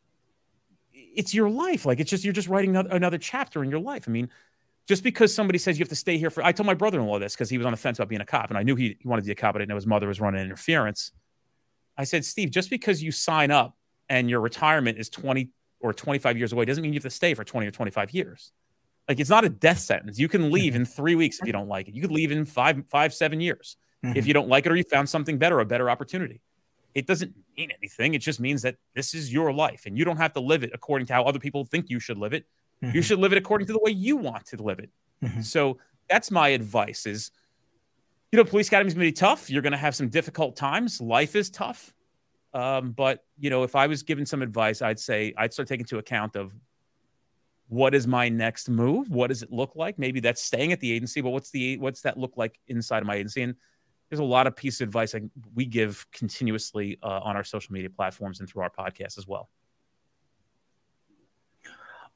it's 0.93 1.34
your 1.34 1.49
life. 1.49 1.86
Like, 1.86 1.99
it's 1.99 2.11
just, 2.11 2.24
you're 2.24 2.32
just 2.32 2.49
writing 2.49 2.76
another 2.76 3.18
chapter 3.18 3.64
in 3.64 3.70
your 3.70 3.80
life. 3.80 4.05
I 4.07 4.11
mean, 4.11 4.28
just 4.91 5.05
because 5.05 5.32
somebody 5.32 5.57
says 5.57 5.78
you 5.78 5.84
have 5.84 5.88
to 5.88 5.95
stay 5.95 6.18
here 6.18 6.30
for 6.30 6.43
I 6.43 6.51
told 6.51 6.66
my 6.66 6.74
brother-in-law 6.74 7.20
this 7.20 7.34
because 7.36 7.49
he 7.49 7.57
was 7.57 7.64
on 7.64 7.70
the 7.70 7.76
fence 7.76 8.01
about 8.01 8.09
being 8.09 8.20
a 8.20 8.26
cop 8.26 8.49
and 8.49 8.59
I 8.59 8.64
knew 8.64 8.74
he, 8.74 8.97
he 8.99 9.07
wanted 9.07 9.22
to 9.22 9.26
be 9.26 9.30
a 9.30 9.36
cop, 9.36 9.53
but 9.53 9.59
I 9.59 9.62
didn't 9.62 9.68
know 9.68 9.76
his 9.76 9.86
mother 9.86 10.09
was 10.09 10.20
running 10.20 10.43
interference. 10.43 11.12
I 11.97 12.03
said, 12.03 12.24
Steve, 12.24 12.51
just 12.51 12.70
because 12.70 13.01
you 13.01 13.12
sign 13.12 13.53
up 13.53 13.76
and 14.09 14.28
your 14.28 14.41
retirement 14.41 14.99
is 14.99 15.09
20 15.09 15.51
or 15.78 15.93
25 15.93 16.36
years 16.36 16.53
away 16.53 16.64
doesn't 16.64 16.82
mean 16.82 16.93
you 16.93 16.97
have 16.97 17.05
to 17.05 17.11
stay 17.11 17.34
for 17.34 17.45
20 17.45 17.68
or 17.68 17.70
25 17.70 18.11
years. 18.11 18.51
Like 19.09 19.20
it's 19.20 19.30
not 19.30 19.45
a 19.45 19.49
death 19.49 19.78
sentence. 19.78 20.18
You 20.18 20.26
can 20.26 20.51
leave 20.51 20.74
in 20.74 20.84
three 20.84 21.14
weeks 21.14 21.38
if 21.41 21.47
you 21.47 21.53
don't 21.53 21.68
like 21.68 21.86
it. 21.86 21.95
You 21.95 22.03
could 22.03 22.11
leave 22.11 22.32
in 22.32 22.45
five, 22.45 22.82
five, 22.88 23.14
seven 23.14 23.41
years 23.41 23.76
mm-hmm. 24.05 24.16
if 24.16 24.26
you 24.26 24.34
don't 24.34 24.49
like 24.49 24.66
it 24.66 24.72
or 24.72 24.76
you 24.76 24.82
found 24.91 25.09
something 25.09 25.38
better, 25.38 25.61
a 25.61 25.64
better 25.64 25.88
opportunity. 25.88 26.41
It 26.97 27.07
doesn't 27.07 27.32
mean 27.57 27.70
anything. 27.78 28.14
It 28.14 28.22
just 28.22 28.41
means 28.41 28.62
that 28.62 28.74
this 28.97 29.14
is 29.14 29.32
your 29.32 29.53
life 29.53 29.84
and 29.86 29.97
you 29.97 30.05
don't 30.05 30.16
have 30.16 30.32
to 30.32 30.41
live 30.41 30.64
it 30.64 30.70
according 30.74 31.07
to 31.07 31.12
how 31.12 31.22
other 31.22 31.38
people 31.38 31.64
think 31.64 31.91
you 31.91 32.01
should 32.01 32.18
live 32.18 32.32
it. 32.32 32.45
Mm-hmm. 32.83 32.97
You 32.97 33.03
should 33.03 33.18
live 33.18 33.33
it 33.33 33.39
according 33.39 33.66
to 33.66 33.72
the 33.72 33.81
way 33.81 33.91
you 33.91 34.16
want 34.16 34.47
to 34.47 34.62
live 34.62 34.78
it. 34.78 34.91
Mm-hmm. 35.22 35.43
So 35.43 35.78
that's 36.09 36.31
my 36.31 36.49
advice 36.49 37.07
is 37.07 37.31
you 38.33 38.37
know, 38.37 38.45
police 38.45 38.68
academy 38.68 38.89
is 38.89 38.95
going 38.95 39.07
to 39.07 39.09
be 39.09 39.12
tough. 39.12 39.51
You're 39.51 39.62
going 39.62 39.72
to 39.72 39.78
have 39.78 39.95
some 39.95 40.09
difficult 40.09 40.55
times. 40.57 41.01
Life 41.01 41.35
is 41.35 41.51
tough. 41.51 41.93
Um, 42.53 42.93
but 42.93 43.24
you 43.39 43.51
know, 43.51 43.62
if 43.62 43.76
I 43.76 43.87
was 43.87 44.03
given 44.03 44.26
some 44.26 44.43
advice, 44.43 44.83
I'd 44.83 44.99
say 44.99 45.35
I'd 45.37 45.53
start 45.53 45.68
taking 45.68 45.85
into 45.85 45.99
account 45.99 46.37
of 46.37 46.53
what 47.68 47.95
is 47.95 48.07
my 48.07 48.28
next 48.28 48.68
move? 48.68 49.11
What 49.11 49.28
does 49.28 49.43
it 49.43 49.53
look 49.53 49.76
like? 49.76 49.99
Maybe 49.99 50.18
that's 50.18 50.43
staying 50.43 50.72
at 50.72 50.81
the 50.81 50.93
agency, 50.93 51.20
but 51.20 51.31
what's 51.31 51.51
the 51.51 51.78
what's 51.78 52.03
that 52.03 52.18
look 52.18 52.37
like 52.37 52.59
inside 52.66 52.99
of 52.99 53.07
my 53.07 53.16
agency? 53.16 53.43
And 53.43 53.55
there's 54.09 54.20
a 54.20 54.24
lot 54.24 54.49
of 54.49 54.57
piece 54.57 54.81
of 54.81 54.89
advice 54.89 55.14
like 55.14 55.22
we 55.55 55.64
give 55.64 56.05
continuously 56.12 56.99
uh, 57.03 57.20
on 57.22 57.37
our 57.37 57.45
social 57.45 57.72
media 57.72 57.91
platforms 57.91 58.41
and 58.41 58.49
through 58.49 58.62
our 58.62 58.70
podcast 58.70 59.18
as 59.18 59.26
well. 59.26 59.49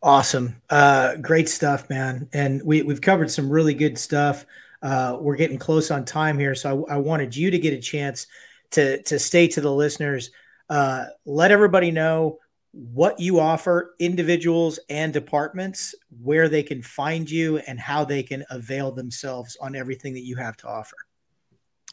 Awesome, 0.04 0.60
uh, 0.68 1.16
great 1.16 1.48
stuff, 1.48 1.88
man. 1.88 2.28
And 2.34 2.60
we 2.62 2.82
we've 2.82 3.00
covered 3.00 3.30
some 3.30 3.48
really 3.48 3.72
good 3.72 3.96
stuff. 3.96 4.44
Uh, 4.82 5.16
we're 5.18 5.34
getting 5.34 5.58
close 5.58 5.90
on 5.90 6.04
time 6.04 6.38
here, 6.38 6.54
so 6.54 6.84
I, 6.90 6.96
I, 6.96 6.96
wanted 6.98 7.34
you 7.34 7.50
to 7.50 7.58
get 7.58 7.72
a 7.72 7.80
chance 7.80 8.26
to 8.72 9.02
to 9.04 9.18
stay 9.18 9.48
to 9.48 9.62
the 9.62 9.72
listeners. 9.72 10.30
Uh, 10.68 11.06
let 11.24 11.50
everybody 11.50 11.90
know 11.90 12.38
what 12.72 13.18
you 13.18 13.40
offer 13.40 13.94
individuals 13.98 14.78
and 14.90 15.10
departments, 15.10 15.94
where 16.22 16.50
they 16.50 16.62
can 16.62 16.82
find 16.82 17.30
you, 17.30 17.56
and 17.56 17.80
how 17.80 18.04
they 18.04 18.22
can 18.22 18.44
avail 18.50 18.92
themselves 18.92 19.56
on 19.58 19.74
everything 19.74 20.12
that 20.12 20.24
you 20.24 20.36
have 20.36 20.58
to 20.58 20.68
offer. 20.68 20.96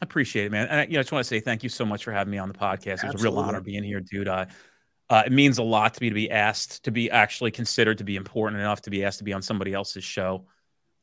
I 0.02 0.04
appreciate 0.04 0.48
it, 0.48 0.52
man. 0.52 0.68
And 0.68 0.82
I, 0.82 0.84
you 0.84 0.94
know, 0.94 1.00
I 1.00 1.04
just 1.04 1.14
want 1.14 1.24
to 1.24 1.30
say 1.30 1.40
thank 1.40 1.64
you 1.64 1.70
so 1.70 1.86
much 1.86 2.04
for 2.04 2.12
having 2.12 2.32
me 2.32 2.40
on 2.40 2.50
the 2.50 2.58
podcast. 2.58 2.88
It 2.88 2.92
was 2.92 3.14
Absolutely. 3.14 3.28
a 3.28 3.32
real 3.32 3.40
honor 3.40 3.62
being 3.62 3.84
here, 3.84 4.02
dude. 4.02 4.28
Uh, 4.28 4.48
uh, 5.12 5.24
it 5.26 5.32
means 5.34 5.58
a 5.58 5.64
lot 5.64 5.94
to 5.94 6.02
me 6.02 6.08
to 6.08 6.16
be 6.16 6.32
asked, 6.32 6.84
to 6.86 6.92
be 6.92 7.12
actually 7.12 7.52
considered 7.52 7.98
to 7.98 8.06
be 8.06 8.16
important 8.16 8.62
enough 8.62 8.82
to 8.84 8.90
be 8.90 9.04
asked 9.04 9.18
to 9.18 9.26
be 9.26 9.34
on 9.34 9.42
somebody 9.42 9.74
else's 9.74 10.06
show. 10.06 10.46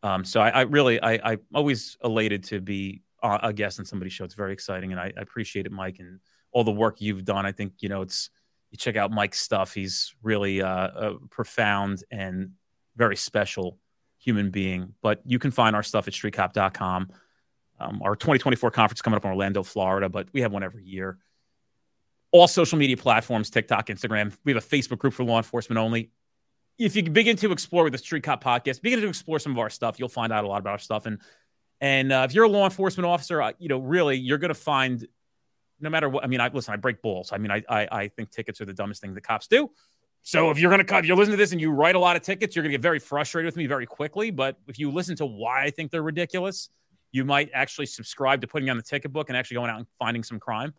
Um, 0.02 0.24
so 0.24 0.40
I, 0.40 0.48
I 0.48 0.60
really, 0.62 1.00
I, 1.00 1.32
I'm 1.32 1.40
always 1.54 1.98
elated 2.02 2.44
to 2.44 2.62
be 2.62 3.02
a 3.22 3.52
guest 3.52 3.78
on 3.78 3.84
somebody's 3.84 4.14
show. 4.14 4.24
It's 4.24 4.34
very 4.34 4.54
exciting, 4.54 4.92
and 4.92 5.00
I, 5.00 5.12
I 5.14 5.20
appreciate 5.20 5.66
it, 5.66 5.72
Mike, 5.72 5.98
and 5.98 6.20
all 6.52 6.64
the 6.64 6.72
work 6.72 7.02
you've 7.02 7.26
done. 7.26 7.44
I 7.44 7.52
think 7.52 7.74
you 7.80 7.90
know 7.90 8.00
it's 8.00 8.30
you 8.70 8.78
check 8.78 8.96
out 8.96 9.10
Mike's 9.10 9.40
stuff. 9.40 9.74
He's 9.74 10.14
really 10.22 10.62
uh, 10.62 10.88
a 10.88 11.14
profound 11.28 12.02
and 12.10 12.52
very 12.96 13.16
special 13.16 13.78
human 14.18 14.50
being. 14.50 14.94
But 15.02 15.20
you 15.26 15.38
can 15.38 15.50
find 15.50 15.76
our 15.76 15.82
stuff 15.82 16.08
at 16.08 16.14
streetcop.com. 16.14 17.10
Um, 17.80 18.00
our 18.02 18.16
2024 18.16 18.70
conference 18.70 19.02
coming 19.02 19.16
up 19.16 19.24
in 19.24 19.30
Orlando, 19.30 19.62
Florida, 19.62 20.08
but 20.08 20.28
we 20.32 20.40
have 20.40 20.52
one 20.52 20.62
every 20.62 20.84
year. 20.84 21.18
All 22.30 22.46
social 22.48 22.78
media 22.78 22.96
platforms 22.96 23.50
TikTok, 23.50 23.86
Instagram. 23.86 24.36
We 24.44 24.52
have 24.52 24.62
a 24.62 24.66
Facebook 24.66 24.98
group 24.98 25.14
for 25.14 25.24
law 25.24 25.38
enforcement 25.38 25.78
only. 25.78 26.10
If 26.78 26.94
you 26.94 27.02
begin 27.02 27.36
to 27.38 27.50
explore 27.50 27.84
with 27.84 27.92
the 27.92 27.98
Street 27.98 28.22
Cop 28.22 28.44
podcast, 28.44 28.82
begin 28.82 29.00
to 29.00 29.08
explore 29.08 29.38
some 29.38 29.52
of 29.52 29.58
our 29.58 29.70
stuff, 29.70 29.98
you'll 29.98 30.08
find 30.08 30.32
out 30.32 30.44
a 30.44 30.46
lot 30.46 30.60
about 30.60 30.72
our 30.72 30.78
stuff. 30.78 31.06
And 31.06 31.20
and 31.80 32.12
uh, 32.12 32.26
if 32.28 32.34
you're 32.34 32.44
a 32.44 32.48
law 32.48 32.64
enforcement 32.64 33.06
officer, 33.06 33.40
uh, 33.40 33.52
you 33.58 33.68
know, 33.68 33.78
really, 33.78 34.16
you're 34.16 34.38
going 34.38 34.50
to 34.50 34.54
find 34.54 35.06
no 35.80 35.90
matter 35.90 36.08
what. 36.08 36.24
I 36.24 36.26
mean, 36.26 36.40
I 36.40 36.48
listen. 36.48 36.74
I 36.74 36.76
break 36.76 37.02
balls. 37.02 37.32
I 37.32 37.38
mean, 37.38 37.50
I, 37.50 37.62
I 37.68 37.88
I 37.90 38.08
think 38.08 38.30
tickets 38.30 38.60
are 38.60 38.64
the 38.64 38.74
dumbest 38.74 39.00
thing 39.00 39.14
the 39.14 39.20
cops 39.20 39.46
do. 39.46 39.70
So 40.22 40.50
if 40.50 40.58
you're 40.58 40.70
going 40.70 40.84
to 40.84 40.98
if 40.98 41.06
you're 41.06 41.16
listening 41.16 41.38
to 41.38 41.42
this 41.42 41.52
and 41.52 41.60
you 41.60 41.70
write 41.70 41.94
a 41.94 41.98
lot 41.98 42.16
of 42.16 42.22
tickets, 42.22 42.54
you're 42.54 42.62
going 42.62 42.72
to 42.72 42.76
get 42.76 42.82
very 42.82 42.98
frustrated 42.98 43.46
with 43.46 43.56
me 43.56 43.66
very 43.66 43.86
quickly. 43.86 44.30
But 44.30 44.58
if 44.66 44.78
you 44.78 44.90
listen 44.90 45.16
to 45.16 45.26
why 45.26 45.64
I 45.64 45.70
think 45.70 45.90
they're 45.90 46.02
ridiculous, 46.02 46.68
you 47.12 47.24
might 47.24 47.50
actually 47.54 47.86
subscribe 47.86 48.42
to 48.42 48.46
putting 48.46 48.68
on 48.68 48.76
the 48.76 48.82
ticket 48.82 49.12
book 49.12 49.30
and 49.30 49.36
actually 49.36 49.54
going 49.54 49.70
out 49.70 49.78
and 49.78 49.86
finding 49.98 50.22
some 50.22 50.38
crime. 50.38 50.74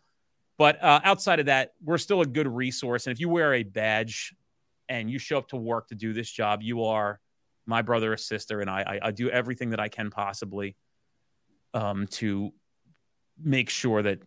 But 0.60 0.84
uh, 0.84 1.00
outside 1.04 1.40
of 1.40 1.46
that, 1.46 1.72
we're 1.82 1.96
still 1.96 2.20
a 2.20 2.26
good 2.26 2.46
resource. 2.46 3.06
And 3.06 3.14
if 3.14 3.18
you 3.18 3.30
wear 3.30 3.54
a 3.54 3.62
badge 3.62 4.34
and 4.90 5.10
you 5.10 5.18
show 5.18 5.38
up 5.38 5.48
to 5.48 5.56
work 5.56 5.88
to 5.88 5.94
do 5.94 6.12
this 6.12 6.30
job, 6.30 6.60
you 6.60 6.84
are 6.84 7.18
my 7.64 7.80
brother 7.80 8.12
or 8.12 8.18
sister, 8.18 8.60
and 8.60 8.68
I, 8.68 8.82
I, 8.82 9.00
I 9.04 9.10
do 9.10 9.30
everything 9.30 9.70
that 9.70 9.80
I 9.80 9.88
can 9.88 10.10
possibly 10.10 10.76
um, 11.72 12.08
to 12.08 12.52
make 13.42 13.70
sure 13.70 14.02
that 14.02 14.20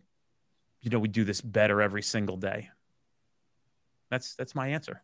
you 0.82 0.90
know 0.90 0.98
we 0.98 1.06
do 1.06 1.22
this 1.22 1.40
better 1.40 1.80
every 1.80 2.02
single 2.02 2.36
day. 2.36 2.68
That's 4.10 4.34
that's 4.34 4.56
my 4.56 4.70
answer. 4.70 5.02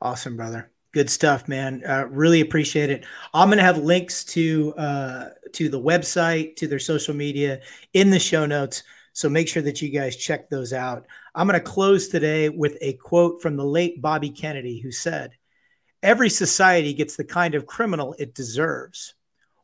Awesome, 0.00 0.38
brother. 0.38 0.70
Good 0.92 1.10
stuff, 1.10 1.48
man. 1.48 1.82
Uh, 1.86 2.06
really 2.08 2.40
appreciate 2.40 2.88
it. 2.88 3.04
I'm 3.34 3.50
gonna 3.50 3.60
have 3.60 3.76
links 3.76 4.24
to 4.24 4.72
uh, 4.78 5.24
to 5.52 5.68
the 5.68 5.78
website, 5.78 6.56
to 6.56 6.66
their 6.66 6.78
social 6.78 7.12
media 7.12 7.60
in 7.92 8.08
the 8.08 8.18
show 8.18 8.46
notes. 8.46 8.84
So 9.18 9.28
make 9.28 9.48
sure 9.48 9.64
that 9.64 9.82
you 9.82 9.88
guys 9.88 10.14
check 10.14 10.48
those 10.48 10.72
out. 10.72 11.04
I'm 11.34 11.48
gonna 11.48 11.58
close 11.58 12.06
today 12.06 12.50
with 12.50 12.78
a 12.80 12.92
quote 12.92 13.42
from 13.42 13.56
the 13.56 13.64
late 13.64 14.00
Bobby 14.00 14.30
Kennedy, 14.30 14.78
who 14.78 14.92
said, 14.92 15.32
"Every 16.04 16.30
society 16.30 16.94
gets 16.94 17.16
the 17.16 17.24
kind 17.24 17.56
of 17.56 17.66
criminal 17.66 18.14
it 18.20 18.32
deserves. 18.32 19.14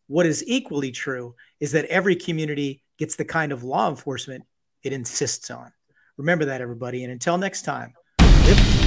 What 0.09 0.27
is 0.27 0.43
equally 0.49 0.91
true 0.91 1.37
is 1.61 1.71
that 1.71 1.85
every 1.85 2.17
community 2.17 2.83
gets 2.99 3.15
the 3.15 3.25
kind 3.25 3.53
of 3.53 3.63
law 3.63 3.89
enforcement 3.89 4.43
it 4.83 4.93
insists 4.93 5.53
on." 5.53 5.73
Remember 6.17 6.47
that, 6.47 6.61
everybody. 6.61 7.05
And 7.05 7.13
until 7.13 7.39
next 7.39 7.63
time, 7.63 7.95
live 8.19 8.84